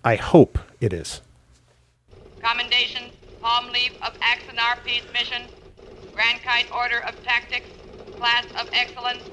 I 0.02 0.16
hope 0.16 0.58
it 0.80 0.94
is. 0.94 1.20
Commendations, 2.42 3.12
palm 3.42 3.70
leaf 3.74 3.92
of 4.02 4.18
Axanar 4.22 4.82
Peace 4.86 5.04
Mission, 5.12 5.44
Grankite 6.16 6.72
Order 6.74 7.00
of 7.00 7.22
Tactics, 7.26 7.68
Class 8.16 8.46
of 8.58 8.70
Excellence, 8.72 9.24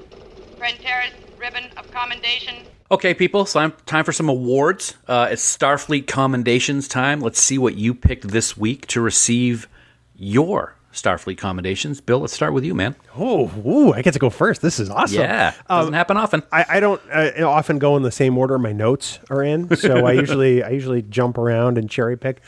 Prantares 0.59 1.13
Ribbon 1.39 1.69
of 1.77 1.89
Commendation, 1.91 2.65
Okay, 2.89 3.13
people, 3.13 3.45
so 3.45 3.59
I'm, 3.59 3.73
time 3.85 4.05
for 4.05 4.13
some 4.13 4.29
awards. 4.29 4.95
Uh, 5.09 5.27
it's 5.29 5.57
Starfleet 5.57 6.07
Commendations 6.07 6.87
time. 6.87 7.19
Let's 7.19 7.41
see 7.41 7.57
what 7.57 7.75
you 7.75 7.93
picked 7.93 8.29
this 8.29 8.55
week 8.55 8.87
to 8.87 9.01
receive 9.01 9.67
your 10.15 10.77
Starfleet 10.93 11.37
Commendations. 11.37 11.99
Bill, 11.99 12.19
let's 12.19 12.31
start 12.31 12.53
with 12.53 12.63
you, 12.63 12.73
man. 12.73 12.95
Oh, 13.17 13.51
ooh, 13.65 13.91
I 13.91 14.01
get 14.03 14.13
to 14.13 14.19
go 14.19 14.29
first. 14.29 14.61
This 14.61 14.79
is 14.79 14.89
awesome. 14.89 15.19
Yeah, 15.19 15.53
doesn't 15.67 15.95
happen 15.95 16.15
often. 16.15 16.43
I, 16.49 16.65
I 16.69 16.79
don't 16.79 17.01
uh, 17.11 17.45
often 17.45 17.77
go 17.77 17.97
in 17.97 18.03
the 18.03 18.11
same 18.11 18.37
order 18.37 18.57
my 18.57 18.71
notes 18.71 19.19
are 19.29 19.43
in, 19.43 19.75
so 19.75 20.05
I 20.05 20.11
usually 20.13 20.63
I 20.63 20.69
usually 20.69 21.01
jump 21.01 21.37
around 21.37 21.77
and 21.77 21.89
cherry 21.89 22.17
pick. 22.17 22.39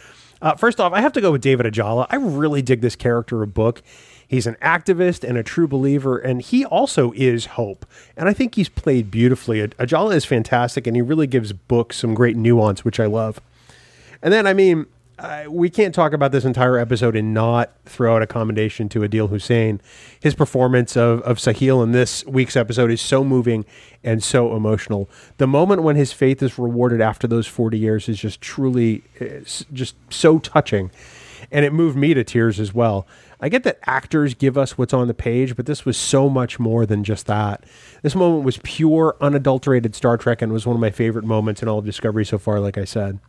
Uh, 0.41 0.55
first 0.55 0.79
off, 0.79 0.93
I 0.93 1.01
have 1.01 1.11
to 1.13 1.21
go 1.21 1.33
with 1.33 1.41
David 1.41 1.65
Ajala. 1.65 2.07
I 2.09 2.15
really 2.15 2.61
dig 2.61 2.79
this 2.79 2.95
character 2.95 3.43
of 3.43 3.53
book. 3.53 3.83
He's 4.29 4.45
an 4.45 4.57
activist 4.61 5.27
and 5.27 5.39
a 5.39 5.43
true 5.43 5.67
believer, 5.67 6.19
and 6.19 6.39
he 6.39 6.63
also 6.63 7.11
is 7.15 7.47
hope. 7.47 7.83
And 8.15 8.29
I 8.29 8.33
think 8.33 8.53
he's 8.53 8.69
played 8.69 9.09
beautifully. 9.09 9.67
Ajala 9.67 10.13
is 10.13 10.23
fantastic, 10.23 10.85
and 10.85 10.95
he 10.95 11.01
really 11.01 11.25
gives 11.25 11.51
book 11.51 11.91
some 11.91 12.13
great 12.13 12.37
nuance, 12.37 12.85
which 12.85 12.99
I 12.99 13.07
love. 13.07 13.41
And 14.21 14.31
then, 14.31 14.45
I 14.45 14.53
mean, 14.53 14.85
uh, 15.17 15.45
we 15.49 15.67
can't 15.67 15.95
talk 15.95 16.13
about 16.13 16.31
this 16.31 16.45
entire 16.45 16.77
episode 16.77 17.15
and 17.15 17.33
not 17.33 17.71
throw 17.85 18.15
out 18.15 18.21
a 18.21 18.27
commendation 18.27 18.87
to 18.89 18.99
Adil 18.99 19.29
Hussain. 19.29 19.81
His 20.19 20.35
performance 20.35 20.95
of, 20.95 21.21
of 21.23 21.39
Sahil 21.39 21.83
in 21.83 21.91
this 21.91 22.23
week's 22.27 22.55
episode 22.55 22.91
is 22.91 23.01
so 23.01 23.23
moving 23.23 23.65
and 24.03 24.23
so 24.23 24.55
emotional. 24.55 25.09
The 25.37 25.47
moment 25.47 25.81
when 25.81 25.95
his 25.95 26.13
faith 26.13 26.43
is 26.43 26.59
rewarded 26.59 27.01
after 27.01 27.27
those 27.27 27.47
40 27.47 27.79
years 27.79 28.07
is 28.07 28.19
just 28.19 28.41
truly 28.41 29.01
just 29.73 29.95
so 30.09 30.37
touching. 30.37 30.91
And 31.51 31.65
it 31.65 31.73
moved 31.73 31.97
me 31.97 32.13
to 32.13 32.23
tears 32.23 32.59
as 32.59 32.75
well. 32.75 33.07
I 33.41 33.49
get 33.49 33.63
that 33.63 33.79
actors 33.85 34.33
give 34.33 34.57
us 34.57 34.77
what's 34.77 34.93
on 34.93 35.07
the 35.07 35.13
page, 35.13 35.55
but 35.55 35.65
this 35.65 35.85
was 35.85 35.97
so 35.97 36.29
much 36.29 36.59
more 36.59 36.85
than 36.85 37.03
just 37.03 37.25
that. 37.27 37.63
This 38.01 38.15
moment 38.15 38.43
was 38.43 38.57
pure, 38.63 39.15
unadulterated 39.21 39.95
Star 39.95 40.17
Trek 40.17 40.41
and 40.41 40.51
was 40.51 40.65
one 40.65 40.75
of 40.75 40.81
my 40.81 40.91
favorite 40.91 41.25
moments 41.25 41.61
in 41.61 41.69
all 41.69 41.79
of 41.79 41.85
Discovery 41.85 42.25
so 42.25 42.37
far, 42.37 42.59
like 42.59 42.77
I 42.77 42.85
said. 42.85 43.19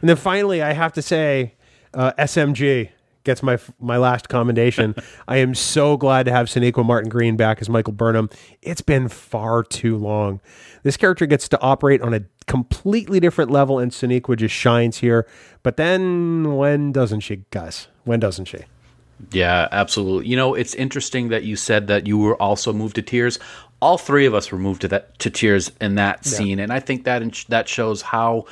And 0.00 0.08
then 0.08 0.16
finally, 0.16 0.62
I 0.62 0.72
have 0.72 0.92
to 0.94 1.02
say, 1.02 1.54
uh, 1.94 2.12
SMG 2.18 2.90
gets 3.24 3.42
my 3.42 3.58
my 3.80 3.96
last 3.96 4.28
commendation. 4.28 4.94
I 5.28 5.36
am 5.36 5.54
so 5.54 5.96
glad 5.96 6.26
to 6.26 6.32
have 6.32 6.46
Sonequa 6.46 6.84
Martin 6.84 7.08
Green 7.08 7.36
back 7.36 7.60
as 7.60 7.68
Michael 7.68 7.92
Burnham. 7.92 8.30
It's 8.62 8.80
been 8.80 9.08
far 9.08 9.62
too 9.62 9.96
long. 9.96 10.40
This 10.82 10.96
character 10.96 11.26
gets 11.26 11.48
to 11.50 11.60
operate 11.60 12.02
on 12.02 12.14
a 12.14 12.24
completely 12.46 13.20
different 13.20 13.50
level, 13.50 13.78
and 13.78 13.92
Sonequa 13.92 14.36
just 14.36 14.54
shines 14.54 14.98
here. 14.98 15.26
But 15.62 15.76
then, 15.76 16.56
when 16.56 16.90
doesn't 16.92 17.20
she, 17.20 17.44
Gus? 17.50 17.88
When 18.04 18.18
doesn't 18.18 18.46
she? 18.46 18.64
Yeah, 19.30 19.68
absolutely. 19.70 20.28
You 20.28 20.36
know, 20.36 20.54
it's 20.54 20.74
interesting 20.74 21.28
that 21.28 21.44
you 21.44 21.56
said 21.56 21.86
that 21.88 22.06
you 22.06 22.18
were 22.18 22.40
also 22.40 22.72
moved 22.72 22.96
to 22.96 23.02
tears. 23.02 23.38
All 23.80 23.98
three 23.98 24.26
of 24.26 24.34
us 24.34 24.50
were 24.52 24.58
moved 24.58 24.82
to 24.82 24.88
that 24.88 25.18
to 25.20 25.30
tears 25.30 25.72
in 25.80 25.96
that 25.96 26.24
scene, 26.24 26.58
and 26.58 26.72
I 26.72 26.80
think 26.80 27.04
that 27.04 27.22
that 27.48 27.68
shows 27.68 28.02
how 28.02 28.46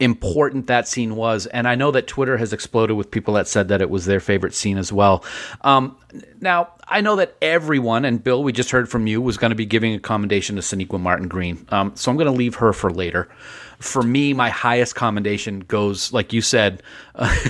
important 0.00 0.66
that 0.66 0.88
scene 0.88 1.14
was. 1.16 1.46
And 1.46 1.68
I 1.68 1.74
know 1.74 1.90
that 1.92 2.06
Twitter 2.06 2.36
has 2.36 2.52
exploded 2.52 2.96
with 2.96 3.10
people 3.10 3.34
that 3.34 3.46
said 3.46 3.68
that 3.68 3.80
it 3.80 3.90
was 3.90 4.06
their 4.06 4.20
favorite 4.20 4.54
scene 4.54 4.76
as 4.76 4.92
well. 4.92 5.24
Um, 5.62 5.96
now, 6.40 6.70
I 6.86 7.00
know 7.00 7.16
that 7.16 7.36
everyone, 7.40 8.04
and 8.04 8.22
Bill, 8.22 8.42
we 8.42 8.52
just 8.52 8.70
heard 8.70 8.88
from 8.88 9.06
you, 9.06 9.20
was 9.20 9.36
going 9.36 9.50
to 9.50 9.56
be 9.56 9.66
giving 9.66 9.94
a 9.94 10.00
commendation 10.00 10.56
to 10.56 10.62
Sonequa 10.62 11.00
Martin 11.00 11.28
Green. 11.28 11.66
Um, 11.70 11.92
so 11.94 12.10
I'm 12.10 12.16
going 12.16 12.26
to 12.30 12.36
leave 12.36 12.56
her 12.56 12.72
for 12.72 12.90
later. 12.90 13.28
For 13.78 14.02
me, 14.02 14.32
my 14.32 14.50
highest 14.50 14.94
commendation 14.94 15.60
goes, 15.60 16.12
like 16.12 16.32
you 16.32 16.40
said, 16.40 16.82
uh, 17.14 17.32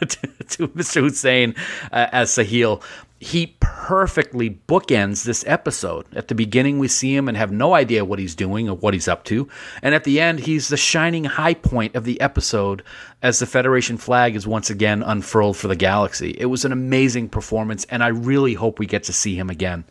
to, 0.00 0.28
to, 0.48 0.68
Mr. 0.68 1.00
Hussain 1.00 1.54
uh, 1.92 2.08
as 2.12 2.30
Sahil 2.30 2.82
he 3.20 3.56
perfectly 3.60 4.60
bookends 4.68 5.24
this 5.24 5.44
episode. 5.46 6.06
At 6.14 6.28
the 6.28 6.34
beginning, 6.34 6.78
we 6.78 6.86
see 6.86 7.14
him 7.14 7.26
and 7.26 7.36
have 7.36 7.50
no 7.50 7.74
idea 7.74 8.04
what 8.04 8.18
he's 8.18 8.34
doing 8.34 8.68
or 8.68 8.76
what 8.76 8.94
he's 8.94 9.08
up 9.08 9.24
to. 9.24 9.48
And 9.82 9.94
at 9.94 10.04
the 10.04 10.20
end, 10.20 10.40
he's 10.40 10.68
the 10.68 10.76
shining 10.76 11.24
high 11.24 11.54
point 11.54 11.96
of 11.96 12.04
the 12.04 12.20
episode 12.20 12.84
as 13.20 13.40
the 13.40 13.46
Federation 13.46 13.96
flag 13.96 14.36
is 14.36 14.46
once 14.46 14.70
again 14.70 15.02
unfurled 15.02 15.56
for 15.56 15.66
the 15.66 15.76
galaxy. 15.76 16.36
It 16.38 16.46
was 16.46 16.64
an 16.64 16.70
amazing 16.70 17.28
performance, 17.28 17.84
and 17.86 18.04
I 18.04 18.08
really 18.08 18.54
hope 18.54 18.78
we 18.78 18.86
get 18.86 19.04
to 19.04 19.12
see 19.12 19.34
him 19.34 19.50
again. 19.50 19.84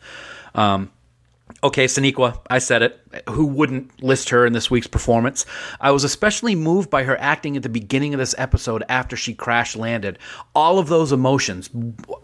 Um, 0.56 0.92
Okay, 1.64 1.86
Sonequa, 1.86 2.40
I 2.50 2.60
said 2.60 2.82
it. 2.84 3.00
Who 3.30 3.46
wouldn't 3.46 4.04
list 4.04 4.30
her 4.30 4.46
in 4.46 4.54
this 4.54 4.72
week's 4.72 4.88
performance? 4.88 5.46
I 5.80 5.92
was 5.92 6.04
especially 6.04 6.56
moved 6.56 6.90
by 6.90 7.04
her 7.04 7.20
acting 7.20 7.56
at 7.58 7.64
the 7.64 7.70
beginning 7.70 8.14
of 8.14 8.20
this 8.20 8.36
episode 8.38 8.84
after 8.90 9.16
she 9.16 9.34
crash 9.34 9.76
landed. 9.76 10.20
All 10.56 10.80
of 10.80 10.88
those 10.88 11.12
emotions, 11.12 11.70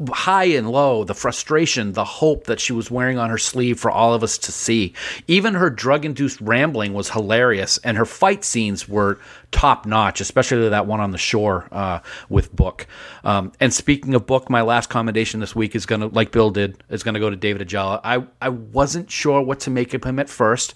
high 0.10 0.46
and 0.46 0.70
low, 0.70 1.04
the 1.04 1.14
frustration, 1.14 1.94
the 1.94 2.06
hope 2.06 2.46
that 2.46 2.60
she 2.60 2.74
was 2.74 2.92
wearing 2.92 3.18
on 3.18 3.30
her 3.30 3.38
sleeve 3.38 3.80
for 3.80 3.92
all 3.92 4.14
of 4.14 4.24
us 4.24 4.38
to 4.40 4.52
see. 4.52 4.94
Even 5.28 5.54
her 5.54 5.70
drug 5.70 6.06
induced 6.06 6.42
rambling 6.42 6.94
was 6.94 7.10
hilarious, 7.10 7.78
and 7.80 7.98
her 7.98 8.06
fight 8.06 8.44
scenes 8.44 8.88
were 8.88 9.20
top 9.52 9.86
notch, 9.86 10.20
especially 10.20 10.70
that 10.70 10.88
one 10.88 11.00
on 11.00 11.12
the 11.12 11.18
shore 11.18 11.68
uh, 11.72 12.00
with 12.28 12.54
Book. 12.54 12.88
Um, 13.24 13.52
and 13.60 13.74
speaking 13.74 14.16
of 14.16 14.26
Book, 14.26 14.50
my 14.50 14.62
last 14.62 14.90
commendation 14.90 15.40
this 15.40 15.56
week 15.56 15.76
is 15.76 15.86
going 15.86 16.02
to, 16.02 16.08
like 16.08 16.32
Bill 16.32 16.50
did, 16.50 16.84
is 16.90 17.04
going 17.04 17.14
to 17.14 17.20
go 17.20 17.30
to 17.30 17.36
David 17.36 17.68
Ajala. 17.68 18.02
I, 18.04 18.26
I 18.42 18.50
wasn't 18.50 19.12
sure 19.12 19.42
what 19.42 19.62
to 19.62 19.70
make 19.70 19.94
of 19.94 20.04
him 20.04 20.20
at 20.20 20.30
first. 20.30 20.74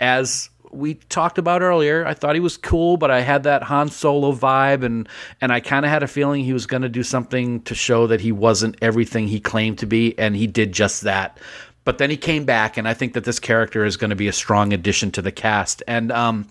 As 0.00 0.50
we 0.72 0.94
talked 0.94 1.38
about 1.38 1.62
earlier, 1.62 2.06
I 2.06 2.14
thought 2.14 2.34
he 2.34 2.40
was 2.40 2.56
cool, 2.56 2.96
but 2.96 3.10
I 3.10 3.20
had 3.20 3.42
that 3.42 3.62
Han 3.64 3.88
Solo 3.88 4.32
vibe, 4.32 4.82
and 4.82 5.08
and 5.40 5.52
I 5.52 5.60
kind 5.60 5.84
of 5.84 5.90
had 5.90 6.02
a 6.02 6.08
feeling 6.08 6.44
he 6.44 6.52
was 6.52 6.66
going 6.66 6.82
to 6.82 6.88
do 6.88 7.02
something 7.02 7.62
to 7.62 7.74
show 7.74 8.06
that 8.06 8.20
he 8.20 8.32
wasn't 8.32 8.76
everything 8.80 9.28
he 9.28 9.40
claimed 9.40 9.78
to 9.78 9.86
be, 9.86 10.18
and 10.18 10.36
he 10.36 10.46
did 10.46 10.72
just 10.72 11.02
that. 11.02 11.38
But 11.84 11.98
then 11.98 12.10
he 12.10 12.16
came 12.16 12.44
back, 12.44 12.76
and 12.76 12.86
I 12.86 12.94
think 12.94 13.14
that 13.14 13.24
this 13.24 13.38
character 13.38 13.84
is 13.84 13.96
going 13.96 14.10
to 14.10 14.16
be 14.16 14.28
a 14.28 14.32
strong 14.32 14.72
addition 14.72 15.10
to 15.12 15.22
the 15.22 15.32
cast. 15.32 15.82
And 15.86 16.12
um, 16.12 16.46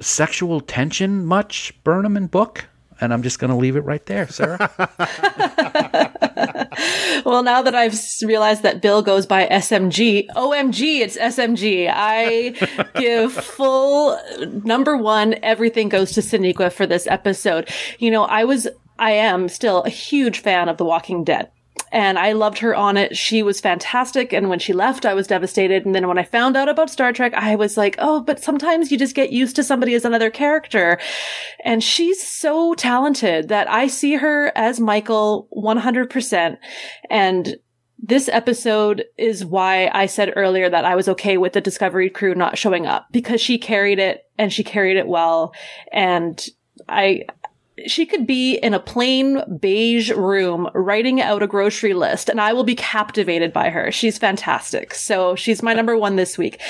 sexual 0.00 0.60
tension 0.60 1.24
much, 1.24 1.72
Burnham 1.84 2.16
and 2.16 2.30
Book? 2.30 2.66
And 3.00 3.12
I'm 3.12 3.22
just 3.22 3.38
going 3.38 3.50
to 3.50 3.56
leave 3.56 3.76
it 3.76 3.80
right 3.80 4.04
there, 4.06 4.28
Sarah. 4.28 4.70
well, 7.30 7.42
now 7.42 7.62
that 7.62 7.74
I've 7.74 7.98
realized 8.22 8.62
that 8.62 8.80
Bill 8.80 9.02
goes 9.02 9.26
by 9.26 9.46
SMG, 9.46 10.26
OMG, 10.36 11.00
it's 11.00 11.16
SMG. 11.16 11.90
I 11.92 12.54
give 13.00 13.32
full 13.32 14.18
number 14.64 14.96
one, 14.96 15.34
everything 15.42 15.88
goes 15.88 16.12
to 16.12 16.20
Sonequa 16.20 16.72
for 16.72 16.86
this 16.86 17.06
episode. 17.06 17.68
You 17.98 18.10
know, 18.10 18.24
I 18.24 18.44
was, 18.44 18.68
I 18.98 19.12
am 19.12 19.48
still 19.48 19.82
a 19.82 19.90
huge 19.90 20.40
fan 20.40 20.68
of 20.68 20.76
The 20.76 20.84
Walking 20.84 21.24
Dead 21.24 21.50
and 21.94 22.18
I 22.18 22.32
loved 22.32 22.58
her 22.58 22.74
on 22.74 22.96
it. 22.96 23.16
She 23.16 23.44
was 23.44 23.60
fantastic. 23.60 24.32
And 24.32 24.48
when 24.48 24.58
she 24.58 24.72
left, 24.72 25.06
I 25.06 25.14
was 25.14 25.28
devastated. 25.28 25.86
And 25.86 25.94
then 25.94 26.08
when 26.08 26.18
I 26.18 26.24
found 26.24 26.56
out 26.56 26.68
about 26.68 26.90
Star 26.90 27.12
Trek, 27.12 27.32
I 27.34 27.54
was 27.54 27.76
like, 27.76 27.94
oh, 28.00 28.20
but 28.20 28.42
sometimes 28.42 28.90
you 28.90 28.98
just 28.98 29.14
get 29.14 29.30
used 29.30 29.54
to 29.54 29.62
somebody 29.62 29.94
as 29.94 30.04
another 30.04 30.28
character. 30.28 30.98
And 31.64 31.84
she's 31.84 32.20
so 32.20 32.74
talented 32.74 33.48
that 33.48 33.70
I 33.70 33.86
see 33.86 34.16
her 34.16 34.50
as 34.56 34.80
Michael 34.80 35.48
100%. 35.56 36.56
And 37.10 37.56
this 37.96 38.28
episode 38.28 39.04
is 39.16 39.44
why 39.44 39.88
I 39.94 40.06
said 40.06 40.32
earlier 40.34 40.68
that 40.68 40.84
I 40.84 40.96
was 40.96 41.08
okay 41.10 41.38
with 41.38 41.52
the 41.52 41.60
Discovery 41.60 42.10
crew 42.10 42.34
not 42.34 42.58
showing 42.58 42.86
up 42.86 43.06
because 43.12 43.40
she 43.40 43.56
carried 43.56 44.00
it 44.00 44.24
and 44.36 44.52
she 44.52 44.64
carried 44.64 44.96
it 44.96 45.06
well. 45.06 45.54
And 45.92 46.44
I, 46.88 47.26
she 47.86 48.06
could 48.06 48.26
be 48.26 48.56
in 48.56 48.72
a 48.72 48.80
plain 48.80 49.42
beige 49.58 50.10
room 50.12 50.68
writing 50.74 51.20
out 51.20 51.42
a 51.42 51.46
grocery 51.46 51.92
list 51.92 52.28
and 52.28 52.40
I 52.40 52.52
will 52.52 52.64
be 52.64 52.76
captivated 52.76 53.52
by 53.52 53.70
her. 53.70 53.90
She's 53.90 54.18
fantastic. 54.18 54.94
So 54.94 55.34
she's 55.34 55.62
my 55.62 55.74
number 55.74 55.96
one 55.96 56.16
this 56.16 56.38
week. 56.38 56.60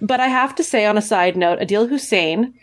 But 0.00 0.20
I 0.20 0.28
have 0.28 0.54
to 0.56 0.64
say 0.64 0.86
on 0.86 0.96
a 0.96 1.02
side 1.02 1.36
note, 1.36 1.60
Adil 1.60 1.88
Hussain, 1.88 2.54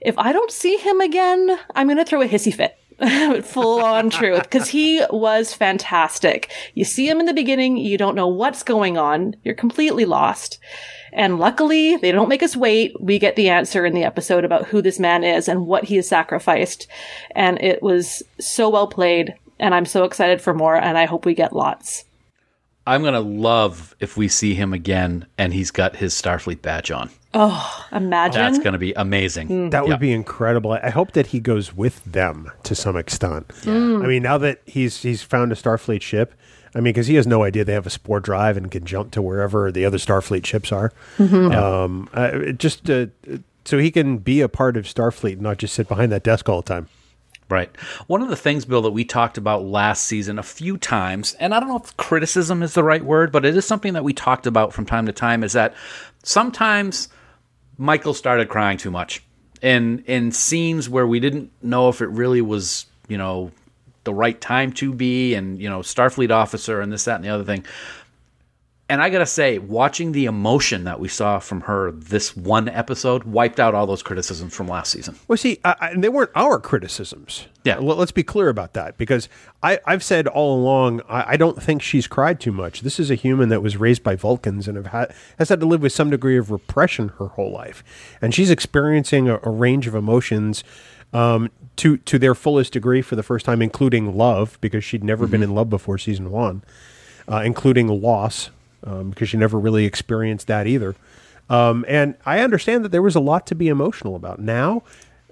if 0.00 0.18
I 0.18 0.32
don't 0.32 0.50
see 0.50 0.76
him 0.76 1.00
again, 1.00 1.58
I'm 1.74 1.86
going 1.86 1.96
to 1.98 2.04
throw 2.04 2.22
a 2.22 2.28
hissy 2.28 2.52
fit. 2.52 2.76
Full 3.44 3.80
on 3.80 4.10
truth. 4.10 4.42
Because 4.42 4.68
he 4.68 5.02
was 5.10 5.54
fantastic. 5.54 6.50
You 6.74 6.84
see 6.84 7.08
him 7.08 7.20
in 7.20 7.26
the 7.26 7.34
beginning, 7.34 7.76
you 7.76 7.98
don't 7.98 8.14
know 8.14 8.28
what's 8.28 8.62
going 8.62 8.98
on, 8.98 9.36
you're 9.42 9.54
completely 9.54 10.04
lost. 10.04 10.58
And 11.14 11.38
luckily, 11.38 11.96
they 11.96 12.10
don't 12.10 12.28
make 12.28 12.42
us 12.42 12.56
wait. 12.56 13.00
We 13.00 13.20
get 13.20 13.36
the 13.36 13.48
answer 13.48 13.86
in 13.86 13.94
the 13.94 14.02
episode 14.02 14.44
about 14.44 14.66
who 14.66 14.82
this 14.82 14.98
man 14.98 15.22
is 15.22 15.48
and 15.48 15.66
what 15.66 15.84
he 15.84 15.96
has 15.96 16.08
sacrificed. 16.08 16.88
And 17.36 17.62
it 17.62 17.82
was 17.82 18.22
so 18.40 18.68
well 18.68 18.88
played. 18.88 19.34
And 19.60 19.74
I'm 19.74 19.86
so 19.86 20.04
excited 20.04 20.42
for 20.42 20.52
more. 20.52 20.74
And 20.74 20.98
I 20.98 21.04
hope 21.04 21.24
we 21.24 21.34
get 21.34 21.54
lots. 21.54 22.04
I'm 22.86 23.02
going 23.02 23.14
to 23.14 23.20
love 23.20 23.94
if 24.00 24.16
we 24.16 24.28
see 24.28 24.54
him 24.54 24.72
again 24.72 25.26
and 25.38 25.54
he's 25.54 25.70
got 25.70 25.96
his 25.96 26.12
Starfleet 26.14 26.60
badge 26.60 26.90
on. 26.90 27.10
Oh, 27.32 27.86
imagine. 27.90 28.42
That's 28.42 28.58
going 28.58 28.74
to 28.74 28.78
be 28.78 28.92
amazing. 28.92 29.48
Mm. 29.48 29.70
That 29.70 29.86
would 29.86 29.98
be 29.98 30.12
incredible. 30.12 30.72
I 30.72 30.90
hope 30.90 31.12
that 31.12 31.28
he 31.28 31.40
goes 31.40 31.74
with 31.74 32.04
them 32.04 32.50
to 32.64 32.74
some 32.74 32.96
extent. 32.96 33.50
Yeah. 33.64 33.72
Mm. 33.72 34.04
I 34.04 34.06
mean, 34.06 34.22
now 34.22 34.38
that 34.38 34.60
he's 34.66 35.02
he's 35.02 35.22
found 35.22 35.50
a 35.50 35.56
Starfleet 35.56 36.02
ship, 36.02 36.34
I 36.74 36.78
mean, 36.78 36.92
because 36.92 37.06
he 37.06 37.14
has 37.14 37.26
no 37.26 37.44
idea 37.44 37.64
they 37.64 37.72
have 37.72 37.86
a 37.86 37.90
spore 37.90 38.20
drive 38.20 38.56
and 38.56 38.70
can 38.70 38.84
jump 38.84 39.12
to 39.12 39.22
wherever 39.22 39.70
the 39.70 39.84
other 39.84 39.98
Starfleet 39.98 40.44
ships 40.44 40.72
are. 40.72 40.92
Mm-hmm. 41.18 41.52
Um, 41.52 42.08
uh, 42.12 42.52
just 42.52 42.90
uh, 42.90 43.06
so 43.64 43.78
he 43.78 43.90
can 43.90 44.18
be 44.18 44.40
a 44.40 44.48
part 44.48 44.76
of 44.76 44.84
Starfleet, 44.84 45.34
and 45.34 45.42
not 45.42 45.58
just 45.58 45.74
sit 45.74 45.88
behind 45.88 46.10
that 46.12 46.24
desk 46.24 46.48
all 46.48 46.62
the 46.62 46.68
time. 46.68 46.88
Right. 47.48 47.70
One 48.06 48.22
of 48.22 48.28
the 48.28 48.36
things, 48.36 48.64
Bill, 48.64 48.82
that 48.82 48.90
we 48.90 49.04
talked 49.04 49.36
about 49.36 49.64
last 49.64 50.06
season 50.06 50.38
a 50.38 50.42
few 50.42 50.76
times, 50.78 51.34
and 51.34 51.54
I 51.54 51.60
don't 51.60 51.68
know 51.68 51.76
if 51.76 51.96
criticism 51.96 52.62
is 52.62 52.74
the 52.74 52.82
right 52.82 53.04
word, 53.04 53.30
but 53.30 53.44
it 53.44 53.56
is 53.56 53.66
something 53.66 53.92
that 53.92 54.02
we 54.02 54.14
talked 54.14 54.46
about 54.46 54.72
from 54.72 54.86
time 54.86 55.06
to 55.06 55.12
time, 55.12 55.44
is 55.44 55.52
that 55.52 55.74
sometimes 56.22 57.08
Michael 57.76 58.14
started 58.14 58.48
crying 58.48 58.78
too 58.78 58.90
much. 58.90 59.22
In 59.62 60.04
in 60.06 60.32
scenes 60.32 60.90
where 60.90 61.06
we 61.06 61.20
didn't 61.20 61.50
know 61.62 61.88
if 61.88 62.02
it 62.02 62.08
really 62.08 62.42
was, 62.42 62.86
you 63.08 63.16
know, 63.16 63.50
the 64.04 64.14
right 64.14 64.40
time 64.40 64.72
to 64.72 64.92
be 64.92 65.34
and 65.34 65.60
you 65.60 65.68
know 65.68 65.80
starfleet 65.80 66.30
officer 66.30 66.80
and 66.80 66.92
this 66.92 67.04
that 67.04 67.16
and 67.16 67.24
the 67.24 67.28
other 67.28 67.44
thing 67.44 67.64
and 68.88 69.02
I 69.02 69.08
gotta 69.08 69.26
say, 69.26 69.58
watching 69.58 70.12
the 70.12 70.26
emotion 70.26 70.84
that 70.84 71.00
we 71.00 71.08
saw 71.08 71.38
from 71.38 71.62
her 71.62 71.90
this 71.90 72.36
one 72.36 72.68
episode 72.68 73.24
wiped 73.24 73.58
out 73.58 73.74
all 73.74 73.86
those 73.86 74.02
criticisms 74.02 74.54
from 74.54 74.68
last 74.68 74.92
season. 74.92 75.16
Well, 75.26 75.38
see, 75.38 75.58
I, 75.64 75.76
I, 75.80 75.94
they 75.96 76.10
weren't 76.10 76.30
our 76.34 76.60
criticisms. 76.60 77.46
Yeah, 77.64 77.78
well, 77.78 77.96
let's 77.96 78.12
be 78.12 78.22
clear 78.22 78.50
about 78.50 78.74
that 78.74 78.98
because 78.98 79.30
I, 79.62 79.80
have 79.86 80.04
said 80.04 80.26
all 80.26 80.54
along 80.60 81.00
I, 81.08 81.32
I, 81.32 81.36
don't 81.38 81.62
think 81.62 81.80
she's 81.80 82.06
cried 82.06 82.40
too 82.40 82.52
much. 82.52 82.82
This 82.82 83.00
is 83.00 83.10
a 83.10 83.14
human 83.14 83.48
that 83.48 83.62
was 83.62 83.78
raised 83.78 84.02
by 84.02 84.16
Vulcans 84.16 84.68
and 84.68 84.76
have 84.76 84.88
had, 84.88 85.14
has 85.38 85.48
had 85.48 85.60
to 85.60 85.66
live 85.66 85.80
with 85.80 85.92
some 85.92 86.10
degree 86.10 86.36
of 86.36 86.50
repression 86.50 87.08
her 87.18 87.28
whole 87.28 87.50
life, 87.50 87.82
and 88.20 88.34
she's 88.34 88.50
experiencing 88.50 89.30
a, 89.30 89.40
a 89.44 89.50
range 89.50 89.86
of 89.86 89.94
emotions 89.94 90.62
um, 91.14 91.50
to 91.76 91.96
to 91.98 92.18
their 92.18 92.34
fullest 92.34 92.72
degree 92.72 93.00
for 93.00 93.16
the 93.16 93.22
first 93.22 93.46
time, 93.46 93.62
including 93.62 94.16
love 94.16 94.58
because 94.60 94.84
she'd 94.84 95.02
never 95.02 95.24
mm-hmm. 95.24 95.32
been 95.32 95.42
in 95.42 95.54
love 95.54 95.70
before 95.70 95.96
season 95.96 96.30
one, 96.30 96.62
uh, 97.30 97.38
including 97.38 97.88
loss 97.88 98.50
um, 98.84 99.10
because 99.10 99.28
she 99.28 99.36
never 99.36 99.58
really 99.58 99.86
experienced 99.86 100.46
that 100.48 100.66
either. 100.66 100.94
Um, 101.48 101.84
and 101.88 102.14
I 102.24 102.40
understand 102.40 102.84
that 102.84 102.92
there 102.92 103.02
was 103.02 103.14
a 103.14 103.20
lot 103.20 103.46
to 103.48 103.54
be 103.54 103.68
emotional 103.68 104.16
about. 104.16 104.38
Now, 104.38 104.82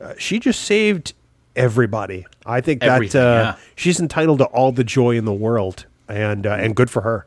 uh, 0.00 0.14
she 0.18 0.38
just 0.38 0.62
saved 0.62 1.14
everybody. 1.56 2.26
I 2.44 2.60
think 2.60 2.82
Everything, 2.82 3.20
that 3.20 3.26
uh, 3.26 3.42
yeah. 3.42 3.56
she's 3.76 4.00
entitled 4.00 4.38
to 4.38 4.46
all 4.46 4.72
the 4.72 4.84
joy 4.84 5.16
in 5.16 5.24
the 5.24 5.32
world 5.32 5.86
and 6.08 6.46
uh, 6.46 6.54
and 6.54 6.74
good 6.74 6.90
for 6.90 7.02
her. 7.02 7.26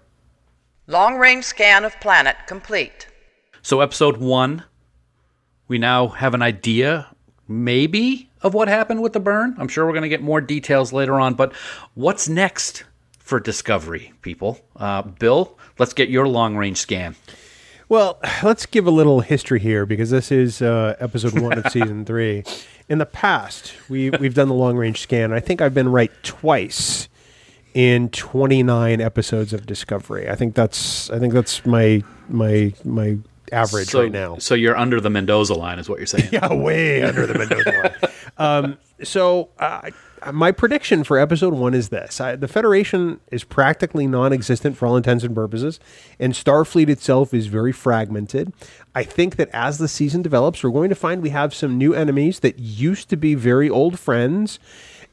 Long 0.88 1.18
range 1.18 1.45
scan 1.45 1.84
of 1.84 1.99
planet 1.99 2.36
complete. 2.47 3.08
So, 3.64 3.82
episode 3.82 4.18
one, 4.18 4.64
we 5.68 5.80
now 5.80 6.10
have 6.10 6.36
an 6.36 6.43
idea, 6.43 7.08
maybe, 7.47 8.30
of 8.45 8.53
what 8.53 8.67
happened 8.67 9.01
with 9.01 9.13
the 9.13 9.19
burn. 9.19 9.55
I'm 9.57 9.67
sure 9.67 9.87
we're 9.87 9.93
going 9.93 10.03
to 10.03 10.09
get 10.09 10.21
more 10.21 10.39
details 10.39 10.93
later 10.93 11.19
on. 11.19 11.33
But 11.33 11.51
what's 11.95 12.29
next 12.29 12.83
for 13.17 13.39
Discovery, 13.39 14.13
people? 14.21 14.59
Uh, 14.75 15.01
Bill, 15.01 15.57
let's 15.79 15.93
get 15.93 16.09
your 16.09 16.27
long 16.27 16.55
range 16.55 16.77
scan. 16.77 17.15
Well, 17.89 18.19
let's 18.43 18.67
give 18.67 18.85
a 18.85 18.91
little 18.91 19.21
history 19.21 19.59
here 19.59 19.87
because 19.87 20.11
this 20.11 20.31
is 20.31 20.61
uh, 20.61 20.95
episode 20.99 21.39
one 21.39 21.57
of 21.57 21.65
season 21.71 22.05
three. 22.05 22.43
In 22.87 22.99
the 22.99 23.05
past, 23.07 23.73
we 23.89 24.11
we've 24.11 24.35
done 24.35 24.47
the 24.47 24.53
long 24.53 24.77
range 24.77 25.01
scan. 25.01 25.33
I 25.33 25.39
think 25.39 25.59
I've 25.59 25.73
been 25.73 25.89
right 25.89 26.11
twice 26.21 27.09
in 27.73 28.09
29 28.09 29.01
episodes 29.01 29.53
of 29.53 29.65
Discovery. 29.65 30.29
I 30.29 30.35
think 30.35 30.53
that's 30.53 31.09
I 31.09 31.17
think 31.17 31.33
that's 31.33 31.65
my 31.65 32.03
my 32.29 32.73
my 32.83 33.17
average 33.51 33.89
so, 33.89 34.01
right 34.01 34.11
now. 34.11 34.37
So 34.37 34.55
you're 34.55 34.77
under 34.77 34.99
the 34.99 35.09
Mendoza 35.09 35.53
line, 35.53 35.79
is 35.79 35.89
what 35.89 35.99
you're 35.99 36.07
saying? 36.07 36.29
Yeah, 36.31 36.53
way 36.53 37.03
under 37.03 37.25
the 37.25 37.37
Mendoza 37.37 37.71
line. 37.71 38.11
Um, 38.38 38.77
so 39.03 39.49
uh, 39.59 39.91
my 40.31 40.51
prediction 40.51 41.03
for 41.03 41.17
episode 41.17 41.53
one 41.53 41.73
is 41.73 41.89
this: 41.89 42.19
I, 42.19 42.36
the 42.36 42.47
Federation 42.47 43.19
is 43.31 43.43
practically 43.43 44.07
non-existent 44.07 44.77
for 44.77 44.88
all 44.88 44.97
intents 44.97 45.23
and 45.23 45.36
purposes, 45.36 45.79
and 46.19 46.33
Starfleet 46.33 46.89
itself 46.89 47.33
is 47.33 47.47
very 47.47 47.71
fragmented. 47.71 48.53
I 48.93 49.03
think 49.03 49.36
that 49.36 49.49
as 49.53 49.77
the 49.77 49.88
season 49.88 50.21
develops, 50.21 50.63
we're 50.63 50.71
going 50.71 50.89
to 50.89 50.95
find 50.95 51.21
we 51.21 51.29
have 51.29 51.53
some 51.53 51.77
new 51.77 51.93
enemies 51.93 52.39
that 52.39 52.59
used 52.59 53.09
to 53.09 53.17
be 53.17 53.36
very 53.36 53.69
old 53.69 53.99
friends, 53.99 54.59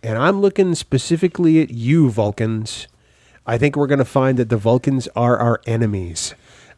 and 0.03 0.19
I'm 0.19 0.41
looking 0.41 0.75
specifically 0.75 1.61
at 1.61 1.71
you, 1.71 2.11
Vulcans. 2.11 2.89
I 3.47 3.59
think 3.59 3.77
we're 3.77 3.89
going 3.89 3.99
to 3.99 4.05
find 4.05 4.39
that 4.39 4.49
the 4.49 4.57
Vulcans 4.57 5.09
are 5.17 5.37
our 5.37 5.61
enemies. 5.67 6.35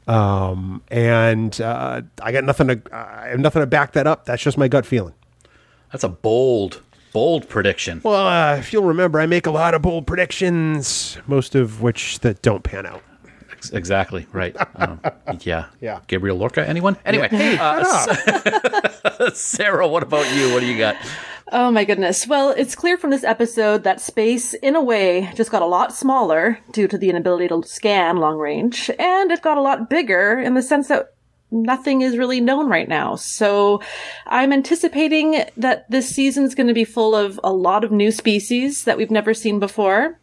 Um, 0.07 0.83
and 0.89 1.59
uh, 1.61 2.03
I 2.23 2.33
got 2.33 2.45
nothing 2.45 2.69
to, 2.69 2.83
I 2.93 3.29
have 3.29 3.41
nothing 3.41 3.61
to 3.61 3.67
back 3.67 3.93
that 3.93 4.07
up. 4.07 4.25
That's 4.25 4.43
just 4.43 4.59
my 4.59 4.69
gut 4.69 4.87
feeling. 4.87 5.15
That's 5.95 6.03
a 6.03 6.09
bold, 6.09 6.83
bold 7.13 7.49
prediction. 7.49 8.01
Well, 8.03 8.27
uh, 8.27 8.57
if 8.57 8.73
you'll 8.73 8.83
remember, 8.83 9.21
I 9.21 9.27
make 9.27 9.47
a 9.47 9.53
lot 9.53 9.75
of 9.75 9.83
bold 9.83 10.09
predictions, 10.09 11.19
most 11.29 11.55
of 11.55 11.83
which 11.83 12.19
that 12.19 12.43
don't 12.43 12.65
pan 12.65 12.85
out. 12.85 13.01
Ex- 13.53 13.71
Exactly 13.71 14.27
right. 14.33 14.57
Um, 14.75 15.01
yeah. 15.43 15.67
Yeah. 15.81 16.01
Gabriel 16.09 16.37
Lorca. 16.37 16.69
Anyone? 16.69 16.97
Anyway, 17.07 17.29
uh, 17.33 19.31
Sarah, 19.35 19.87
what 19.87 20.03
about 20.03 20.35
you? 20.35 20.53
What 20.53 20.61
do 20.61 20.67
you 20.67 20.77
got? 20.77 20.97
Oh 21.53 21.71
my 21.71 21.85
goodness. 21.85 22.27
Well, 22.27 22.51
it's 22.51 22.75
clear 22.75 22.99
from 22.99 23.11
this 23.11 23.23
episode 23.23 23.85
that 23.85 24.01
space, 24.01 24.53
in 24.55 24.75
a 24.75 24.83
way, 24.83 25.31
just 25.37 25.53
got 25.53 25.63
a 25.63 25.67
lot 25.67 25.95
smaller 25.95 26.59
due 26.73 26.89
to 26.89 26.99
the 26.99 27.09
inability 27.09 27.47
to 27.47 27.63
scan 27.63 28.17
long 28.17 28.37
range, 28.37 28.91
and 28.99 29.31
it 29.31 29.43
got 29.43 29.59
a 29.59 29.63
lot 29.63 29.89
bigger 29.89 30.41
in 30.41 30.55
the 30.55 30.63
sense 30.63 30.89
that 30.89 31.14
nothing 31.55 32.03
is 32.03 32.19
really 32.19 32.41
known 32.41 32.69
right 32.69 32.89
now. 32.89 33.15
So 33.15 33.81
I'm 34.27 34.53
anticipating 34.53 35.45
that 35.57 35.89
this 35.91 36.09
season's 36.09 36.55
going 36.55 36.67
to 36.67 36.75
be 36.75 36.85
full 36.85 37.15
of 37.15 37.39
a 37.45 37.53
lot 37.53 37.85
of 37.85 37.93
new 37.93 38.11
species 38.11 38.85
that 38.85 38.99
we've 38.99 39.11
never 39.11 39.33
seen 39.33 39.61
before. 39.61 40.19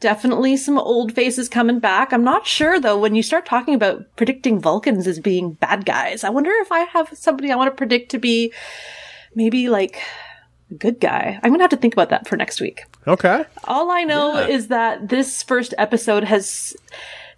Definitely 0.00 0.58
some 0.58 0.76
old 0.78 1.14
faces 1.14 1.48
coming 1.48 1.78
back. 1.78 2.12
I'm 2.12 2.24
not 2.24 2.46
sure 2.46 2.78
though, 2.78 2.98
when 2.98 3.14
you 3.14 3.22
start 3.22 3.46
talking 3.46 3.74
about 3.74 4.04
predicting 4.16 4.60
Vulcans 4.60 5.06
as 5.06 5.18
being 5.18 5.52
bad 5.52 5.86
guys, 5.86 6.22
I 6.22 6.28
wonder 6.28 6.50
if 6.52 6.70
I 6.70 6.80
have 6.80 7.08
somebody 7.14 7.50
I 7.50 7.56
want 7.56 7.72
to 7.72 7.76
predict 7.76 8.10
to 8.10 8.18
be 8.18 8.52
maybe 9.34 9.68
like 9.70 9.96
a 10.70 10.74
good 10.74 11.00
guy. 11.00 11.40
I'm 11.42 11.50
going 11.50 11.60
to 11.60 11.64
have 11.64 11.70
to 11.70 11.76
think 11.78 11.94
about 11.94 12.10
that 12.10 12.28
for 12.28 12.36
next 12.36 12.60
week. 12.60 12.82
Okay. 13.06 13.44
All 13.64 13.90
I 13.90 14.02
know 14.04 14.34
Yeah. 14.40 14.48
is 14.48 14.68
that 14.68 15.08
this 15.08 15.42
first 15.42 15.72
episode 15.78 16.24
has 16.24 16.76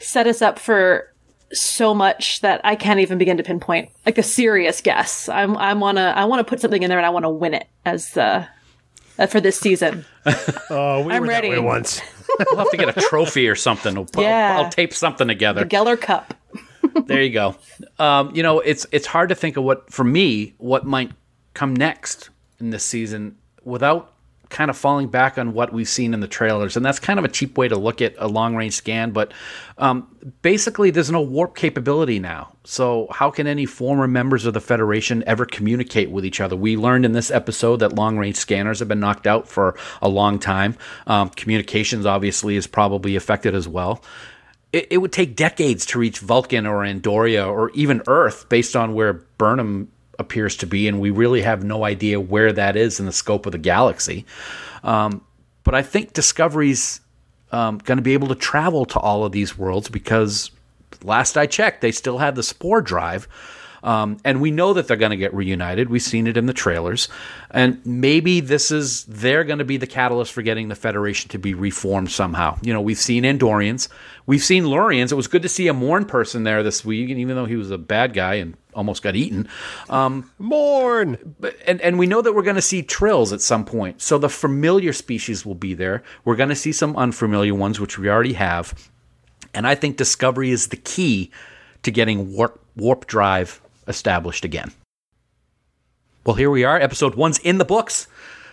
set 0.01 0.27
us 0.27 0.43
up 0.43 0.59
for 0.59 1.13
so 1.53 1.95
much 1.95 2.41
that 2.41 2.61
I 2.65 2.75
can't 2.77 3.01
even 3.01 3.19
begin 3.19 3.37
to 3.37 3.43
pinpoint 3.43 3.91
like 4.05 4.19
a 4.19 4.23
serious 4.23 4.81
guess. 4.81 5.29
I'm 5.29 5.57
I 5.57 5.73
want 5.75 5.99
to 5.99 6.03
I 6.03 6.25
want 6.25 6.41
to 6.41 6.45
put 6.49 6.61
something 6.61 6.83
in 6.83 6.89
there 6.89 6.99
and 6.99 7.07
I 7.07 7.11
want 7.11 7.25
to 7.25 7.31
win 7.31 7.55
it 7.55 7.67
as 7.85 8.17
uh, 8.17 8.47
uh, 9.19 9.27
for 9.27 9.41
this 9.41 9.59
season. 9.59 10.05
Oh, 10.69 11.03
we 11.03 11.13
I'm 11.15 11.23
were 11.23 11.29
ready. 11.29 11.51
that 11.51 11.59
way 11.61 11.65
once. 11.65 12.01
We'll 12.51 12.59
have 12.59 12.71
to 12.73 12.77
get 12.77 12.95
a 12.95 13.01
trophy 13.01 13.49
or 13.49 13.55
something. 13.55 13.95
We'll, 13.95 14.07
I'll- 14.17 14.23
Yeah. 14.23 14.59
I'll, 14.59 14.69
tape 14.69 14.93
something 14.93 15.27
together. 15.29 15.65
The 15.65 15.71
Geller 15.71 15.99
Cup. 15.99 16.35
there 17.07 17.23
you 17.23 17.31
go. 17.31 17.57
Um, 17.99 18.35
you 18.35 18.43
know, 18.43 18.59
it's 18.61 18.85
it's 18.93 19.07
hard 19.07 19.29
to 19.31 19.35
think 19.35 19.57
of 19.57 19.65
what 19.65 19.91
for 19.93 20.05
me 20.05 20.55
what 20.59 20.85
might 20.85 21.13
come 21.55 21.75
next 21.75 22.29
in 22.61 22.71
this 22.71 22.85
season 22.85 23.37
without 23.65 24.13
kind 24.49 24.71
of 24.71 24.77
falling 24.77 25.09
back 25.09 25.39
on 25.39 25.53
what 25.53 25.73
we've 25.73 25.89
seen 25.89 26.15
in 26.15 26.21
the 26.21 26.29
trailers, 26.29 26.77
and 26.77 26.85
that's 26.85 26.99
kind 26.99 27.19
of 27.19 27.25
a 27.25 27.29
cheap 27.29 27.59
way 27.59 27.69
to 27.69 27.77
look 27.77 28.01
at 28.01 28.15
a 28.19 28.29
long 28.29 28.57
range 28.57 28.75
scan. 28.75 29.11
But 29.11 29.33
um, 29.79 30.09
basically, 30.43 30.91
there's 30.91 31.11
no 31.11 31.21
warp 31.21 31.57
capability 31.57 32.19
now. 32.19 32.53
So 32.65 33.09
how 33.11 33.31
can 33.31 33.47
any 33.47 33.67
former 33.67 34.07
members 34.07 34.47
of 34.47 34.55
the 34.55 34.61
Federation 34.61 35.25
ever 35.27 35.45
communicate 35.45 36.11
with 36.11 36.25
each 36.25 36.41
other? 36.41 36.57
We 36.57 36.77
learned 36.77 37.05
in 37.05 37.13
this 37.13 37.31
episode 37.31 37.77
that 37.79 37.95
long 37.95 38.19
range 38.19 38.37
scanners 38.37 38.79
have 38.79 38.89
been 38.89 39.01
knocked 39.01 39.27
out 39.27 39.49
for 39.49 39.77
a 40.03 40.09
long 40.09 40.39
time. 40.39 40.77
Um, 41.07 41.31
communications 41.31 42.07
obviously 42.07 42.57
is 42.57 42.67
probably 42.67 43.17
affected 43.17 43.55
as 43.55 43.69
well 43.69 44.03
it, 44.73 44.89
it 44.91 44.99
would 44.99 45.13
take 45.13 45.37
decades 45.37 45.87
to 45.87 45.99
reach 45.99 46.19
Vulcan 46.19 46.67
or 46.67 46.85
Andoria 46.85 47.49
or 47.49 47.71
even 47.71 48.03
Earth 48.07 48.49
based 48.49 48.77
on 48.77 48.95
where 48.95 49.15
Burnham 49.39 49.91
appears 50.19 50.57
to 50.59 50.67
be, 50.67 50.89
and 50.89 51.01
we 51.01 51.11
really 51.11 51.43
have 51.43 51.65
no 51.65 51.85
idea 51.85 52.21
where 52.21 52.53
that 52.53 52.77
is 52.77 53.01
in 53.01 53.07
the 53.07 53.13
scope 53.13 53.47
of 53.47 53.53
the 53.53 53.59
galaxy. 53.59 54.25
Um, 54.83 55.25
but 55.65 55.75
I 55.75 55.83
think 55.83 56.13
Discovery's 56.13 57.01
um, 57.53 57.79
going 57.79 57.99
to 57.99 58.03
be 58.03 58.15
able 58.15 58.29
to 58.29 58.35
travel 58.35 58.85
to 58.87 58.99
all 58.99 59.25
of 59.25 59.33
these 59.33 59.57
worlds 59.57 59.89
because 59.89 60.51
last 61.03 61.37
I 61.37 61.47
checked, 61.47 61.81
they 61.81 61.93
still 61.93 62.19
have 62.19 62.35
the 62.35 62.43
spore 62.43 62.81
drive. 62.81 63.29
Um, 63.87 64.17
and 64.25 64.41
we 64.41 64.51
know 64.51 64.73
that 64.73 64.89
they're 64.89 64.97
going 64.97 65.13
to 65.13 65.17
get 65.17 65.33
reunited. 65.33 65.89
We've 65.89 66.03
seen 66.03 66.27
it 66.27 66.37
in 66.37 66.47
the 66.47 66.53
trailers. 66.53 67.09
And 67.53 67.81
maybe 67.87 68.41
this 68.41 68.73
is, 68.73 69.05
they're 69.05 69.45
going 69.45 69.61
to 69.61 69.65
be 69.65 69.77
the 69.77 69.87
catalyst 69.87 70.33
for 70.33 70.43
getting 70.43 70.67
the 70.67 70.75
Federation 70.75 71.31
to 71.31 71.39
be 71.39 71.55
reformed 71.55 72.11
somehow. 72.11 72.59
You 72.63 72.73
know, 72.73 72.81
we've 72.81 72.99
seen 72.99 73.23
Andorians, 73.23 73.89
we've 74.27 74.43
seen 74.43 74.65
Lurians. 74.65 75.13
It 75.13 75.15
was 75.15 75.29
good 75.29 75.43
to 75.43 75.49
see 75.49 75.69
a 75.69 75.73
Morn 75.73 76.05
person 76.05 76.43
there 76.43 76.65
this 76.65 76.85
week, 76.85 77.11
and 77.11 77.21
even 77.21 77.37
though 77.37 77.45
he 77.45 77.55
was 77.55 77.71
a 77.71 77.79
bad 77.79 78.13
guy 78.13 78.35
and 78.35 78.57
almost 78.75 79.05
got 79.05 79.15
eaten. 79.15 79.49
Um, 79.89 80.33
Morn. 80.41 81.37
but, 81.39 81.57
and, 81.65 81.81
and 81.81 81.97
we 81.97 82.09
know 82.09 82.21
that 82.23 82.33
we're 82.33 82.43
going 82.43 82.57
to 82.57 82.63
see 82.63 82.83
trills 82.83 83.33
at 83.33 83.41
some 83.41 83.65
point. 83.65 84.03
So 84.03 84.19
the 84.19 84.29
familiar 84.29 84.93
species 84.93 85.47
will 85.47 85.55
be 85.55 85.75
there. 85.75 86.03
We're 86.25 86.37
going 86.37 86.49
to 86.49 86.57
see 86.57 86.73
some 86.73 86.97
unfamiliar 86.97 87.55
ones, 87.55 87.79
which 87.79 87.99
we 88.01 88.11
already 88.11 88.33
have. 88.33 88.91
And 89.55 89.65
I 89.65 89.77
think 89.77 89.97
Discovery 89.97 90.51
is 90.51 90.69
the 90.69 90.77
key 90.77 91.31
to 91.85 91.93
getting 91.93 92.33
warp, 92.33 92.61
warp 92.75 93.07
drive 93.07 93.61
established 93.87 94.45
again. 94.45 94.73
Well, 96.25 96.37
here 96.37 96.51
we 96.51 96.65
are. 96.65 96.79
Episode 96.81 97.15
one's 97.15 97.39
in 97.39 97.59
the 97.59 97.65
books. 97.65 98.09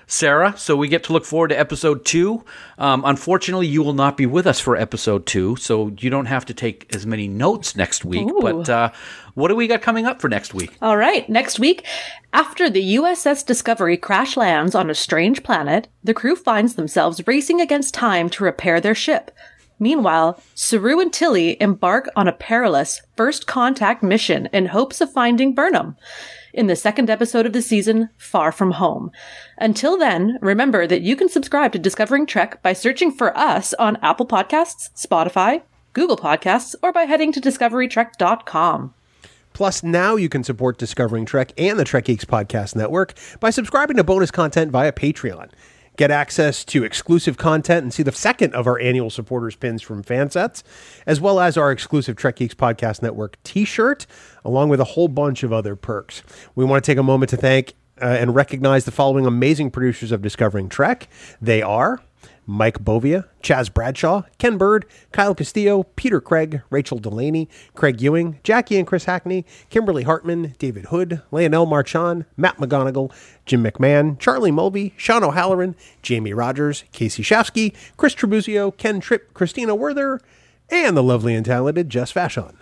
Sarah, 0.05 0.53
so 0.57 0.75
we 0.75 0.89
get 0.89 1.05
to 1.05 1.13
look 1.13 1.25
forward 1.25 1.47
to 1.47 1.59
episode 1.59 2.05
two. 2.05 2.43
Um, 2.77 3.03
unfortunately, 3.05 3.67
you 3.67 3.81
will 3.81 3.93
not 3.93 4.17
be 4.17 4.25
with 4.25 4.45
us 4.45 4.59
for 4.59 4.75
episode 4.75 5.25
two, 5.25 5.55
so 5.55 5.93
you 5.99 6.09
don't 6.09 6.25
have 6.25 6.45
to 6.45 6.53
take 6.53 6.93
as 6.93 7.05
many 7.05 7.27
notes 7.27 7.75
next 7.75 8.03
week. 8.03 8.29
Ooh. 8.29 8.39
But 8.41 8.69
uh, 8.69 8.91
what 9.33 9.47
do 9.47 9.55
we 9.55 9.67
got 9.67 9.81
coming 9.81 10.05
up 10.05 10.21
for 10.21 10.27
next 10.27 10.53
week? 10.53 10.75
All 10.81 10.97
right, 10.97 11.27
next 11.29 11.57
week, 11.57 11.85
after 12.33 12.69
the 12.69 12.95
USS 12.95 13.45
Discovery 13.45 13.97
crash 13.97 14.35
lands 14.35 14.75
on 14.75 14.89
a 14.89 14.95
strange 14.95 15.41
planet, 15.41 15.87
the 16.03 16.13
crew 16.13 16.35
finds 16.35 16.75
themselves 16.75 17.25
racing 17.25 17.61
against 17.61 17.93
time 17.93 18.29
to 18.31 18.43
repair 18.43 18.81
their 18.81 18.95
ship. 18.95 19.31
Meanwhile, 19.79 20.39
Saru 20.55 20.99
and 20.99 21.11
Tilly 21.11 21.61
embark 21.61 22.09
on 22.15 22.27
a 22.27 22.33
perilous 22.33 23.01
first 23.15 23.47
contact 23.47 24.03
mission 24.03 24.47
in 24.53 24.67
hopes 24.67 25.01
of 25.01 25.11
finding 25.11 25.53
Burnham 25.53 25.95
in 26.53 26.67
the 26.67 26.75
second 26.75 27.09
episode 27.09 27.45
of 27.45 27.53
the 27.53 27.61
season, 27.61 28.09
Far 28.17 28.51
From 28.51 28.71
Home. 28.71 29.11
Until 29.57 29.97
then, 29.97 30.37
remember 30.41 30.85
that 30.87 31.01
you 31.01 31.15
can 31.15 31.29
subscribe 31.29 31.71
to 31.73 31.79
Discovering 31.79 32.25
Trek 32.25 32.61
by 32.61 32.73
searching 32.73 33.11
for 33.11 33.35
us 33.37 33.73
on 33.75 33.97
Apple 34.01 34.27
Podcasts, 34.27 34.89
Spotify, 34.95 35.63
Google 35.93 36.17
Podcasts, 36.17 36.75
or 36.81 36.91
by 36.91 37.03
heading 37.03 37.31
to 37.31 37.41
discoverytrek.com. 37.41 38.93
Plus, 39.53 39.83
now 39.83 40.15
you 40.15 40.29
can 40.29 40.43
support 40.43 40.79
Discovering 40.79 41.25
Trek 41.25 41.53
and 41.57 41.77
the 41.79 41.83
Trek 41.83 42.05
Geeks 42.05 42.25
Podcast 42.25 42.75
Network 42.75 43.13
by 43.39 43.51
subscribing 43.51 43.97
to 43.97 44.03
bonus 44.03 44.31
content 44.31 44.71
via 44.71 44.91
Patreon. 44.91 45.51
Get 45.95 46.09
access 46.09 46.65
to 46.65 46.83
exclusive 46.83 47.37
content 47.37 47.83
and 47.83 47.93
see 47.93 48.03
the 48.03 48.11
second 48.11 48.53
of 48.55 48.65
our 48.65 48.79
annual 48.79 49.09
supporters 49.09 49.55
pins 49.55 49.81
from 49.81 50.03
Fansets, 50.03 50.63
as 51.05 51.21
well 51.21 51.39
as 51.39 51.55
our 51.55 51.71
exclusive 51.71 52.15
Trek 52.15 52.37
Geeks 52.37 52.55
Podcast 52.55 53.01
Network 53.03 53.41
t 53.43 53.63
shirt, 53.63 54.07
along 54.43 54.69
with 54.69 54.79
a 54.79 54.85
whole 54.85 55.07
bunch 55.07 55.43
of 55.43 55.53
other 55.53 55.75
perks. 55.75 56.23
We 56.55 56.65
want 56.65 56.83
to 56.83 56.91
take 56.91 56.97
a 56.97 57.03
moment 57.03 57.29
to 57.29 57.37
thank 57.37 57.73
uh, 58.01 58.05
and 58.05 58.33
recognize 58.33 58.85
the 58.85 58.91
following 58.91 59.25
amazing 59.25 59.69
producers 59.69 60.11
of 60.11 60.21
Discovering 60.21 60.67
Trek. 60.67 61.07
They 61.41 61.61
are 61.61 62.01
Mike 62.45 62.83
Bovia, 62.83 63.25
Chaz 63.41 63.73
Bradshaw, 63.73 64.23
Ken 64.37 64.57
Bird, 64.57 64.85
Kyle 65.11 65.35
Castillo, 65.35 65.83
Peter 65.95 66.19
Craig, 66.19 66.61
Rachel 66.69 66.99
Delaney, 66.99 67.47
Craig 67.75 68.01
Ewing, 68.01 68.39
Jackie 68.43 68.77
and 68.77 68.87
Chris 68.87 69.05
Hackney, 69.05 69.45
Kimberly 69.69 70.03
Hartman, 70.03 70.55
David 70.59 70.85
Hood, 70.85 71.21
Leonel 71.31 71.65
Marchand, 71.65 72.25
Matt 72.37 72.57
McGonigal, 72.57 73.11
Jim 73.45 73.63
McMahon, 73.63 74.19
Charlie 74.19 74.51
Mulvey, 74.51 74.93
Sean 74.97 75.23
O'Halloran, 75.23 75.75
Jamie 76.01 76.33
Rogers, 76.33 76.83
Casey 76.91 77.23
Shafsky, 77.23 77.73
Chris 77.97 78.15
Tribuzio, 78.15 78.75
Ken 78.77 78.99
Tripp, 78.99 79.33
Christina 79.33 79.75
Werther, 79.75 80.19
and 80.69 80.97
the 80.97 81.03
lovely 81.03 81.35
and 81.35 81.45
talented 81.45 81.89
Jess 81.89 82.11
Vashon. 82.13 82.55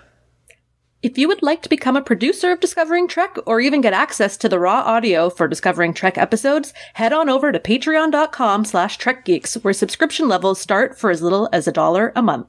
If 1.04 1.18
you 1.18 1.28
would 1.30 1.42
like 1.42 1.64
to 1.64 1.70
become 1.70 1.96
a 1.96 2.02
producer 2.04 2.52
of 2.52 2.60
Discovering 2.60 3.08
Trek 3.08 3.36
or 3.48 3.60
even 3.60 3.82
get 3.82 3.92
access 3.92 4.38
to 4.38 4.48
the 4.48 4.60
raw 4.60 4.82
audio 4.82 5.32
for 5.32 5.48
Discovering 5.48 5.96
Trek 5.96 6.16
episodes, 6.16 6.76
head 6.94 7.12
on 7.12 7.28
over 7.28 7.52
to 7.52 7.60
patreon.com 7.60 8.66
slash 8.66 9.00
trekgeeks 9.00 9.64
where 9.64 9.74
subscription 9.74 10.28
levels 10.28 10.62
start 10.62 11.00
for 11.00 11.10
as 11.10 11.24
little 11.24 11.50
as 11.52 11.68
a 11.68 11.72
dollar 11.72 12.14
a 12.16 12.22
month. 12.22 12.46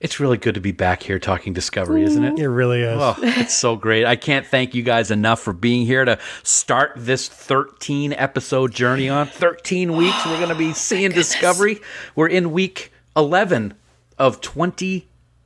It's 0.00 0.18
really 0.18 0.38
good 0.38 0.54
to 0.54 0.60
be 0.62 0.72
back 0.72 1.02
here 1.02 1.18
talking 1.18 1.52
Discovery, 1.52 2.02
isn't 2.04 2.24
it? 2.24 2.38
It 2.38 2.48
really 2.48 2.80
is. 2.80 2.98
Oh, 2.98 3.14
it's 3.18 3.54
so 3.54 3.76
great. 3.76 4.06
I 4.06 4.16
can't 4.16 4.46
thank 4.46 4.74
you 4.74 4.82
guys 4.82 5.10
enough 5.10 5.40
for 5.40 5.52
being 5.52 5.84
here 5.84 6.06
to 6.06 6.18
start 6.44 6.92
this 6.96 7.28
13 7.28 8.14
episode 8.14 8.72
journey 8.72 9.10
on 9.10 9.26
13 9.26 9.94
weeks. 9.94 10.24
We're 10.24 10.38
going 10.38 10.48
to 10.48 10.54
be 10.54 10.72
seeing 10.72 11.12
oh 11.12 11.14
Discovery. 11.14 11.82
We're 12.16 12.28
in 12.28 12.52
week 12.52 12.90
11 13.14 13.74
of 14.18 14.40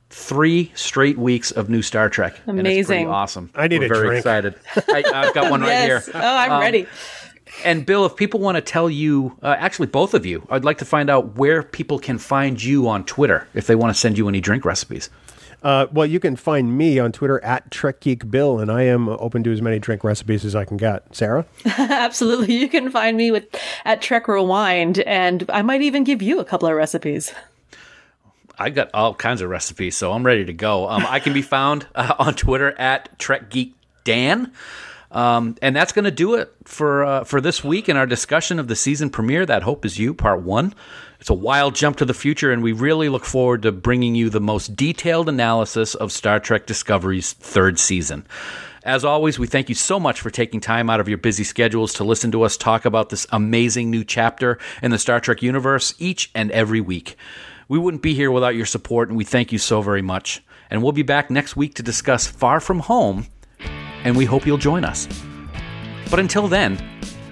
23 0.09 0.71
straight 0.75 1.17
weeks 1.17 1.51
of 1.51 1.69
new 1.69 1.81
Star 1.81 2.09
Trek. 2.09 2.39
And 2.47 2.59
it's 2.59 2.63
pretty 2.87 3.01
Amazing. 3.03 3.07
awesome. 3.09 3.49
I 3.55 3.67
need 3.67 3.79
We're 3.79 3.85
a 3.85 3.89
very 3.89 4.07
drink. 4.07 4.19
excited. 4.19 4.55
I, 4.75 5.03
I've 5.13 5.33
got 5.33 5.51
one 5.51 5.61
right 5.61 5.67
yes. 5.69 6.05
here. 6.07 6.13
Oh, 6.15 6.19
I'm 6.35 6.51
Um, 6.53 6.61
ready. 6.61 6.87
And 7.65 7.85
Bill, 7.85 8.05
if 8.05 8.15
people 8.15 8.39
want 8.39 8.55
to 8.55 8.61
tell 8.61 8.89
you, 8.89 9.35
uh, 9.41 9.55
actually 9.57 9.87
both 9.87 10.13
of 10.13 10.25
you, 10.25 10.45
I'd 10.49 10.63
like 10.63 10.77
to 10.79 10.85
find 10.85 11.09
out 11.09 11.35
where 11.35 11.63
people 11.63 11.99
can 11.99 12.17
find 12.17 12.61
you 12.61 12.87
on 12.87 13.03
Twitter 13.05 13.47
if 13.53 13.67
they 13.67 13.75
want 13.75 13.93
to 13.93 13.99
send 13.99 14.17
you 14.17 14.27
any 14.29 14.39
drink 14.39 14.65
recipes. 14.65 15.09
Uh, 15.61 15.87
well, 15.91 16.05
you 16.05 16.21
can 16.21 16.37
find 16.37 16.77
me 16.77 16.99
on 16.99 17.11
Twitter 17.11 17.43
at 17.43 17.69
Trek 17.69 17.99
Geek 17.99 18.31
Bill, 18.31 18.59
and 18.59 18.71
I 18.71 18.83
am 18.83 19.09
open 19.09 19.43
to 19.43 19.51
as 19.51 19.61
many 19.61 19.77
drink 19.77 20.05
recipes 20.05 20.45
as 20.45 20.55
I 20.55 20.63
can 20.63 20.77
get. 20.77 21.13
Sarah? 21.13 21.45
Absolutely. 21.65 22.53
You 22.55 22.69
can 22.69 22.89
find 22.91 23.17
me 23.17 23.29
with 23.29 23.45
at 23.83 24.01
Trek 24.01 24.27
Rewind, 24.29 24.99
and 24.99 25.43
I 25.49 25.61
might 25.61 25.81
even 25.81 26.05
give 26.05 26.21
you 26.21 26.39
a 26.39 26.45
couple 26.45 26.69
of 26.69 26.75
recipes. 26.75 27.33
I 28.59 28.69
got 28.69 28.89
all 28.93 29.15
kinds 29.15 29.41
of 29.41 29.49
recipes, 29.49 29.95
so 29.95 30.11
I'm 30.11 30.25
ready 30.25 30.45
to 30.45 30.53
go. 30.53 30.89
Um, 30.89 31.05
I 31.07 31.19
can 31.19 31.33
be 31.33 31.41
found 31.41 31.87
uh, 31.95 32.13
on 32.19 32.35
Twitter 32.35 32.77
at 32.77 33.17
TrekGeekDan. 33.17 34.51
Um, 35.11 35.55
and 35.61 35.75
that's 35.75 35.91
going 35.91 36.05
to 36.05 36.11
do 36.11 36.35
it 36.35 36.53
for 36.65 37.03
uh, 37.03 37.23
for 37.23 37.41
this 37.41 37.63
week 37.63 37.89
in 37.89 37.97
our 37.97 38.05
discussion 38.05 38.59
of 38.59 38.67
the 38.67 38.75
season 38.75 39.09
premiere. 39.09 39.43
That 39.45 39.63
Hope 39.63 39.83
is 39.85 39.97
You, 39.97 40.13
Part 40.13 40.41
One. 40.41 40.75
It's 41.19 41.29
a 41.29 41.33
wild 41.33 41.73
jump 41.73 41.97
to 41.97 42.05
the 42.05 42.13
future, 42.13 42.51
and 42.51 42.61
we 42.61 42.73
really 42.73 43.09
look 43.09 43.25
forward 43.25 43.63
to 43.63 43.71
bringing 43.71 44.13
you 44.13 44.29
the 44.29 44.39
most 44.39 44.75
detailed 44.75 45.27
analysis 45.27 45.95
of 45.95 46.11
Star 46.11 46.39
Trek 46.39 46.67
Discovery's 46.67 47.33
third 47.33 47.79
season. 47.79 48.25
As 48.83 49.03
always, 49.03 49.37
we 49.37 49.47
thank 49.47 49.67
you 49.67 49.75
so 49.75 49.99
much 49.99 50.21
for 50.21 50.29
taking 50.29 50.61
time 50.61 50.89
out 50.89 50.99
of 50.99 51.09
your 51.09 51.17
busy 51.17 51.43
schedules 51.43 51.93
to 51.95 52.03
listen 52.03 52.31
to 52.31 52.43
us 52.43 52.55
talk 52.55 52.85
about 52.85 53.09
this 53.09 53.27
amazing 53.31 53.89
new 53.91 54.03
chapter 54.03 54.57
in 54.81 54.91
the 54.91 54.99
Star 54.99 55.19
Trek 55.19 55.41
universe 55.41 55.93
each 55.99 56.31
and 56.33 56.51
every 56.51 56.79
week. 56.79 57.17
We 57.69 57.77
wouldn't 57.77 58.01
be 58.01 58.15
here 58.15 58.31
without 58.31 58.55
your 58.55 58.65
support, 58.65 59.09
and 59.09 59.17
we 59.17 59.23
thank 59.23 59.51
you 59.51 59.59
so 59.59 59.83
very 59.83 60.01
much. 60.01 60.43
And 60.71 60.81
we'll 60.81 60.91
be 60.91 61.03
back 61.03 61.29
next 61.29 61.55
week 61.55 61.75
to 61.75 61.83
discuss 61.83 62.25
Far 62.25 62.59
From 62.59 62.79
Home, 62.79 63.27
and 64.03 64.17
we 64.17 64.25
hope 64.25 64.47
you'll 64.47 64.57
join 64.57 64.83
us. 64.83 65.07
But 66.09 66.19
until 66.19 66.47
then, 66.47 66.77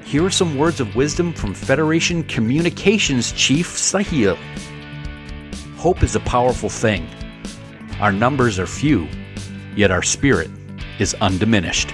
here 0.06 0.24
are 0.24 0.30
some 0.30 0.56
words 0.56 0.80
of 0.80 0.96
wisdom 0.96 1.34
from 1.34 1.56
Federation 1.56 2.22
Communications 2.22 3.32
Chief 3.32 3.68
Sahil. 3.68 4.38
Hope 5.76 6.04
is 6.04 6.16
a 6.16 6.20
powerful 6.20 6.70
thing. 6.70 7.10
Our 8.00 8.12
numbers 8.12 8.60
are 8.60 8.68
few, 8.68 9.08
yet 9.76 9.90
our 9.90 10.04
spirit 10.04 10.52
is 11.00 11.16
undiminished. 11.16 11.92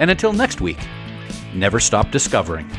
And 0.00 0.10
until 0.10 0.34
next 0.34 0.60
week, 0.60 0.86
never 1.54 1.80
stop 1.80 2.10
discovering. 2.10 2.70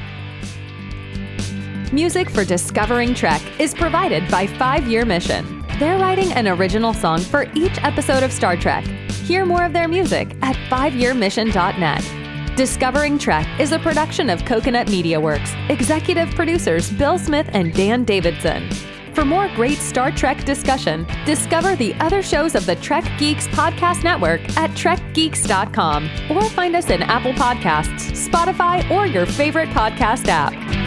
Music 1.91 2.29
for 2.29 2.45
Discovering 2.45 3.15
Trek 3.15 3.41
is 3.59 3.73
provided 3.73 4.29
by 4.29 4.45
Five 4.45 4.87
Year 4.87 5.05
Mission. 5.05 5.65
They're 5.79 5.97
writing 5.97 6.31
an 6.33 6.47
original 6.47 6.93
song 6.93 7.19
for 7.19 7.47
each 7.55 7.83
episode 7.83 8.21
of 8.21 8.31
Star 8.31 8.55
Trek. 8.55 8.83
Hear 9.25 9.43
more 9.43 9.63
of 9.63 9.73
their 9.73 9.87
music 9.87 10.35
at 10.43 10.55
fiveyearmission.net. 10.69 12.55
Discovering 12.55 13.17
Trek 13.17 13.47
is 13.59 13.71
a 13.71 13.79
production 13.79 14.29
of 14.29 14.45
Coconut 14.45 14.87
Media 14.89 15.19
Works. 15.19 15.51
Executive 15.69 16.29
producers 16.35 16.91
Bill 16.91 17.17
Smith 17.17 17.49
and 17.53 17.73
Dan 17.73 18.03
Davidson. 18.03 18.69
For 19.15 19.25
more 19.25 19.47
great 19.55 19.79
Star 19.79 20.11
Trek 20.11 20.45
discussion, 20.45 21.07
discover 21.25 21.75
the 21.75 21.95
other 21.95 22.21
shows 22.21 22.53
of 22.53 22.67
the 22.67 22.75
Trek 22.75 23.03
Geeks 23.17 23.47
Podcast 23.47 24.03
Network 24.03 24.41
at 24.57 24.69
trekgeeks.com 24.71 26.07
or 26.29 26.43
find 26.49 26.75
us 26.75 26.91
in 26.91 27.01
Apple 27.01 27.33
Podcasts, 27.33 28.29
Spotify, 28.29 28.87
or 28.91 29.07
your 29.07 29.25
favorite 29.25 29.69
podcast 29.69 30.27
app. 30.27 30.78